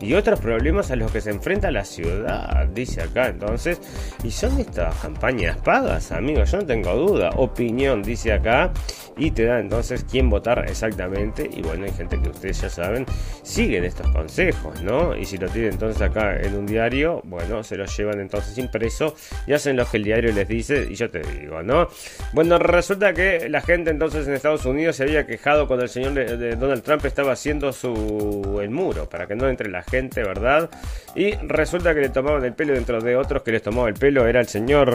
y 0.00 0.14
otros 0.14 0.38
problemas 0.38 0.90
a 0.92 0.96
los 0.96 1.10
que 1.10 1.20
se 1.20 1.30
enfrenta 1.30 1.70
la 1.70 1.84
ciudad, 1.84 2.66
dice 2.68 3.02
acá 3.02 3.28
entonces. 3.28 3.80
Y 4.22 4.30
son 4.30 4.60
estas 4.60 4.99
campañas 5.00 5.56
pagas, 5.58 6.12
amigos, 6.12 6.50
yo 6.52 6.58
no 6.58 6.66
tengo 6.66 6.94
duda. 6.94 7.30
Opinión, 7.36 8.02
dice 8.02 8.32
acá, 8.32 8.72
y 9.16 9.30
te 9.30 9.44
da 9.44 9.60
entonces 9.60 10.04
quién 10.10 10.30
votar 10.30 10.64
exactamente. 10.68 11.48
Y 11.52 11.62
bueno, 11.62 11.84
hay 11.84 11.92
gente 11.92 12.20
que 12.20 12.28
ustedes 12.28 12.60
ya 12.60 12.70
saben, 12.70 13.06
siguen 13.42 13.84
estos 13.84 14.08
consejos, 14.10 14.82
¿no? 14.82 15.16
Y 15.16 15.24
si 15.24 15.38
lo 15.38 15.48
tienen 15.48 15.72
entonces 15.72 16.00
acá 16.02 16.36
en 16.40 16.54
un 16.54 16.66
diario, 16.66 17.20
bueno, 17.24 17.62
se 17.62 17.76
lo 17.76 17.84
llevan 17.84 18.20
entonces 18.20 18.56
impreso 18.58 19.14
y 19.46 19.52
hacen 19.52 19.76
lo 19.76 19.86
que 19.86 19.98
el 19.98 20.04
diario 20.04 20.32
les 20.32 20.48
dice, 20.48 20.86
y 20.90 20.94
yo 20.94 21.10
te 21.10 21.20
digo, 21.20 21.62
¿no? 21.62 21.88
Bueno, 22.32 22.58
resulta 22.58 23.12
que 23.12 23.48
la 23.48 23.60
gente 23.60 23.90
entonces 23.90 24.26
en 24.26 24.34
Estados 24.34 24.64
Unidos 24.66 24.96
se 24.96 25.04
había 25.04 25.26
quejado 25.26 25.66
cuando 25.66 25.84
el 25.84 25.90
señor 25.90 26.14
de 26.14 26.56
Donald 26.56 26.82
Trump 26.82 27.04
estaba 27.04 27.32
haciendo 27.32 27.72
su 27.72 28.58
el 28.62 28.70
muro 28.70 29.08
para 29.08 29.26
que 29.26 29.34
no 29.34 29.48
entre 29.48 29.70
la 29.70 29.82
gente, 29.82 30.22
¿verdad? 30.22 30.70
Y 31.14 31.32
resulta 31.46 31.94
que 31.94 32.00
le 32.00 32.08
tomaban 32.08 32.44
el 32.44 32.52
pelo 32.52 32.74
dentro 32.74 33.00
de 33.00 33.16
otros 33.16 33.42
que 33.42 33.52
les 33.52 33.62
tomaba 33.62 33.88
el 33.88 33.94
pelo 33.94 34.26
era 34.26 34.40
el 34.40 34.46
señor 34.46 34.89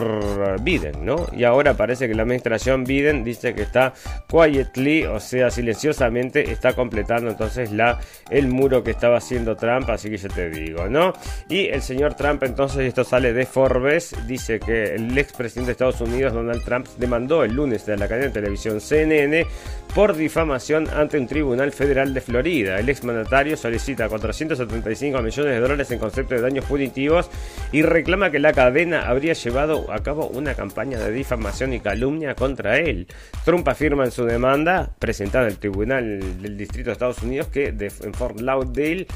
Biden, 0.60 1.04
¿no? 1.04 1.26
Y 1.36 1.44
ahora 1.44 1.74
parece 1.74 2.08
que 2.08 2.14
la 2.14 2.22
administración 2.22 2.84
Biden 2.84 3.24
dice 3.24 3.54
que 3.54 3.62
está 3.62 3.92
quietly, 4.28 5.04
o 5.04 5.20
sea, 5.20 5.50
silenciosamente 5.50 6.50
está 6.50 6.74
completando 6.74 7.30
entonces 7.30 7.72
la 7.72 7.98
el 8.30 8.48
muro 8.48 8.82
que 8.82 8.90
estaba 8.90 9.18
haciendo 9.18 9.56
Trump, 9.56 9.88
así 9.90 10.10
que 10.10 10.16
yo 10.16 10.28
te 10.28 10.50
digo, 10.50 10.88
¿no? 10.88 11.12
Y 11.48 11.66
el 11.66 11.82
señor 11.82 12.14
Trump 12.14 12.42
entonces 12.42 12.80
esto 12.80 13.04
sale 13.04 13.32
de 13.32 13.46
Forbes, 13.46 14.14
dice 14.26 14.58
que 14.58 14.94
el 14.94 15.16
expresidente 15.16 15.66
de 15.66 15.72
Estados 15.72 16.00
Unidos 16.00 16.32
Donald 16.32 16.64
Trump 16.64 16.86
demandó 16.98 17.44
el 17.44 17.54
lunes 17.54 17.86
de 17.86 17.96
la 17.96 18.08
cadena 18.08 18.26
de 18.26 18.32
televisión 18.32 18.80
CNN 18.80 19.46
por 19.94 20.14
difamación 20.14 20.88
ante 20.90 21.18
un 21.18 21.26
tribunal 21.26 21.72
federal 21.72 22.12
de 22.12 22.20
Florida. 22.20 22.78
El 22.78 22.88
exmandatario 22.88 23.56
solicita 23.56 24.08
475 24.08 25.22
millones 25.22 25.54
de 25.54 25.60
dólares 25.60 25.90
en 25.90 25.98
concepto 25.98 26.34
de 26.34 26.42
daños 26.42 26.64
punitivos 26.66 27.30
y 27.72 27.82
reclama 27.82 28.30
que 28.30 28.38
la 28.38 28.52
cadena 28.52 29.08
habría 29.08 29.32
llevado 29.32 29.85
a 29.92 30.02
cabo 30.02 30.28
una 30.28 30.54
campaña 30.54 30.98
de 30.98 31.12
difamación 31.12 31.72
y 31.72 31.80
calumnia 31.80 32.34
contra 32.34 32.78
él. 32.78 33.06
Trump 33.44 33.68
afirma 33.68 34.04
en 34.04 34.10
su 34.10 34.24
demanda 34.24 34.90
presentada 34.98 35.46
en 35.46 35.52
el 35.52 35.58
Tribunal 35.58 36.40
del 36.42 36.56
Distrito 36.56 36.90
de 36.90 36.92
Estados 36.92 37.22
Unidos 37.22 37.48
que 37.48 37.68
en 37.68 38.14
Fort 38.14 38.40
Lauderdale 38.40 39.06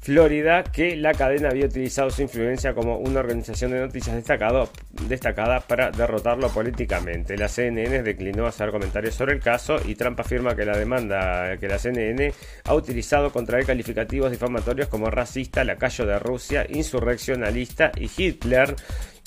Florida 0.00 0.62
que 0.62 0.96
la 0.96 1.12
cadena 1.12 1.50
había 1.50 1.66
utilizado 1.66 2.08
su 2.10 2.22
influencia 2.22 2.72
como 2.72 2.98
una 2.98 3.20
organización 3.20 3.72
de 3.72 3.80
noticias 3.80 4.14
destacado, 4.14 4.70
destacada 5.06 5.60
para 5.60 5.90
derrotarlo 5.90 6.48
políticamente. 6.50 7.36
La 7.36 7.48
CNN 7.48 8.02
declinó 8.02 8.46
hacer 8.46 8.70
comentarios 8.70 9.16
sobre 9.16 9.34
el 9.34 9.40
caso 9.40 9.76
y 9.84 9.96
Trump 9.96 10.18
afirma 10.20 10.54
que 10.54 10.64
la 10.64 10.78
demanda 10.78 11.56
que 11.58 11.68
la 11.68 11.78
CNN 11.78 12.32
ha 12.64 12.74
utilizado 12.74 13.32
contra 13.32 13.58
él 13.58 13.66
calificativos 13.66 14.30
difamatorios 14.30 14.88
como 14.88 15.10
racista, 15.10 15.64
lacayo 15.64 16.06
de 16.06 16.18
Rusia, 16.18 16.64
insurreccionalista 16.68 17.90
y 17.96 18.08
Hitler 18.16 18.76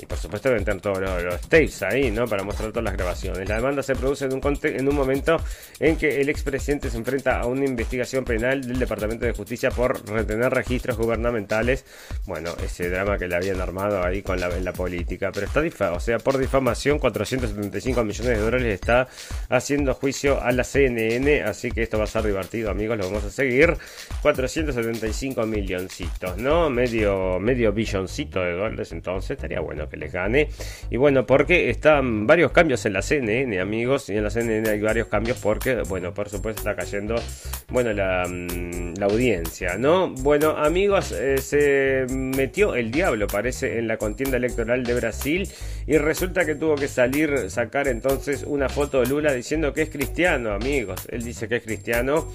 y 0.02 0.06
por 0.06 0.18
supuesto 0.18 0.49
tener 0.49 0.82
todos 0.82 0.99
los, 0.99 1.41
tapes 1.41 1.84
ahí, 1.84 2.12
¿no? 2.12 2.26
Para 2.26 2.43
mostrar 2.43 2.70
todas 2.70 2.86
las 2.86 2.93
grabaciones. 2.93 3.47
La 3.47 3.56
demanda 3.56 3.84
se 3.84 3.95
produce 3.95 4.26
en 4.26 4.34
un, 4.34 4.60
en 4.64 4.88
un 4.88 4.95
momento 4.95 5.38
en 5.80 5.95
que 5.95 6.22
el 6.22 6.30
expresidente 6.30 6.89
se 6.89 6.97
enfrenta 6.97 7.39
a 7.39 7.45
una 7.45 7.66
investigación 7.66 8.26
penal 8.26 8.62
del 8.62 8.80
Departamento 8.80 9.26
de 9.26 9.34
Justicia 9.34 9.70
por 9.70 10.08
retener 10.10 10.52
registros 10.52 10.97
gubernamentales. 10.97 11.86
Bueno, 12.26 12.52
ese 12.64 12.89
drama 12.89 13.18
que 13.18 13.28
le 13.28 13.36
habían 13.36 13.62
armado 13.62 14.04
ahí 14.04 14.22
con 14.22 14.39
la, 14.39 14.47
en 14.49 14.64
la 14.64 14.74
política. 14.74 15.32
Pero 15.32 15.45
está 15.45 15.62
difamado, 15.62 15.97
o 15.97 15.99
sea, 15.99 16.18
por 16.20 16.38
difamación, 16.38 16.99
475 16.99 18.04
millones 18.04 18.38
de 18.38 18.43
dólares 18.43 18.74
está 18.74 19.08
haciendo 19.49 19.93
juicio 19.93 20.41
a 20.41 20.52
la 20.52 20.64
CNN. 20.64 21.43
Así 21.43 21.72
que 21.72 21.84
esto 21.84 21.97
va 21.97 22.06
a 22.06 22.08
ser 22.08 22.24
divertido, 22.24 22.72
amigos. 22.72 22.97
Lo 22.97 23.06
vamos 23.06 23.24
a 23.24 23.30
seguir. 23.30 23.78
475 24.22 25.45
milloncitos, 25.45 26.38
¿no? 26.38 26.70
Medio, 26.70 27.39
medio 27.39 27.72
billoncito 27.72 28.39
de 28.41 28.54
dólares. 28.54 28.91
Entonces 28.91 29.32
estaría 29.32 29.60
bueno 29.60 29.88
que 29.92 29.98
les 29.98 30.12
gane. 30.12 30.50
Y 30.89 30.98
bueno, 30.98 31.26
porque 31.26 31.70
están 31.70 32.26
varios 32.26 32.52
cambios 32.52 32.86
en 32.86 32.94
la 32.94 33.02
CNN, 33.02 33.60
amigos, 33.60 34.10
y 34.10 34.18
en 34.18 34.24
la 34.24 34.30
CNN 34.30 34.68
hay 34.70 34.80
varios 34.80 35.08
cambios 35.08 35.38
porque, 35.38 35.84
bueno, 35.84 36.14
por 36.14 36.30
supuesto 36.30 36.62
está 36.62 36.76
cayendo, 36.76 37.16
bueno, 37.70 37.94
la, 37.94 38.26
mm, 38.28 38.94
audiencia, 39.04 39.78
¿no? 39.78 40.10
Bueno, 40.10 40.52
amigos, 40.52 41.12
eh, 41.12 41.38
se 41.39 42.06
metió 42.10 42.76
el 42.76 42.92
diablo, 42.92 43.28
parece, 43.28 43.78
en 43.78 43.88
la 43.88 43.98
contienda 43.98 44.38
electoral 44.38 44.84
de 44.84 44.94
Brasil 44.94 45.50
y 45.86 45.98
resulta 45.98 46.46
que 46.46 46.56
tuvo 46.56 46.76
que 46.76 46.88
salir, 46.88 47.50
sacar 47.50 47.88
entonces 47.88 48.44
una 48.48 48.70
foto 48.70 49.02
de 49.02 49.08
Lula 49.08 49.34
diciendo 49.34 49.74
que 49.74 49.82
es 49.82 49.89
cristiano, 49.89 50.52
amigos. 50.52 51.08
Él 51.10 51.24
dice 51.24 51.48
que 51.48 51.58
es 51.58 51.64
cristiano 51.64 52.32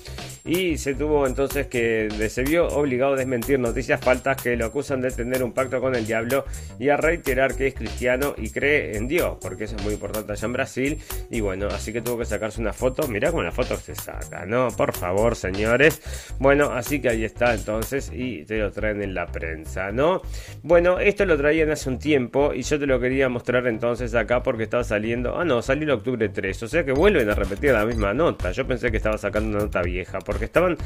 y 0.47 0.79
se 0.79 0.95
tuvo 0.95 1.27
entonces 1.27 1.67
que 1.67 2.09
se 2.29 2.43
vio 2.45 2.69
obligado 2.69 3.15
a 3.15 3.17
desmentir 3.17 3.59
noticias 3.59 4.01
faltas 4.01 4.41
que 4.41 4.57
lo 4.57 4.67
acusan 4.67 5.01
de 5.01 5.11
tener 5.11 5.43
un 5.43 5.53
pacto 5.53 5.81
con 5.81 5.95
el 5.95 6.07
diablo 6.07 6.45
y 6.79 6.89
a 6.89 6.97
reiterar 6.97 7.57
que 7.57 7.67
es 7.67 7.75
cristiano 7.75 8.35
y 8.37 8.51
cree 8.51 8.97
en 8.97 9.09
Dios, 9.09 9.39
porque 9.41 9.65
eso 9.65 9.77
es 9.77 9.83
muy 9.83 9.95
importante 9.95 10.33
allá 10.33 10.47
en 10.47 10.53
Brasil. 10.53 10.99
Y 11.31 11.41
bueno, 11.41 11.67
así 11.69 11.93
que 11.93 12.01
tuvo 12.01 12.19
que 12.19 12.25
sacarse 12.25 12.61
una 12.61 12.73
foto. 12.73 13.09
Mirá 13.09 13.33
con 13.33 13.45
la 13.45 13.51
foto 13.51 13.77
se 13.77 13.95
saca, 13.95 14.47
¿no? 14.47 14.69
Por 14.77 14.93
favor, 14.95 15.35
señores. 15.35 16.01
Bueno, 16.39 16.71
así 16.73 17.01
que 17.01 17.09
ahí 17.09 17.25
está 17.25 17.55
entonces 17.55 18.11
y 18.15 18.45
te 18.45 18.59
lo 18.59 18.71
traen 18.71 19.03
en 19.03 19.15
la 19.15 19.27
prensa, 19.27 19.91
¿no? 19.91 20.23
Bueno, 20.63 21.01
esto 21.01 21.25
lo 21.25 21.37
traían 21.37 21.71
hace 21.71 21.89
un 21.89 21.99
tiempo 21.99 22.53
y 22.55 22.63
yo 22.63 22.79
te 22.79 22.87
lo 22.87 23.01
quería 23.01 23.29
mostrar 23.29 23.67
entonces 23.67 24.15
acá 24.15 24.43
porque 24.43 24.65
estaba 24.65 24.85
saliendo. 24.85 25.37
Ah, 25.37 25.45
no, 25.45 25.61
salió 25.63 25.85
en 25.85 25.91
octubre 25.91 26.29
3, 26.29 26.63
o 26.63 26.69
sea 26.69 26.85
que 26.85 26.93
vuelven 26.93 27.29
a 27.31 27.35
repetir 27.35 27.73
la 27.73 27.85
misma 27.85 28.15
nota. 28.15 28.53
Yo 28.53 28.67
pensé 28.67 28.91
que 28.91 28.99
estaba 28.99 29.19
sacando 29.19 29.51
una 29.51 29.65
nota 29.65 29.83
vieja 29.83 30.19
porque 30.37 30.45
estaban, 30.45 30.77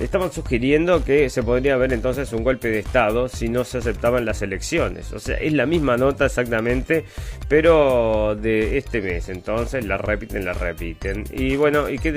estaban 0.00 0.32
sugiriendo 0.32 1.04
que 1.04 1.30
se 1.30 1.44
podría 1.44 1.76
ver 1.76 1.92
entonces 1.92 2.32
un 2.32 2.42
golpe 2.42 2.68
de 2.70 2.80
Estado 2.80 3.28
si 3.28 3.48
no 3.48 3.62
se 3.62 3.78
aceptaban 3.78 4.24
las 4.24 4.42
elecciones. 4.42 5.12
O 5.12 5.20
sea, 5.20 5.36
es 5.36 5.52
la 5.52 5.64
misma 5.64 5.96
nota 5.96 6.26
exactamente, 6.26 7.04
pero 7.48 8.34
de 8.34 8.78
este 8.78 9.00
mes. 9.00 9.28
Entonces 9.28 9.84
la 9.84 9.96
repiten, 9.96 10.44
la 10.44 10.54
repiten. 10.54 11.22
Y 11.30 11.54
bueno, 11.54 11.88
¿y 11.88 12.00
qué, 12.00 12.12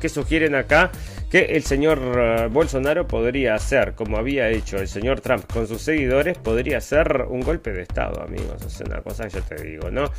qué 0.00 0.08
sugieren 0.08 0.56
acá? 0.56 0.90
Que 1.30 1.44
el 1.44 1.62
señor 1.62 2.00
eh, 2.18 2.48
Bolsonaro 2.50 3.06
podría 3.06 3.54
hacer, 3.54 3.94
como 3.94 4.16
había 4.16 4.48
hecho 4.48 4.78
el 4.78 4.88
señor 4.88 5.20
Trump 5.20 5.44
con 5.52 5.68
sus 5.68 5.82
seguidores, 5.82 6.36
podría 6.38 6.78
hacer 6.78 7.26
un 7.28 7.42
golpe 7.42 7.72
de 7.72 7.82
Estado, 7.82 8.22
amigos. 8.22 8.60
Es 8.66 8.80
una 8.80 9.02
cosa 9.02 9.28
que 9.28 9.36
yo 9.36 9.42
te 9.42 9.62
digo, 9.62 9.88
¿no? 9.88 10.10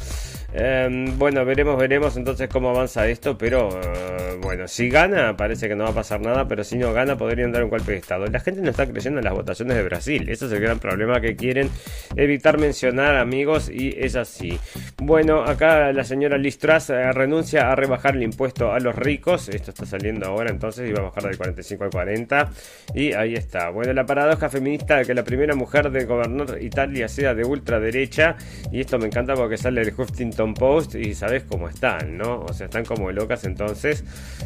Em, 0.53 1.17
bueno, 1.19 1.43
veremos, 1.43 1.77
veremos 1.77 2.15
entonces 2.15 2.47
cómo 2.47 2.69
avanza 2.69 3.05
esto, 3.09 3.37
pero 3.37 3.67
eh, 3.69 4.37
bueno, 4.41 4.67
si 4.69 4.89
gana, 4.89 5.35
parece 5.35 5.67
que 5.67 5.75
no 5.75 5.83
va 5.83 5.89
a 5.89 5.93
pasar 5.93 6.04
nada, 6.19 6.47
pero 6.47 6.63
si 6.63 6.77
no 6.77 6.93
gana, 6.93 7.17
podrían 7.17 7.51
dar 7.51 7.63
un 7.63 7.69
golpe 7.69 7.93
de 7.93 7.97
Estado. 7.97 8.27
La 8.27 8.39
gente 8.39 8.61
no 8.61 8.69
está 8.69 8.85
creyendo 8.85 9.19
en 9.19 9.25
las 9.25 9.33
votaciones 9.33 9.75
de 9.75 9.83
Brasil. 9.83 10.29
Ese 10.29 10.45
es 10.45 10.51
el 10.51 10.61
gran 10.61 10.79
problema 10.79 11.19
que 11.19 11.35
quieren 11.35 11.69
evitar 12.15 12.57
mencionar, 12.57 13.15
amigos, 13.15 13.69
y 13.69 13.95
es 13.97 14.15
así. 14.15 14.57
Bueno, 14.97 15.43
acá 15.43 15.91
la 15.91 16.03
señora 16.03 16.37
Liz 16.37 16.57
Truss 16.59 16.89
eh, 16.89 17.11
renuncia 17.11 17.71
a 17.71 17.75
rebajar 17.75 18.15
el 18.15 18.23
impuesto 18.23 18.71
a 18.71 18.79
los 18.79 18.95
ricos. 18.95 19.49
Esto 19.49 19.71
está 19.71 19.85
saliendo 19.85 20.27
ahora, 20.27 20.49
entonces 20.49 20.89
iba 20.89 20.99
a 20.99 21.03
bajar 21.03 21.23
del 21.23 21.37
45 21.37 21.83
al 21.85 21.89
40. 21.89 22.49
Y 22.93 23.13
ahí 23.13 23.33
está. 23.33 23.69
Bueno, 23.69 23.93
la 23.93 24.05
paradoja 24.05 24.49
feminista 24.49 24.97
de 24.97 25.05
que 25.05 25.13
la 25.13 25.23
primera 25.23 25.55
mujer 25.55 25.89
de 25.89 26.05
gobernar 26.05 26.61
Italia 26.61 27.07
sea 27.07 27.33
de 27.33 27.43
ultraderecha. 27.43 28.35
Y 28.71 28.81
esto 28.81 28.97
me 28.97 29.07
encanta 29.07 29.33
porque 29.33 29.57
sale 29.57 29.81
el 29.81 29.93
Huffington 29.95 30.53
Post 30.53 30.95
y 30.95 31.13
sabes 31.13 31.43
cómo 31.43 31.67
están, 31.67 32.17
¿no? 32.17 32.41
O 32.41 32.53
sea, 32.53 32.65
están 32.65 32.85
como 32.85 33.11
locas 33.11 33.43
entonces 33.45 34.03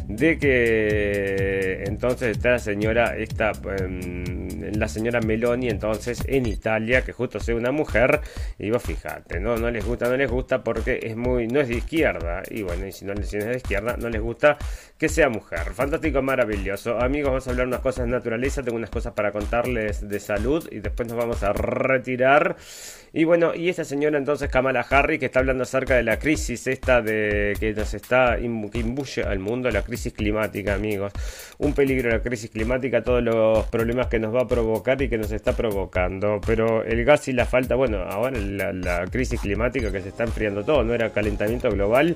de 0.07 0.38
que 0.38 1.49
entonces 1.86 2.38
está 2.38 2.52
la 2.52 2.60
señora, 2.60 3.18
esta, 3.18 3.52
em, 3.80 4.74
la 4.74 4.88
señora 4.88 5.22
Meloni 5.22 5.70
entonces 5.70 6.24
en 6.28 6.45
Italia, 6.45 7.04
que 7.04 7.14
justo 7.14 7.39
sea 7.39 7.56
una 7.56 7.72
mujer. 7.72 8.22
Y 8.58 8.72
vos 8.72 8.84
fíjate, 8.84 9.39
¿no? 9.39 9.58
No 9.58 9.72
les 9.72 9.86
gusta, 9.86 10.10
no 10.10 10.18
les 10.18 10.30
gusta 10.30 10.64
porque 10.64 11.00
es 11.04 11.16
muy, 11.16 11.47
no 11.47 11.62
es 11.62 11.68
de 11.68 11.76
izquierda. 11.76 12.43
Y 12.50 12.64
bueno, 12.64 12.88
y 12.88 12.91
si 12.91 13.06
no 13.06 13.14
les 13.14 13.34
es 13.34 13.45
de 13.45 13.58
izquierda, 13.58 13.97
no 13.97 14.10
les 14.10 14.22
gusta 14.22 14.58
que 14.97 15.10
sea 15.10 15.30
mujer. 15.30 15.74
Fantástico, 15.74 16.22
maravilloso. 16.22 17.00
Amigos, 17.00 17.30
vamos 17.30 17.47
a 17.47 17.52
hablar 17.52 17.68
unas 17.68 17.82
cosas 17.82 18.06
de 18.06 18.12
naturaleza. 18.12 18.64
Tengo 18.64 18.78
unas 18.78 18.89
cosas 18.89 19.14
para 19.14 19.32
contarles 19.32 20.08
de 20.08 20.20
salud 20.20 20.68
y 20.72 20.80
después 20.80 21.08
nos 21.08 21.18
vamos 21.18 21.43
a 21.43 21.54
retirar. 21.54 22.58
Y 23.14 23.24
bueno, 23.24 23.56
y 23.56 23.70
esta 23.70 23.84
señora 23.84 24.18
entonces 24.18 24.50
Kamala 24.50 24.82
Harris 24.82 25.20
que 25.20 25.26
está 25.26 25.39
hablando 25.39 25.64
acerca 25.64 25.95
de 25.95 26.04
la 26.04 26.20
crisis 26.20 26.68
esta 26.68 27.02
de 27.02 27.56
que 27.60 27.74
nos 27.74 27.93
está 27.93 28.38
que 28.38 28.80
imbuye 28.80 29.24
al 29.24 29.39
mundo, 29.39 29.72
la 29.72 29.84
crisis 29.84 30.14
climática, 30.14 30.76
amigos. 30.76 31.12
Un 31.58 31.74
peligro 31.74 32.10
la 32.10 32.22
crisis 32.22 32.50
climática, 32.50 33.04
todos 33.04 33.24
los 33.24 33.66
problemas 33.68 34.08
que 34.08 34.20
nos 34.20 34.34
va 34.34 34.42
a 34.42 34.48
provocar 34.48 35.02
y 35.02 35.10
que 35.10 35.18
nos 35.18 35.32
está 35.32 35.54
provocando. 35.54 36.40
Pero 36.46 36.84
el 36.84 37.04
gas 37.06 37.28
y 37.28 37.34
la 37.34 37.46
falta, 37.46 37.76
bueno, 37.76 38.00
ahora 38.04 38.38
la, 38.40 38.74
la 38.74 39.06
crisis 39.08 39.40
climática 39.42 39.92
que 39.92 40.02
se 40.02 40.10
está 40.10 40.24
enfriando 40.24 40.64
todo, 40.64 40.84
no 40.84 40.94
era 40.94 41.12
calentamiento 41.12 41.70
global 41.70 42.16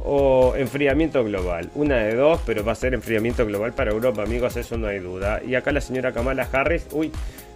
o 0.00 0.54
enfriamiento 0.56 1.24
global. 1.24 1.70
Una 1.74 1.96
de 1.98 2.14
dos, 2.14 2.40
pero 2.46 2.64
va 2.64 2.72
a 2.72 2.76
ser 2.76 2.94
enfriamiento 2.94 3.44
global 3.46 3.72
para 3.72 3.90
Europa, 3.90 4.22
amigos, 4.22 4.56
eso 4.56 4.76
no 4.76 4.86
hay 4.86 4.98
duda. 5.00 5.40
Y 5.46 5.54
acá 5.54 5.72
la 5.72 5.80
señora 5.80 6.12
Kamala 6.12 6.48
Harris, 6.52 6.86
uy, 6.92 7.10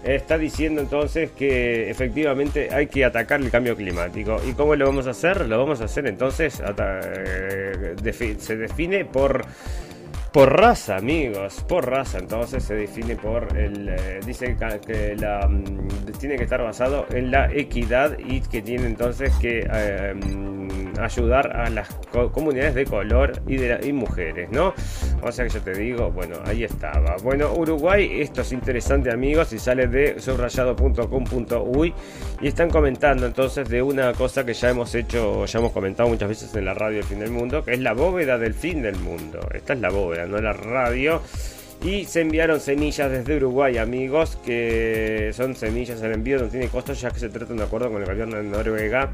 está 0.04 0.38
diciendo 0.38 0.80
entonces 0.80 1.30
que 1.30 1.90
efectivamente 1.90 2.68
hay 2.72 2.86
que 2.86 3.04
atacar 3.04 3.40
el 3.40 3.50
cambio 3.50 3.76
climático. 3.76 4.40
¿Y 4.48 4.52
cómo 4.54 4.74
lo 4.74 4.86
vamos 4.86 5.06
a 5.06 5.10
hacer? 5.10 5.46
Lo 5.46 5.58
vamos 5.58 5.80
a 5.80 5.84
hacer 5.84 6.06
entonces, 6.06 6.60
eh, 6.60 8.36
se 8.38 8.56
define 8.56 9.04
por 9.04 9.44
por 10.32 10.56
raza, 10.56 10.96
amigos, 10.96 11.64
por 11.68 11.88
raza. 11.88 12.18
Entonces 12.18 12.62
se 12.64 12.74
define 12.74 13.16
por 13.16 13.56
el. 13.56 13.88
Eh, 13.88 14.20
dice 14.24 14.56
que 14.86 15.16
la, 15.16 15.46
mm, 15.48 16.12
tiene 16.18 16.36
que 16.36 16.44
estar 16.44 16.62
basado 16.62 17.06
en 17.10 17.30
la 17.30 17.52
equidad 17.52 18.16
y 18.18 18.40
que 18.40 18.62
tiene 18.62 18.86
entonces 18.86 19.32
que 19.40 19.66
eh, 19.72 20.14
mm, 20.14 21.00
ayudar 21.00 21.56
a 21.56 21.68
las 21.70 21.88
comunidades 22.32 22.74
de 22.74 22.84
color 22.84 23.32
y, 23.46 23.56
de 23.56 23.92
mujeres, 23.92 24.50
¿no? 24.50 24.74
O 25.22 25.32
sea 25.32 25.44
que 25.46 25.50
yo 25.50 25.60
te 25.60 25.72
digo, 25.72 26.10
bueno, 26.10 26.36
ahí 26.44 26.64
estaba. 26.64 27.16
Bueno, 27.22 27.52
Uruguay, 27.54 28.20
esto 28.20 28.42
es 28.42 28.52
interesante, 28.52 29.10
amigos, 29.10 29.52
y 29.52 29.58
sale 29.58 29.86
de 29.86 30.20
subrayado.com.uy 30.20 31.94
y 32.40 32.48
están 32.48 32.70
comentando 32.70 33.26
entonces 33.26 33.68
de 33.68 33.82
una 33.82 34.12
cosa 34.12 34.44
que 34.44 34.54
ya 34.54 34.70
hemos 34.70 34.94
hecho, 34.94 35.44
ya 35.46 35.58
hemos 35.58 35.72
comentado 35.72 36.08
muchas 36.08 36.28
veces 36.28 36.54
en 36.54 36.64
la 36.64 36.74
radio 36.74 36.98
El 36.98 37.04
Fin 37.04 37.20
del 37.20 37.30
Mundo, 37.30 37.64
que 37.64 37.72
es 37.72 37.80
la 37.80 37.92
bóveda 37.92 38.38
del 38.38 38.54
fin 38.54 38.82
del 38.82 38.96
mundo. 38.96 39.40
Esta 39.52 39.72
es 39.72 39.80
la 39.80 39.90
bóveda 39.90 40.19
no 40.26 40.38
la 40.38 40.52
radio. 40.52 41.22
Y 41.82 42.04
se 42.04 42.20
enviaron 42.20 42.60
semillas 42.60 43.10
desde 43.10 43.36
Uruguay, 43.36 43.78
amigos, 43.78 44.36
que 44.44 45.30
son 45.32 45.56
semillas, 45.56 46.02
el 46.02 46.12
envío 46.12 46.38
no 46.38 46.48
tiene 46.48 46.68
costos 46.68 47.00
ya 47.00 47.10
que 47.10 47.18
se 47.18 47.30
trata 47.30 47.46
de 47.46 47.54
un 47.54 47.62
acuerdo 47.62 47.90
con 47.90 48.02
el 48.02 48.06
gobierno 48.06 48.36
de 48.36 48.42
Noruega. 48.42 49.10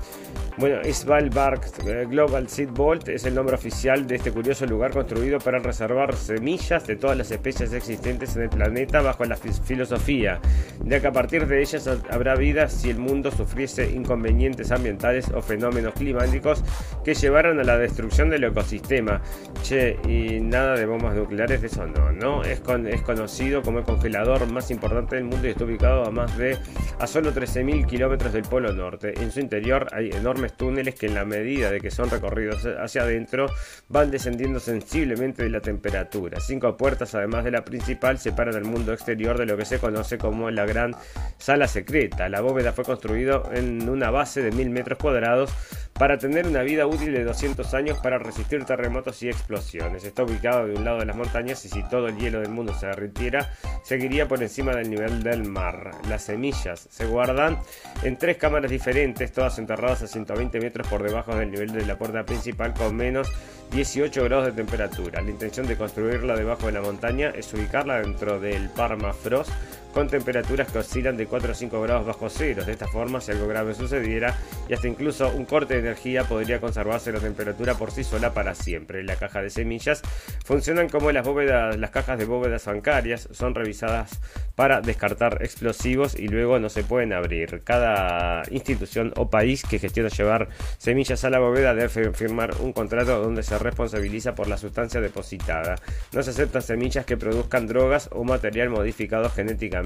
Bueno, 0.59 0.79
Svalbard 0.91 1.61
eh, 1.87 2.07
Global 2.09 2.49
Seed 2.49 2.71
Vault 2.73 3.09
es 3.09 3.25
el 3.25 3.37
nombre 3.37 3.55
oficial 3.55 4.07
de 4.07 4.17
este 4.17 4.33
curioso 4.33 4.67
lugar 4.67 4.91
construido 4.91 5.39
para 5.39 5.61
reservar 5.61 6.17
semillas 6.17 6.87
de 6.87 6.97
todas 6.97 7.17
las 7.17 7.31
especies 7.31 7.73
existentes 7.73 8.35
en 8.35 8.43
el 8.43 8.49
planeta 8.49 9.01
bajo 9.01 9.25
la 9.27 9.37
filosofía 9.37 10.41
de 10.83 11.01
que 11.01 11.07
a 11.07 11.13
partir 11.13 11.47
de 11.47 11.61
ellas 11.61 11.87
habrá 12.11 12.35
vida 12.35 12.69
si 12.69 12.91
el 12.91 12.99
mundo 12.99 13.31
sufriese 13.31 13.91
inconvenientes 13.91 14.73
ambientales 14.73 15.29
o 15.29 15.41
fenómenos 15.41 15.95
climáticos 15.95 16.65
que 17.05 17.15
llevaran 17.15 17.61
a 17.61 17.65
la 17.65 17.77
destrucción 17.77 18.31
del 18.31 18.45
ecosistema. 18.45 19.21
Che, 19.63 19.99
y 20.09 20.41
nada 20.41 20.75
de 20.75 20.87
bombas 20.87 21.15
nucleares, 21.15 21.61
de 21.61 21.67
eso 21.67 21.87
no, 21.87 22.13
¿no? 22.13 22.43
Es, 22.57 23.03
conocido 23.03 23.63
como 23.63 23.79
el 23.79 23.85
congelador 23.85 24.51
más 24.51 24.71
importante 24.71 25.17
del 25.17 25.25
mundo 25.25 25.47
y 25.47 25.51
está 25.51 25.65
ubicado 25.65 26.05
a 26.05 26.11
más 26.11 26.37
de 26.37 26.59
a 26.99 27.07
solo 27.07 27.33
13.000 27.33 27.87
kilómetros 27.87 28.33
del 28.33 28.43
Polo 28.43 28.73
Norte. 28.73 29.15
En 29.21 29.31
su 29.31 29.41
interior 29.41 29.89
hay 29.93 30.11
enormes 30.11 30.55
túneles 30.55 30.95
que 30.95 31.07
en 31.07 31.15
la 31.15 31.25
medida 31.25 31.71
de 31.71 31.81
que 31.81 31.91
son 31.91 32.11
recorridos 32.11 32.67
hacia 32.81 33.03
adentro 33.03 33.47
van 33.89 34.11
descendiendo 34.11 34.59
sensiblemente 34.61 35.43
de 35.43 35.51
la 35.51 35.61
temperatura. 35.61 36.41
Cinco 36.41 36.77
puertas, 36.77 37.15
además 37.15 37.45
de 37.45 37.51
la 37.51 37.65
principal, 37.65 38.19
separan 38.19 38.55
el 38.55 38.65
mundo 38.65 38.93
exterior 38.93 39.39
de 39.39 39.47
lo 39.47 39.57
que 39.57 39.65
se 39.65 39.79
conoce 39.79 40.19
como 40.19 40.51
la 40.51 40.67
gran 40.67 40.95
sala 41.39 41.69
secreta. 41.69 42.29
La 42.29 42.41
bóveda 42.41 42.73
fue 42.73 42.85
construida 42.85 43.43
en 43.53 43.89
una 43.89 44.11
base 44.11 44.43
de 44.43 44.51
mil 44.51 44.71
metros 44.71 44.99
cuadrados 44.99 45.53
para 45.99 46.19
tener 46.19 46.47
una 46.47 46.63
vida 46.63 46.87
útil 46.87 47.13
de 47.13 47.25
200 47.25 47.73
años 47.75 47.99
para 47.99 48.19
resistir 48.19 48.65
terremotos 48.65 49.23
y 49.23 49.29
explosiones. 49.29 50.05
Está 50.05 50.25
ubicado 50.25 50.67
de 50.67 50.75
un 50.75 50.85
lado 50.85 50.99
de 50.99 51.07
las 51.07 51.17
montañas 51.17 51.65
y 51.65 51.69
si 51.69 51.83
todo 51.89 52.09
el 52.09 52.17
hielo 52.19 52.43
del 52.47 52.55
mundo 52.55 52.75
se 52.75 52.87
derritiera, 52.87 53.53
seguiría 53.83 54.29
por 54.29 54.43
encima 54.43 54.75
del 54.75 54.91
nivel 54.91 55.23
del 55.23 55.45
mar. 55.45 55.91
Las 56.09 56.25
semillas 56.25 56.89
se 56.91 57.07
guardan 57.07 57.59
en 58.03 58.17
tres 58.17 58.37
cámaras 58.37 58.71
diferentes, 58.71 59.33
todas 59.33 59.59
enterradas 59.59 60.03
a 60.03 60.07
120 60.07 60.61
metros 60.61 60.87
por 60.89 61.03
debajo 61.03 61.35
del 61.35 61.51
nivel 61.51 61.73
de 61.73 61.85
la 61.85 61.99
puerta 61.99 62.25
principal 62.25 62.73
con 62.75 62.97
menos 62.97 63.31
18 63.73 64.25
grados 64.25 64.47
de 64.47 64.53
temperatura. 64.53 65.21
La 65.21 65.31
intención 65.31 65.67
de 65.67 65.77
construirla 65.77 66.37
debajo 66.37 66.67
de 66.67 66.73
la 66.73 66.81
montaña 66.81 67.31
es 67.31 67.53
ubicarla 67.53 68.01
dentro 68.01 68.41
del 68.41 68.69
Parmafrost 68.71 69.51
con 69.97 70.09
temperaturas 70.09 70.71
que 70.71 70.81
oscilan 70.81 71.17
de 71.17 71.25
4 71.27 71.53
a 71.53 71.55
5 71.55 71.81
grados 71.81 72.07
bajo 72.07 72.29
cero. 72.29 72.67
De 72.67 72.73
esta 72.73 72.87
forma, 72.87 73.19
si 73.23 73.33
algo 73.33 73.49
grave 73.49 73.73
sucediera 73.73 74.37
y 74.69 74.75
hasta 74.75 74.89
incluso 74.89 75.31
un 75.31 75.47
corte 75.47 75.73
de 75.73 75.81
energía, 75.81 76.25
podría 76.25 76.61
conservarse 76.61 77.13
la 77.13 77.19
temperatura 77.19 77.77
por 77.77 77.91
sí 77.91 78.05
sola 78.05 78.35
para 78.35 78.55
siempre. 78.55 79.03
La 79.05 79.17
caja 79.17 79.41
de 79.41 79.49
semillas 79.49 80.03
funcionan 80.45 80.91
como 80.91 81.13
las 81.13 81.25
bóvedas, 81.25 81.79
las 81.79 81.93
cajas 81.93 82.19
de 82.19 82.27
bóvedas 82.27 82.67
bancarias, 82.67 83.27
son 83.33 83.55
revisadas 83.55 84.21
para 84.55 84.83
descartar 84.83 85.39
explosivos 85.41 86.15
y 86.15 86.29
luego 86.29 86.59
no 86.59 86.69
se 86.69 86.85
pueden 86.85 87.15
abrir. 87.15 87.63
Cada 87.65 88.43
institución 88.51 89.15
o 89.17 89.31
país 89.31 89.63
que 89.63 89.79
gestiona 89.79 90.11
llevar 90.11 90.51
semillas 90.77 91.25
a 91.25 91.31
la 91.31 91.39
bóveda 91.39 91.75
debe 91.75 92.13
firmar 92.13 92.51
un 92.61 92.75
contrato 92.75 93.23
donde 93.23 93.43
se 93.43 93.59
responsabiliza 93.59 94.35
por 94.35 94.47
la 94.47 94.59
sustancia 94.59 95.01
depositada. 95.01 95.77
No 96.13 96.23
se 96.23 96.31
aceptan 96.33 96.61
semillas 96.61 97.07
que 97.07 97.17
produzcan 97.17 97.67
drogas 97.67 98.11
o 98.13 98.25
material 98.25 98.69
modificado 98.69 99.31
genéticamente 99.31 99.86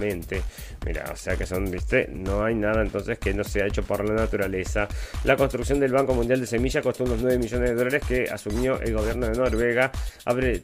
Mira, 0.86 1.04
o 1.12 1.16
sea 1.16 1.36
que 1.36 1.46
son, 1.46 1.70
viste, 1.70 2.08
no 2.10 2.44
hay 2.44 2.54
nada 2.54 2.82
entonces 2.82 3.18
que 3.18 3.34
no 3.34 3.44
sea 3.44 3.66
hecho 3.66 3.82
por 3.82 4.04
la 4.06 4.14
naturaleza. 4.14 4.88
La 5.24 5.36
construcción 5.36 5.78
del 5.78 5.92
Banco 5.92 6.14
Mundial 6.14 6.40
de 6.40 6.46
Semillas 6.46 6.82
costó 6.82 7.04
unos 7.04 7.20
9 7.20 7.38
millones 7.38 7.70
de 7.70 7.74
dólares 7.76 8.02
que 8.06 8.24
asumió 8.30 8.80
el 8.80 8.94
gobierno 8.94 9.26
de 9.26 9.36
Noruega. 9.36 9.92
Abre, 10.24 10.62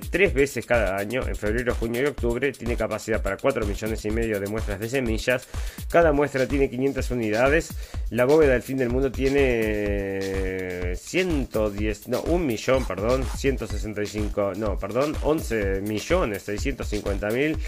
tres 0.00 0.34
veces 0.34 0.64
cada 0.64 0.96
año, 0.96 1.22
en 1.26 1.36
febrero, 1.36 1.74
junio 1.74 2.02
y 2.02 2.06
octubre. 2.06 2.50
Tiene 2.52 2.76
capacidad 2.76 3.22
para 3.22 3.36
4 3.36 3.66
millones 3.66 4.04
y 4.04 4.10
medio 4.10 4.40
de 4.40 4.46
muestras 4.46 4.80
de 4.80 4.88
semillas. 4.88 5.46
Cada 5.90 6.12
muestra 6.12 6.46
tiene 6.46 6.70
500 6.70 7.10
unidades. 7.10 7.70
La 8.10 8.24
bóveda 8.24 8.52
del 8.52 8.62
fin 8.62 8.78
del 8.78 8.88
mundo 8.88 9.12
tiene 9.12 10.94
110, 10.96 12.08
no, 12.08 12.22
1 12.22 12.38
millón, 12.44 12.86
perdón, 12.86 13.24
165, 13.36 14.52
no, 14.56 14.78
perdón, 14.78 15.14
11 15.22 15.82
millones 15.82 16.42
650 16.42 17.28
mil 17.30 17.58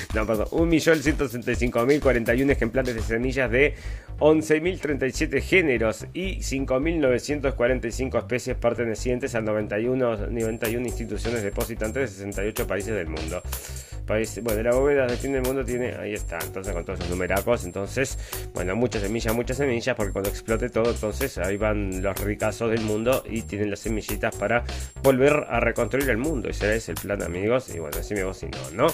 no, 0.14 0.26
perdón, 0.26 0.46
1.165.041 0.50 2.50
ejemplares 2.50 2.94
de 2.94 3.02
semillas 3.02 3.50
de 3.50 3.74
11.037 4.20 5.40
géneros 5.40 6.06
y 6.12 6.40
5.945 6.40 8.18
especies 8.18 8.56
pertenecientes 8.56 9.34
a 9.34 9.40
91, 9.40 10.28
91 10.28 10.86
instituciones 10.86 11.42
depositantes 11.42 12.02
de 12.02 12.08
68 12.08 12.66
países 12.66 12.94
del 12.94 13.06
mundo. 13.06 13.42
bueno, 14.42 14.62
la 14.62 14.72
bóveda 14.72 15.06
de 15.06 15.16
fin 15.16 15.32
del 15.32 15.42
mundo 15.42 15.64
tiene, 15.64 15.94
ahí 15.94 16.12
está, 16.12 16.38
entonces 16.44 16.74
con 16.74 16.84
todos 16.84 16.98
esos 16.98 17.10
numeracos, 17.10 17.64
entonces, 17.64 18.18
bueno, 18.52 18.76
muchas 18.76 19.02
semillas, 19.02 19.34
muchas 19.34 19.56
semillas, 19.56 19.96
porque 19.96 20.12
cuando 20.12 20.28
explote 20.28 20.68
todo, 20.68 20.90
entonces 20.90 21.38
ahí 21.38 21.56
van 21.56 22.02
los 22.02 22.20
ricazos 22.20 22.70
del 22.70 22.82
mundo 22.82 23.24
y 23.26 23.42
tienen 23.42 23.70
las 23.70 23.80
semillitas 23.80 24.36
para 24.36 24.64
volver 25.02 25.46
a 25.48 25.60
reconstruir 25.60 26.10
el 26.10 26.18
mundo. 26.18 26.50
Ese 26.50 26.76
es 26.76 26.90
el 26.90 26.96
plan, 26.96 27.22
amigos, 27.22 27.74
y 27.74 27.78
bueno, 27.78 27.96
así 27.98 28.12
me 28.12 28.24
vos 28.24 28.36
si 28.36 28.48
no, 28.48 28.58
¿no? 28.74 28.86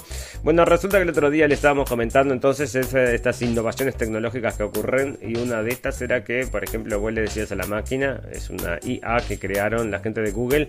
Bueno, 0.44 0.64
resulta 0.64 0.95
que 0.98 1.02
el 1.02 1.10
otro 1.10 1.30
día 1.30 1.46
le 1.46 1.54
estábamos 1.54 1.88
comentando 1.88 2.32
entonces 2.32 2.74
estas 2.74 3.42
innovaciones 3.42 3.96
tecnológicas 3.96 4.56
que 4.56 4.62
ocurren 4.62 5.18
y 5.20 5.36
una 5.36 5.62
de 5.62 5.70
estas 5.70 6.00
era 6.00 6.24
que, 6.24 6.46
por 6.46 6.64
ejemplo, 6.64 6.98
vos 6.98 7.12
le 7.12 7.22
decías 7.22 7.52
a 7.52 7.54
la 7.54 7.66
máquina, 7.66 8.20
es 8.32 8.48
una 8.48 8.78
IA 8.82 9.18
que 9.28 9.38
crearon 9.38 9.90
la 9.90 9.98
gente 9.98 10.22
de 10.22 10.30
Google, 10.30 10.68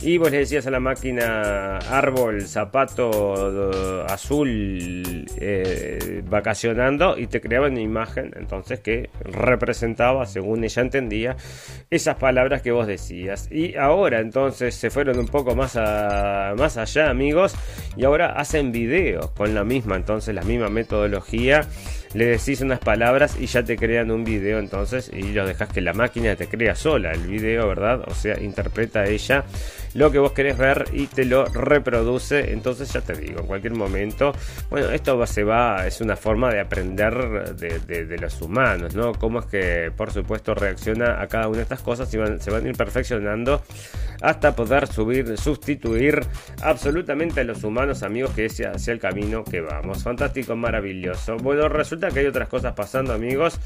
y 0.00 0.18
vos 0.18 0.30
le 0.30 0.38
decías 0.38 0.66
a 0.66 0.70
la 0.70 0.80
máquina 0.80 1.78
árbol, 1.78 2.42
zapato 2.42 4.04
azul, 4.06 5.26
eh, 5.40 6.22
vacacionando 6.28 7.18
y 7.18 7.26
te 7.26 7.40
creaba 7.40 7.66
una 7.66 7.80
imagen 7.80 8.32
entonces 8.36 8.80
que 8.80 9.10
representaba, 9.24 10.26
según 10.26 10.62
ella 10.62 10.82
entendía, 10.82 11.36
esas 11.90 12.16
palabras 12.16 12.62
que 12.62 12.70
vos 12.70 12.86
decías. 12.86 13.48
Y 13.50 13.76
ahora 13.76 14.20
entonces 14.20 14.74
se 14.74 14.90
fueron 14.90 15.18
un 15.18 15.26
poco 15.26 15.56
más, 15.56 15.74
más 15.74 16.76
allá, 16.76 17.10
amigos, 17.10 17.56
y 17.96 18.04
ahora 18.04 18.34
hacen 18.34 18.70
videos 18.70 19.30
con 19.32 19.54
la 19.54 19.63
misma, 19.64 19.96
entonces 19.96 20.34
la 20.34 20.42
misma 20.42 20.68
metodología 20.68 21.66
le 22.14 22.26
decís 22.26 22.60
unas 22.60 22.78
palabras 22.78 23.36
y 23.38 23.46
ya 23.46 23.62
te 23.64 23.76
crean 23.76 24.10
un 24.10 24.24
video 24.24 24.58
entonces 24.58 25.10
y 25.12 25.32
lo 25.32 25.46
dejas 25.46 25.68
que 25.68 25.80
la 25.80 25.92
máquina 25.92 26.36
te 26.36 26.46
crea 26.46 26.74
sola 26.74 27.12
el 27.12 27.26
video, 27.26 27.68
¿verdad? 27.68 28.04
O 28.06 28.14
sea, 28.14 28.40
interpreta 28.40 29.04
ella 29.04 29.44
lo 29.94 30.10
que 30.10 30.18
vos 30.18 30.32
querés 30.32 30.58
ver 30.58 30.84
y 30.92 31.06
te 31.06 31.24
lo 31.24 31.46
reproduce. 31.46 32.52
Entonces 32.52 32.92
ya 32.92 33.00
te 33.00 33.14
digo, 33.14 33.40
en 33.40 33.46
cualquier 33.46 33.74
momento, 33.74 34.32
bueno, 34.70 34.90
esto 34.90 35.24
se 35.26 35.44
va, 35.44 35.86
es 35.86 36.00
una 36.00 36.16
forma 36.16 36.52
de 36.52 36.60
aprender 36.60 37.54
de, 37.54 38.18
los 38.18 38.40
humanos, 38.42 38.94
¿no? 38.94 39.12
Cómo 39.12 39.40
es 39.40 39.46
que, 39.46 39.92
por 39.96 40.12
supuesto, 40.12 40.54
reacciona 40.54 41.20
a 41.20 41.26
cada 41.26 41.48
una 41.48 41.58
de 41.58 41.62
estas 41.62 41.80
cosas 41.80 42.08
y 42.08 42.18
se 42.40 42.50
van 42.50 42.64
a 42.64 42.68
ir 42.68 42.76
perfeccionando 42.76 43.62
hasta 44.20 44.54
poder 44.54 44.86
subir, 44.86 45.36
sustituir 45.36 46.20
absolutamente 46.62 47.40
a 47.40 47.44
los 47.44 47.62
humanos, 47.64 48.02
amigos, 48.02 48.32
que 48.34 48.46
es 48.46 48.60
hacia 48.60 48.92
el 48.92 48.98
camino 48.98 49.44
que 49.44 49.60
vamos. 49.60 50.02
Fantástico, 50.02 50.56
maravilloso. 50.56 51.36
Bueno, 51.36 51.68
resulta 51.68 52.03
que 52.10 52.20
hay 52.20 52.26
otras 52.26 52.48
cosas 52.48 52.74
pasando, 52.74 53.12
amigos. 53.12 53.58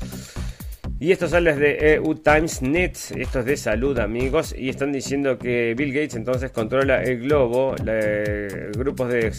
Y 1.00 1.12
esto 1.12 1.28
sale 1.28 1.54
de 1.54 1.94
EU 1.94 2.16
Times 2.16 2.60
Net, 2.60 2.96
esto 3.16 3.38
es 3.38 3.44
de 3.44 3.56
salud 3.56 3.96
amigos, 4.00 4.52
y 4.58 4.68
están 4.68 4.90
diciendo 4.90 5.38
que 5.38 5.74
Bill 5.76 5.92
Gates 5.92 6.16
entonces 6.16 6.50
controla 6.50 7.04
el 7.04 7.20
globo, 7.20 7.76
grupos 8.76 9.08
de, 9.08 9.30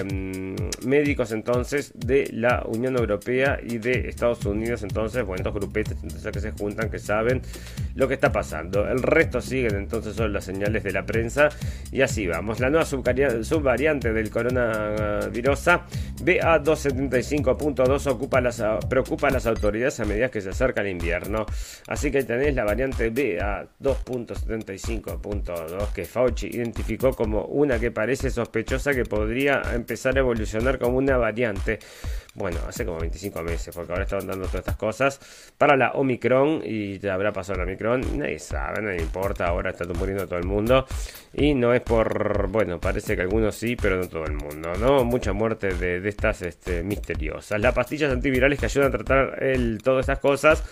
em, 0.00 0.56
médicos 0.84 1.30
entonces 1.30 1.92
de 1.94 2.28
la 2.32 2.64
Unión 2.66 2.96
Europea 2.96 3.60
y 3.62 3.78
de 3.78 4.08
Estados 4.08 4.44
Unidos, 4.44 4.82
entonces, 4.82 5.24
bueno, 5.24 5.42
estos 5.42 5.54
grupetes 5.54 5.96
entonces 6.02 6.32
que 6.32 6.40
se 6.40 6.50
juntan, 6.50 6.90
que 6.90 6.98
saben 6.98 7.40
lo 7.94 8.08
que 8.08 8.14
está 8.14 8.32
pasando. 8.32 8.84
El 8.88 9.00
resto 9.00 9.40
siguen 9.40 9.76
entonces 9.76 10.16
son 10.16 10.32
las 10.32 10.44
señales 10.44 10.82
de 10.82 10.90
la 10.90 11.06
prensa 11.06 11.50
y 11.92 12.02
así 12.02 12.26
vamos. 12.26 12.58
La 12.58 12.68
nueva 12.68 12.84
subvariante 12.84 14.12
del 14.12 14.28
coronavirus 14.28 15.66
BA275.2 16.24 18.42
las, 18.42 18.62
preocupa 18.88 19.28
a 19.28 19.30
las 19.30 19.46
autoridades 19.46 20.00
a 20.00 20.04
medida 20.04 20.28
que 20.30 20.40
se 20.40 20.50
acerca 20.50 20.79
invierno. 20.86 21.46
Así 21.86 22.10
que 22.10 22.24
tenéis 22.24 22.54
la 22.54 22.64
variante 22.64 23.10
BA 23.10 23.68
2.75.2 23.80 25.92
que 25.92 26.04
Fauci 26.04 26.48
identificó 26.48 27.12
como 27.12 27.44
una 27.44 27.78
que 27.78 27.90
parece 27.90 28.30
sospechosa 28.30 28.94
que 28.94 29.04
podría 29.04 29.62
empezar 29.74 30.16
a 30.16 30.20
evolucionar 30.20 30.78
como 30.78 30.98
una 30.98 31.16
variante. 31.16 31.78
Bueno, 32.40 32.58
hace 32.66 32.86
como 32.86 32.98
25 32.98 33.42
meses, 33.42 33.74
porque 33.74 33.92
ahora 33.92 34.04
estaban 34.04 34.26
dando 34.26 34.46
todas 34.46 34.60
estas 34.60 34.76
cosas 34.76 35.20
para 35.58 35.76
la 35.76 35.90
Omicron 35.90 36.62
y 36.64 36.98
ya 36.98 37.12
habrá 37.12 37.34
pasado 37.34 37.58
la 37.58 37.64
Omicron. 37.64 38.18
Nadie 38.18 38.38
sabe, 38.38 38.80
nadie 38.80 39.02
importa. 39.02 39.48
Ahora 39.48 39.72
está 39.72 39.84
muriendo 39.92 40.26
todo 40.26 40.38
el 40.38 40.46
mundo 40.46 40.86
y 41.34 41.52
no 41.52 41.74
es 41.74 41.82
por, 41.82 42.48
bueno, 42.48 42.80
parece 42.80 43.14
que 43.14 43.20
algunos 43.20 43.54
sí, 43.56 43.76
pero 43.76 43.98
no 43.98 44.08
todo 44.08 44.24
el 44.24 44.32
mundo, 44.32 44.72
¿no? 44.80 45.04
Mucha 45.04 45.34
muerte 45.34 45.74
de, 45.74 46.08
estas 46.08 46.40
este, 46.40 46.82
misteriosas. 46.82 47.60
Las 47.60 47.74
pastillas 47.74 48.10
antivirales 48.10 48.58
que 48.58 48.64
ayudan 48.64 48.88
a 48.88 48.90
tratar 48.92 49.42
el, 49.44 49.82
todas 49.82 50.04
estas 50.04 50.20
cosas. 50.20 50.64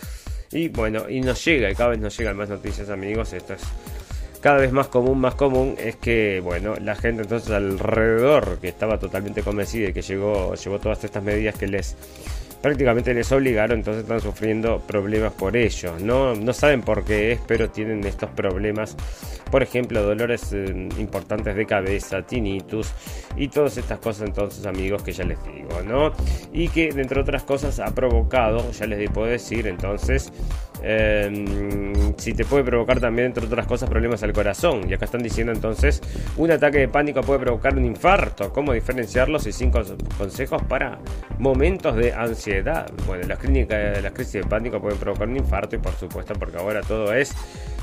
Y 0.50 0.68
bueno, 0.68 1.10
y 1.10 1.20
nos 1.20 1.44
llega, 1.44 1.70
y 1.70 1.74
cada 1.74 1.90
vez 1.90 1.98
nos 1.98 2.16
llegan 2.16 2.34
más 2.38 2.48
noticias, 2.48 2.88
amigos. 2.88 3.34
Esto 3.34 3.52
es 3.52 3.60
cada 4.40 4.58
vez 4.58 4.72
más 4.72 4.88
común, 4.88 5.20
más 5.20 5.34
común, 5.34 5.74
es 5.78 5.96
que, 5.96 6.40
bueno, 6.40 6.74
la 6.80 6.94
gente 6.94 7.22
entonces 7.22 7.50
alrededor, 7.50 8.58
que 8.60 8.68
estaba 8.68 8.98
totalmente 8.98 9.42
convencida 9.42 9.88
y 9.88 9.92
que 9.92 10.02
llegó, 10.02 10.54
llevó 10.54 10.78
todas 10.78 11.02
estas 11.04 11.22
medidas 11.22 11.56
que 11.56 11.66
les 11.66 11.96
prácticamente 12.62 13.14
les 13.14 13.30
obligaron, 13.30 13.78
entonces 13.78 14.02
están 14.02 14.20
sufriendo 14.20 14.80
problemas 14.80 15.32
por 15.32 15.56
ello. 15.56 15.94
No, 16.00 16.34
no 16.34 16.52
saben 16.52 16.82
por 16.82 17.04
qué 17.04 17.32
es, 17.32 17.40
pero 17.46 17.70
tienen 17.70 18.04
estos 18.04 18.30
problemas. 18.30 18.96
Por 19.50 19.62
ejemplo, 19.62 20.02
dolores 20.02 20.52
eh, 20.52 20.88
importantes 20.98 21.54
de 21.56 21.66
cabeza, 21.66 22.22
tinnitus 22.22 22.92
y 23.36 23.48
todas 23.48 23.76
estas 23.78 23.98
cosas 23.98 24.28
entonces 24.28 24.66
amigos 24.66 25.02
que 25.02 25.12
ya 25.12 25.24
les 25.24 25.38
digo, 25.44 25.82
¿no? 25.86 26.12
Y 26.52 26.68
que 26.68 26.88
entre 26.88 27.20
otras 27.20 27.44
cosas 27.44 27.78
ha 27.80 27.94
provocado, 27.94 28.70
ya 28.72 28.86
les 28.86 29.10
puedo 29.10 29.28
decir 29.28 29.66
entonces, 29.66 30.32
eh, 30.82 31.92
si 32.16 32.34
te 32.34 32.44
puede 32.44 32.64
provocar 32.64 33.00
también, 33.00 33.26
entre 33.26 33.46
otras 33.46 33.66
cosas, 33.66 33.88
problemas 33.88 34.22
al 34.22 34.32
corazón. 34.32 34.88
Y 34.88 34.94
acá 34.94 35.04
están 35.04 35.22
diciendo 35.22 35.52
entonces, 35.52 36.02
un 36.36 36.50
ataque 36.50 36.78
de 36.78 36.88
pánico 36.88 37.20
puede 37.20 37.40
provocar 37.40 37.76
un 37.76 37.84
infarto. 37.84 38.52
¿Cómo 38.52 38.72
diferenciarlos? 38.72 39.46
Y 39.46 39.52
cinco 39.52 39.82
consejos 40.16 40.62
para 40.62 40.98
momentos 41.38 41.96
de 41.96 42.12
ansiedad. 42.12 42.90
Bueno, 43.06 43.26
las 43.26 43.38
clínicas, 43.38 44.02
las 44.02 44.12
crisis 44.12 44.34
de 44.34 44.44
pánico 44.44 44.80
pueden 44.80 44.98
provocar 44.98 45.28
un 45.28 45.36
infarto 45.36 45.76
y 45.76 45.78
por 45.78 45.94
supuesto, 45.94 46.34
porque 46.34 46.58
ahora 46.58 46.80
todo 46.82 47.12
es 47.12 47.34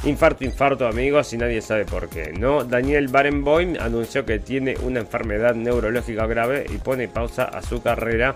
infarto, 0.04 0.44
infarto, 0.44 0.88
amigos, 0.88 1.32
y 1.34 1.38
nadie 1.38 1.62
sabe 1.62 1.86
por 1.86 2.10
qué. 2.10 2.34
No, 2.38 2.64
Daniel 2.64 3.08
Barenboim 3.08 3.76
anunció 3.80 4.26
que 4.26 4.40
tiene 4.40 4.76
una 4.84 5.00
enfermedad 5.00 5.56
neurológica 5.56 6.26
grave 6.28 6.66
y 6.74 6.78
pone 6.78 7.08
pausa 7.08 7.46
a 7.46 7.62
su 7.62 7.82
carrera 7.82 8.36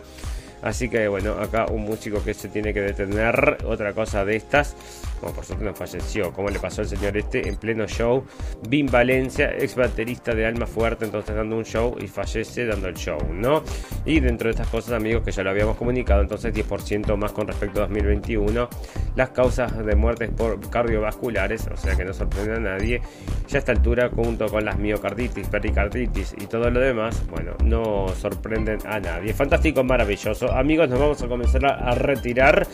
Así 0.62 0.90
que 0.90 1.08
bueno, 1.08 1.34
acá 1.34 1.66
un 1.72 1.84
músico 1.84 2.24
que 2.24 2.34
se 2.34 2.50
tiene 2.50 2.74
que 2.74 2.82
detener. 2.82 3.58
Otra 3.66 3.94
cosa 3.94 4.26
de 4.26 4.36
estas, 4.36 4.76
como 5.20 5.34
por 5.34 5.46
suerte 5.46 5.66
no 5.66 5.74
falleció, 5.74 6.32
como 6.32 6.50
le 6.50 6.60
pasó 6.60 6.82
al 6.82 6.88
señor 6.88 7.18
este 7.18 7.48
en 7.48 7.58
pleno 7.58 7.88
show. 7.88 8.24
Vin 8.68 8.88
Valencia, 8.88 9.52
ex 9.58 9.76
baterista 9.76 10.34
de 10.34 10.46
Alma 10.46 10.66
Fuerte, 10.66 11.06
entonces 11.06 11.36
dando 11.36 11.58
un 11.58 11.66
show 11.66 11.96
y 12.00 12.08
fallece 12.08 12.66
dando 12.66 12.88
el 12.88 12.96
show, 12.96 13.20
¿no? 13.32 13.64
Y 14.06 14.20
dentro 14.20 14.48
de 14.48 14.52
estas 14.52 14.68
cosas, 14.68 14.94
amigos, 14.94 15.24
que 15.24 15.32
ya 15.32 15.44
lo 15.44 15.50
habíamos 15.50 15.78
comunicado, 15.78 16.22
entonces 16.22 16.54
10% 16.54 17.16
más 17.16 17.32
con 17.32 17.48
respecto 17.48 17.80
a 17.80 17.88
2021. 17.88 18.70
Las 19.16 19.30
causas 19.30 19.86
de 19.86 19.96
muertes 19.96 20.30
por 20.30 20.70
cardiovasculares, 20.70 21.68
o 21.68 21.78
sea 21.78 21.96
que 21.96 22.06
no 22.06 22.14
sorprende 22.14 22.56
a 22.56 22.60
nadie. 22.60 23.02
Ya 23.48 23.58
a 23.58 23.60
esta 23.60 23.72
altura, 23.72 24.10
junto 24.10 24.48
con 24.48 24.66
las 24.66 24.78
miocarditis, 24.78 25.48
pericarditis 25.48 26.36
y 26.38 26.46
todo 26.48 26.70
lo 26.70 26.80
demás, 26.80 27.24
bueno, 27.30 27.54
no 27.64 28.08
sorprenden 28.10 28.80
a 28.86 29.00
nadie. 29.00 29.34
Fantástico, 29.34 29.84
maravilloso 29.84 30.49
amigos, 30.52 30.90
nos 30.90 31.00
vamos 31.00 31.22
a 31.22 31.28
comenzar 31.28 31.66
a, 31.66 31.96
retirar. 31.96 32.68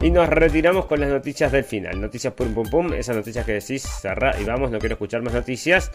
Y 0.00 0.10
nos 0.10 0.28
retiramos 0.28 0.84
con 0.86 1.00
las 1.00 1.08
noticias 1.08 1.50
del 1.50 1.64
final. 1.64 2.00
Noticias 2.00 2.34
pum 2.34 2.52
pum 2.52 2.68
pum. 2.68 2.92
Esas 2.92 3.16
noticias 3.16 3.46
que 3.46 3.52
decís, 3.52 3.82
cerra 3.82 4.34
y 4.38 4.44
vamos, 4.44 4.70
no 4.70 4.78
quiero 4.78 4.94
escuchar 4.94 5.22
más 5.22 5.32
noticias. 5.32 5.90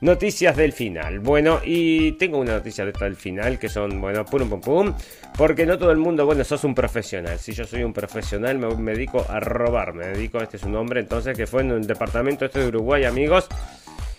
Noticias 0.00 0.56
del 0.56 0.72
final. 0.72 1.20
Bueno, 1.20 1.60
y 1.64 2.12
tengo 2.12 2.38
una 2.38 2.54
noticia 2.54 2.84
de 2.84 2.90
esta 2.90 3.04
del 3.04 3.16
final 3.16 3.58
que 3.58 3.68
son, 3.68 4.00
bueno, 4.00 4.24
pum 4.24 4.48
pum 4.48 4.60
pum. 4.60 4.94
Porque 5.36 5.66
no 5.66 5.78
todo 5.78 5.92
el 5.92 5.98
mundo, 5.98 6.26
bueno, 6.26 6.42
sos 6.42 6.64
un 6.64 6.74
profesional. 6.74 7.38
Si 7.38 7.52
yo 7.52 7.64
soy 7.64 7.84
un 7.84 7.92
profesional, 7.92 8.58
me, 8.58 8.92
dedico 8.92 9.24
a 9.28 9.38
robar. 9.38 9.94
Me 9.94 10.08
dedico, 10.08 10.38
este 10.40 10.56
es 10.56 10.64
un 10.64 10.74
hombre 10.74 11.00
entonces 11.00 11.36
que 11.36 11.46
fue 11.46 11.62
en 11.62 11.70
el 11.70 11.86
departamento 11.86 12.44
este 12.44 12.60
de 12.60 12.68
Uruguay, 12.68 13.04
amigos 13.04 13.48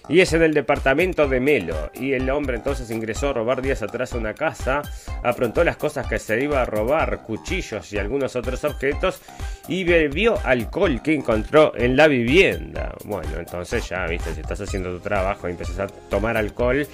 y 0.10 0.22
es 0.22 0.34
en 0.34 0.42
el 0.42 0.54
departamento 0.54 1.28
de 1.28 1.40
Melo. 1.40 1.92
Y 1.94 2.14
el 2.14 2.30
hombre 2.32 2.58
entonces 2.58 2.90
ingresó 2.90 3.30
a 3.30 3.34
robar 3.34 3.62
días 3.62 3.82
atrás 3.84 4.14
una 4.14 4.34
casa, 4.34 4.82
aprontó 5.24 5.64
las 5.64 5.78
cosas 5.78 6.08
que 6.08 6.18
se 6.18 6.42
iba 6.42 6.62
a 6.62 6.66
robar, 6.66 7.22
cuchillos 7.24 7.94
y 7.94 8.00
algunos 8.00 8.36
otros 8.36 8.64
objetos, 8.64 9.22
y 9.68 9.84
bebió 9.84 10.38
alcohol 10.44 11.02
que 11.04 11.14
encontró 11.14 11.74
en 11.76 11.96
la 11.96 12.08
vivienda. 12.08 12.96
Bueno, 13.06 13.38
entonces 13.38 13.88
ya, 13.88 14.06
viste, 14.08 14.34
si 14.34 14.42
estás 14.42 14.60
haciendo 14.60 14.92
tu 14.92 15.00
trabajo 15.00 15.48
y 15.48 15.52
empiezas 15.52 15.80
a 15.80 15.88
tomar 15.88 16.36
alcohol, 16.36 16.88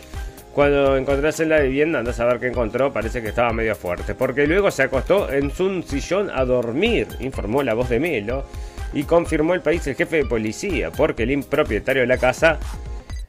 cuando 0.53 0.95
encontrás 0.95 1.39
en 1.39 1.49
la 1.49 1.59
vivienda, 1.59 1.99
andas 1.99 2.19
a 2.19 2.25
ver 2.25 2.39
qué 2.39 2.47
encontró, 2.47 2.91
parece 2.91 3.21
que 3.21 3.29
estaba 3.29 3.51
medio 3.51 3.75
fuerte, 3.75 4.13
porque 4.15 4.47
luego 4.47 4.71
se 4.71 4.83
acostó 4.83 5.31
en 5.31 5.51
su 5.51 5.81
sillón 5.83 6.29
a 6.29 6.45
dormir, 6.45 7.07
informó 7.19 7.63
la 7.63 7.73
voz 7.73 7.89
de 7.89 7.99
Melo, 7.99 8.45
y 8.93 9.03
confirmó 9.03 9.53
el 9.53 9.61
país 9.61 9.85
el 9.87 9.95
jefe 9.95 10.17
de 10.17 10.25
policía, 10.25 10.91
porque 10.91 11.23
el 11.23 11.31
impropietario 11.31 12.03
de 12.03 12.07
la 12.07 12.17
casa 12.17 12.59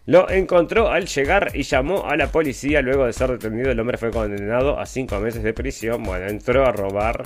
lo 0.07 0.31
encontró 0.31 0.89
al 0.89 1.07
llegar 1.07 1.51
y 1.55 1.63
llamó 1.63 2.07
a 2.07 2.17
la 2.17 2.31
policía. 2.33 2.81
Luego 2.81 3.07
de 3.07 3.13
ser 3.13 3.31
detenido, 3.31 3.71
el 3.71 3.79
hombre 3.79 3.99
fue 3.99 4.11
condenado 4.11 4.79
a 4.79 4.87
cinco 4.87 5.21
meses 5.21 5.43
de 5.43 5.53
prisión. 5.53 6.03
Bueno, 6.03 6.27
entró 6.27 6.65
a 6.65 6.73
robar. 6.73 7.23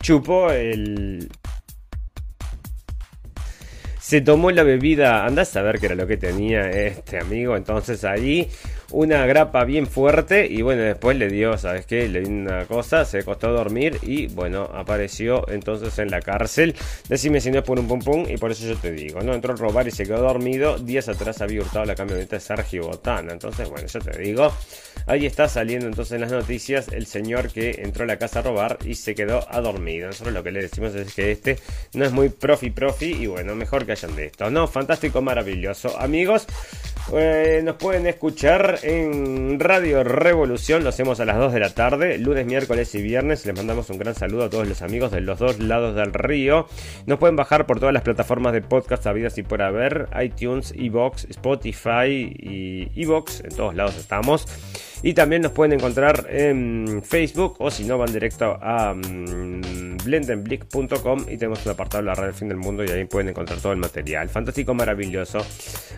Chupó 0.00 0.50
el, 0.50 1.28
se 4.12 4.20
tomó 4.20 4.50
la 4.50 4.62
bebida, 4.62 5.24
andás 5.24 5.56
a 5.56 5.62
ver 5.62 5.78
qué 5.78 5.86
era 5.86 5.94
lo 5.94 6.06
que 6.06 6.18
tenía 6.18 6.68
este 6.68 7.18
amigo, 7.18 7.56
entonces 7.56 8.04
ahí 8.04 8.50
una 8.92 9.26
grapa 9.26 9.64
bien 9.64 9.86
fuerte 9.86 10.46
y 10.46 10.62
bueno, 10.62 10.82
después 10.82 11.16
le 11.16 11.28
dio, 11.28 11.56
¿sabes 11.58 11.86
qué? 11.86 12.08
Le 12.08 12.20
dio 12.20 12.30
una 12.30 12.66
cosa, 12.66 13.04
se 13.04 13.24
costó 13.24 13.50
dormir 13.50 13.98
y 14.02 14.26
bueno, 14.28 14.68
apareció 14.72 15.48
entonces 15.48 15.98
en 15.98 16.10
la 16.10 16.20
cárcel. 16.20 16.74
Decime 17.08 17.40
si 17.40 17.50
no 17.50 17.58
es 17.58 17.64
por 17.64 17.78
un 17.78 17.88
pum 17.88 18.00
pum 18.00 18.26
y 18.28 18.36
por 18.36 18.50
eso 18.50 18.66
yo 18.66 18.76
te 18.76 18.92
digo, 18.92 19.20
¿no? 19.20 19.34
Entró 19.34 19.54
a 19.54 19.56
robar 19.56 19.88
y 19.88 19.90
se 19.90 20.04
quedó 20.04 20.20
dormido. 20.20 20.78
Días 20.78 21.08
atrás 21.08 21.40
había 21.40 21.62
hurtado 21.62 21.84
la 21.84 21.94
camioneta 21.94 22.36
de 22.36 22.40
Sergio 22.40 22.82
Botana. 22.82 23.32
Entonces, 23.32 23.68
bueno, 23.68 23.86
yo 23.86 24.00
te 24.00 24.18
digo, 24.18 24.52
ahí 25.06 25.26
está 25.26 25.48
saliendo 25.48 25.86
entonces 25.86 26.12
en 26.12 26.20
las 26.20 26.32
noticias 26.32 26.88
el 26.88 27.06
señor 27.06 27.50
que 27.50 27.82
entró 27.82 28.04
a 28.04 28.06
la 28.06 28.18
casa 28.18 28.40
a 28.40 28.42
robar 28.42 28.78
y 28.84 28.94
se 28.94 29.14
quedó 29.14 29.46
a 29.50 29.60
dormido. 29.60 30.08
Nosotros 30.08 30.34
lo 30.34 30.42
que 30.42 30.52
le 30.52 30.62
decimos 30.62 30.94
es 30.94 31.14
que 31.14 31.32
este 31.32 31.58
no 31.94 32.04
es 32.04 32.12
muy 32.12 32.28
profi 32.28 32.70
profi 32.70 33.12
y 33.12 33.26
bueno, 33.26 33.54
mejor 33.54 33.86
que 33.86 33.92
hayan 33.92 34.14
de 34.16 34.26
esto, 34.26 34.50
¿no? 34.50 34.66
Fantástico, 34.66 35.22
maravilloso. 35.22 35.98
Amigos, 35.98 36.46
eh, 37.14 37.60
nos 37.64 37.76
pueden 37.76 38.06
escuchar 38.06 38.78
en 38.82 39.60
Radio 39.60 40.04
Revolución, 40.04 40.82
lo 40.82 40.88
hacemos 40.88 41.20
a 41.20 41.24
las 41.24 41.36
2 41.36 41.52
de 41.52 41.60
la 41.60 41.74
tarde, 41.74 42.18
lunes, 42.18 42.46
miércoles 42.46 42.94
y 42.94 43.02
viernes. 43.02 43.46
Les 43.46 43.56
mandamos 43.56 43.90
un 43.90 43.98
gran 43.98 44.14
saludo 44.14 44.44
a 44.44 44.50
todos 44.50 44.68
los 44.68 44.82
amigos 44.82 45.12
de 45.12 45.20
los 45.20 45.38
dos 45.38 45.58
lados 45.58 45.94
del 45.94 46.12
río. 46.12 46.66
Nos 47.06 47.18
pueden 47.18 47.36
bajar 47.36 47.66
por 47.66 47.78
todas 47.78 47.92
las 47.92 48.02
plataformas 48.02 48.52
de 48.52 48.62
podcast 48.62 49.06
habidas 49.06 49.38
y 49.38 49.42
por 49.42 49.62
haber, 49.62 50.08
iTunes, 50.20 50.74
Evox, 50.76 51.24
Spotify 51.30 52.34
y 52.38 52.90
Evox, 53.00 53.40
en 53.44 53.56
todos 53.56 53.74
lados 53.74 53.96
estamos. 53.96 54.46
Y 55.02 55.14
también 55.14 55.42
nos 55.42 55.52
pueden 55.52 55.72
encontrar 55.72 56.26
en 56.30 57.02
Facebook 57.04 57.56
o 57.58 57.70
si 57.70 57.84
no 57.84 57.98
van 57.98 58.12
directo 58.12 58.56
a 58.60 58.92
um, 58.92 59.96
blendenblick.com 60.04 61.26
y 61.28 61.36
tenemos 61.36 61.64
un 61.66 61.72
apartado 61.72 62.02
de 62.02 62.06
la 62.06 62.14
red 62.14 62.32
fin 62.32 62.48
del 62.48 62.58
mundo 62.58 62.84
y 62.84 62.90
ahí 62.90 63.04
pueden 63.04 63.30
encontrar 63.30 63.58
todo 63.58 63.72
el 63.72 63.78
material. 63.78 64.28
Fantástico, 64.28 64.74
maravilloso. 64.74 65.44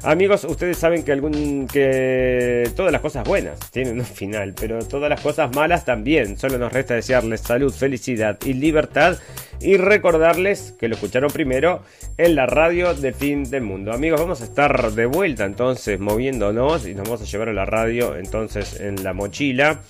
Amigos, 0.03 0.45
ustedes 0.45 0.79
saben 0.79 1.03
que 1.03 1.13
algún 1.13 1.67
que 1.71 2.71
todas 2.77 2.93
las 2.93 3.01
cosas 3.01 3.27
buenas 3.27 3.71
tienen 3.71 3.99
un 3.99 4.07
final, 4.07 4.55
pero 4.59 4.79
todas 4.81 5.11
las 5.11 5.21
cosas 5.21 5.55
malas 5.55 5.85
también. 5.85 6.37
Solo 6.37 6.59
nos 6.59 6.73
resta 6.73 6.95
desearles 6.95 7.41
salud, 7.41 7.73
felicidad 7.73 8.39
y 8.45 8.55
libertad 8.55 9.19
y 9.61 9.77
recordarles 9.77 10.75
que 10.79 10.89
lo 10.89 10.95
escucharon 10.95 11.31
primero 11.31 11.83
en 12.19 12.35
la 12.35 12.47
radio 12.47 12.95
de 12.95 13.13
fin 13.13 13.45
del 13.45 13.63
mundo. 13.63 13.93
Amigos, 13.93 14.21
vamos 14.21 14.41
a 14.41 14.45
estar 14.45 14.93
de 14.93 15.07
vuelta 15.07 15.45
entonces 15.45 15.99
moviéndonos 15.99 16.87
y 16.87 16.95
nos 16.95 17.05
vamos 17.09 17.23
a 17.23 17.25
llevar 17.25 17.49
a 17.49 17.53
la 17.53 17.65
radio 17.65 18.17
entonces 18.17 18.81
en 18.81 18.94
la 19.03 19.13
mochila. 19.13 19.81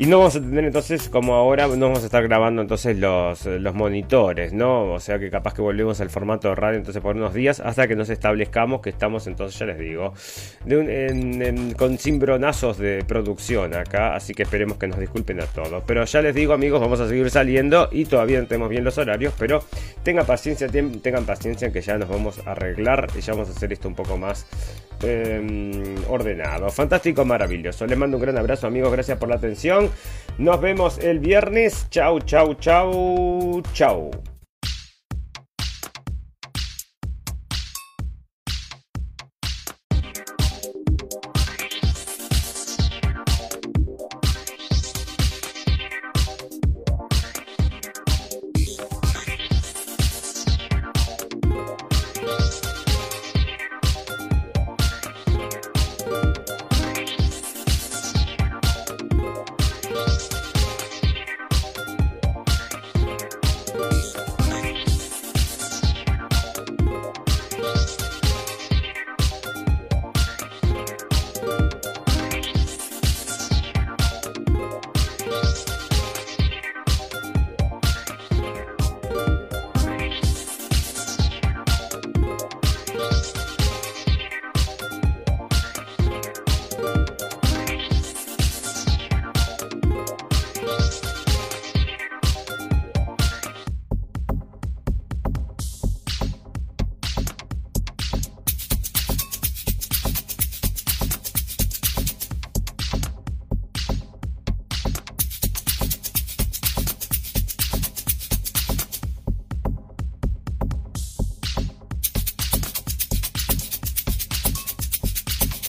Y 0.00 0.06
no 0.06 0.18
vamos 0.18 0.36
a 0.36 0.40
tener 0.40 0.64
entonces, 0.64 1.08
como 1.08 1.34
ahora, 1.34 1.66
no 1.66 1.86
vamos 1.86 2.04
a 2.04 2.04
estar 2.04 2.22
grabando 2.22 2.62
entonces 2.62 2.96
los, 2.96 3.44
los 3.46 3.74
monitores, 3.74 4.52
¿no? 4.52 4.92
O 4.92 5.00
sea 5.00 5.18
que 5.18 5.28
capaz 5.28 5.54
que 5.54 5.60
volvemos 5.60 6.00
al 6.00 6.08
formato 6.08 6.46
de 6.50 6.54
radio 6.54 6.78
entonces 6.78 7.02
por 7.02 7.16
unos 7.16 7.34
días 7.34 7.58
hasta 7.58 7.88
que 7.88 7.96
nos 7.96 8.08
establezcamos 8.08 8.80
que 8.80 8.90
estamos 8.90 9.26
entonces, 9.26 9.58
ya 9.58 9.66
les 9.66 9.76
digo, 9.80 10.14
con 11.76 11.98
cimbronazos 11.98 12.78
de 12.78 13.04
producción 13.08 13.74
acá, 13.74 14.14
así 14.14 14.34
que 14.34 14.44
esperemos 14.44 14.78
que 14.78 14.86
nos 14.86 15.00
disculpen 15.00 15.40
a 15.40 15.46
todos. 15.46 15.82
Pero 15.84 16.04
ya 16.04 16.22
les 16.22 16.32
digo 16.32 16.52
amigos, 16.52 16.80
vamos 16.80 17.00
a 17.00 17.08
seguir 17.08 17.28
saliendo 17.28 17.88
y 17.90 18.04
todavía 18.04 18.40
no 18.40 18.46
tenemos 18.46 18.68
bien 18.68 18.84
los 18.84 18.98
horarios, 18.98 19.34
pero 19.36 19.64
tengan 20.04 20.26
paciencia, 20.26 20.68
tengan 20.68 21.26
paciencia 21.26 21.72
que 21.72 21.80
ya 21.80 21.98
nos 21.98 22.08
vamos 22.08 22.38
a 22.46 22.52
arreglar 22.52 23.08
y 23.18 23.20
ya 23.20 23.32
vamos 23.32 23.48
a 23.48 23.50
hacer 23.50 23.72
esto 23.72 23.88
un 23.88 23.96
poco 23.96 24.16
más 24.16 24.46
em, 25.02 25.94
ordenado. 26.08 26.70
Fantástico, 26.70 27.24
maravilloso. 27.24 27.86
Les 27.86 27.98
mando 27.98 28.16
un 28.16 28.22
gran 28.22 28.38
abrazo 28.38 28.66
amigos, 28.66 28.92
gracias 28.92 29.18
por 29.18 29.28
la 29.28 29.36
atención. 29.36 29.90
Nos 30.38 30.60
vemos 30.60 30.98
el 30.98 31.18
viernes. 31.18 31.88
Chau, 31.90 32.20
chau, 32.20 32.54
chau, 32.54 33.62
chau. 33.72 34.10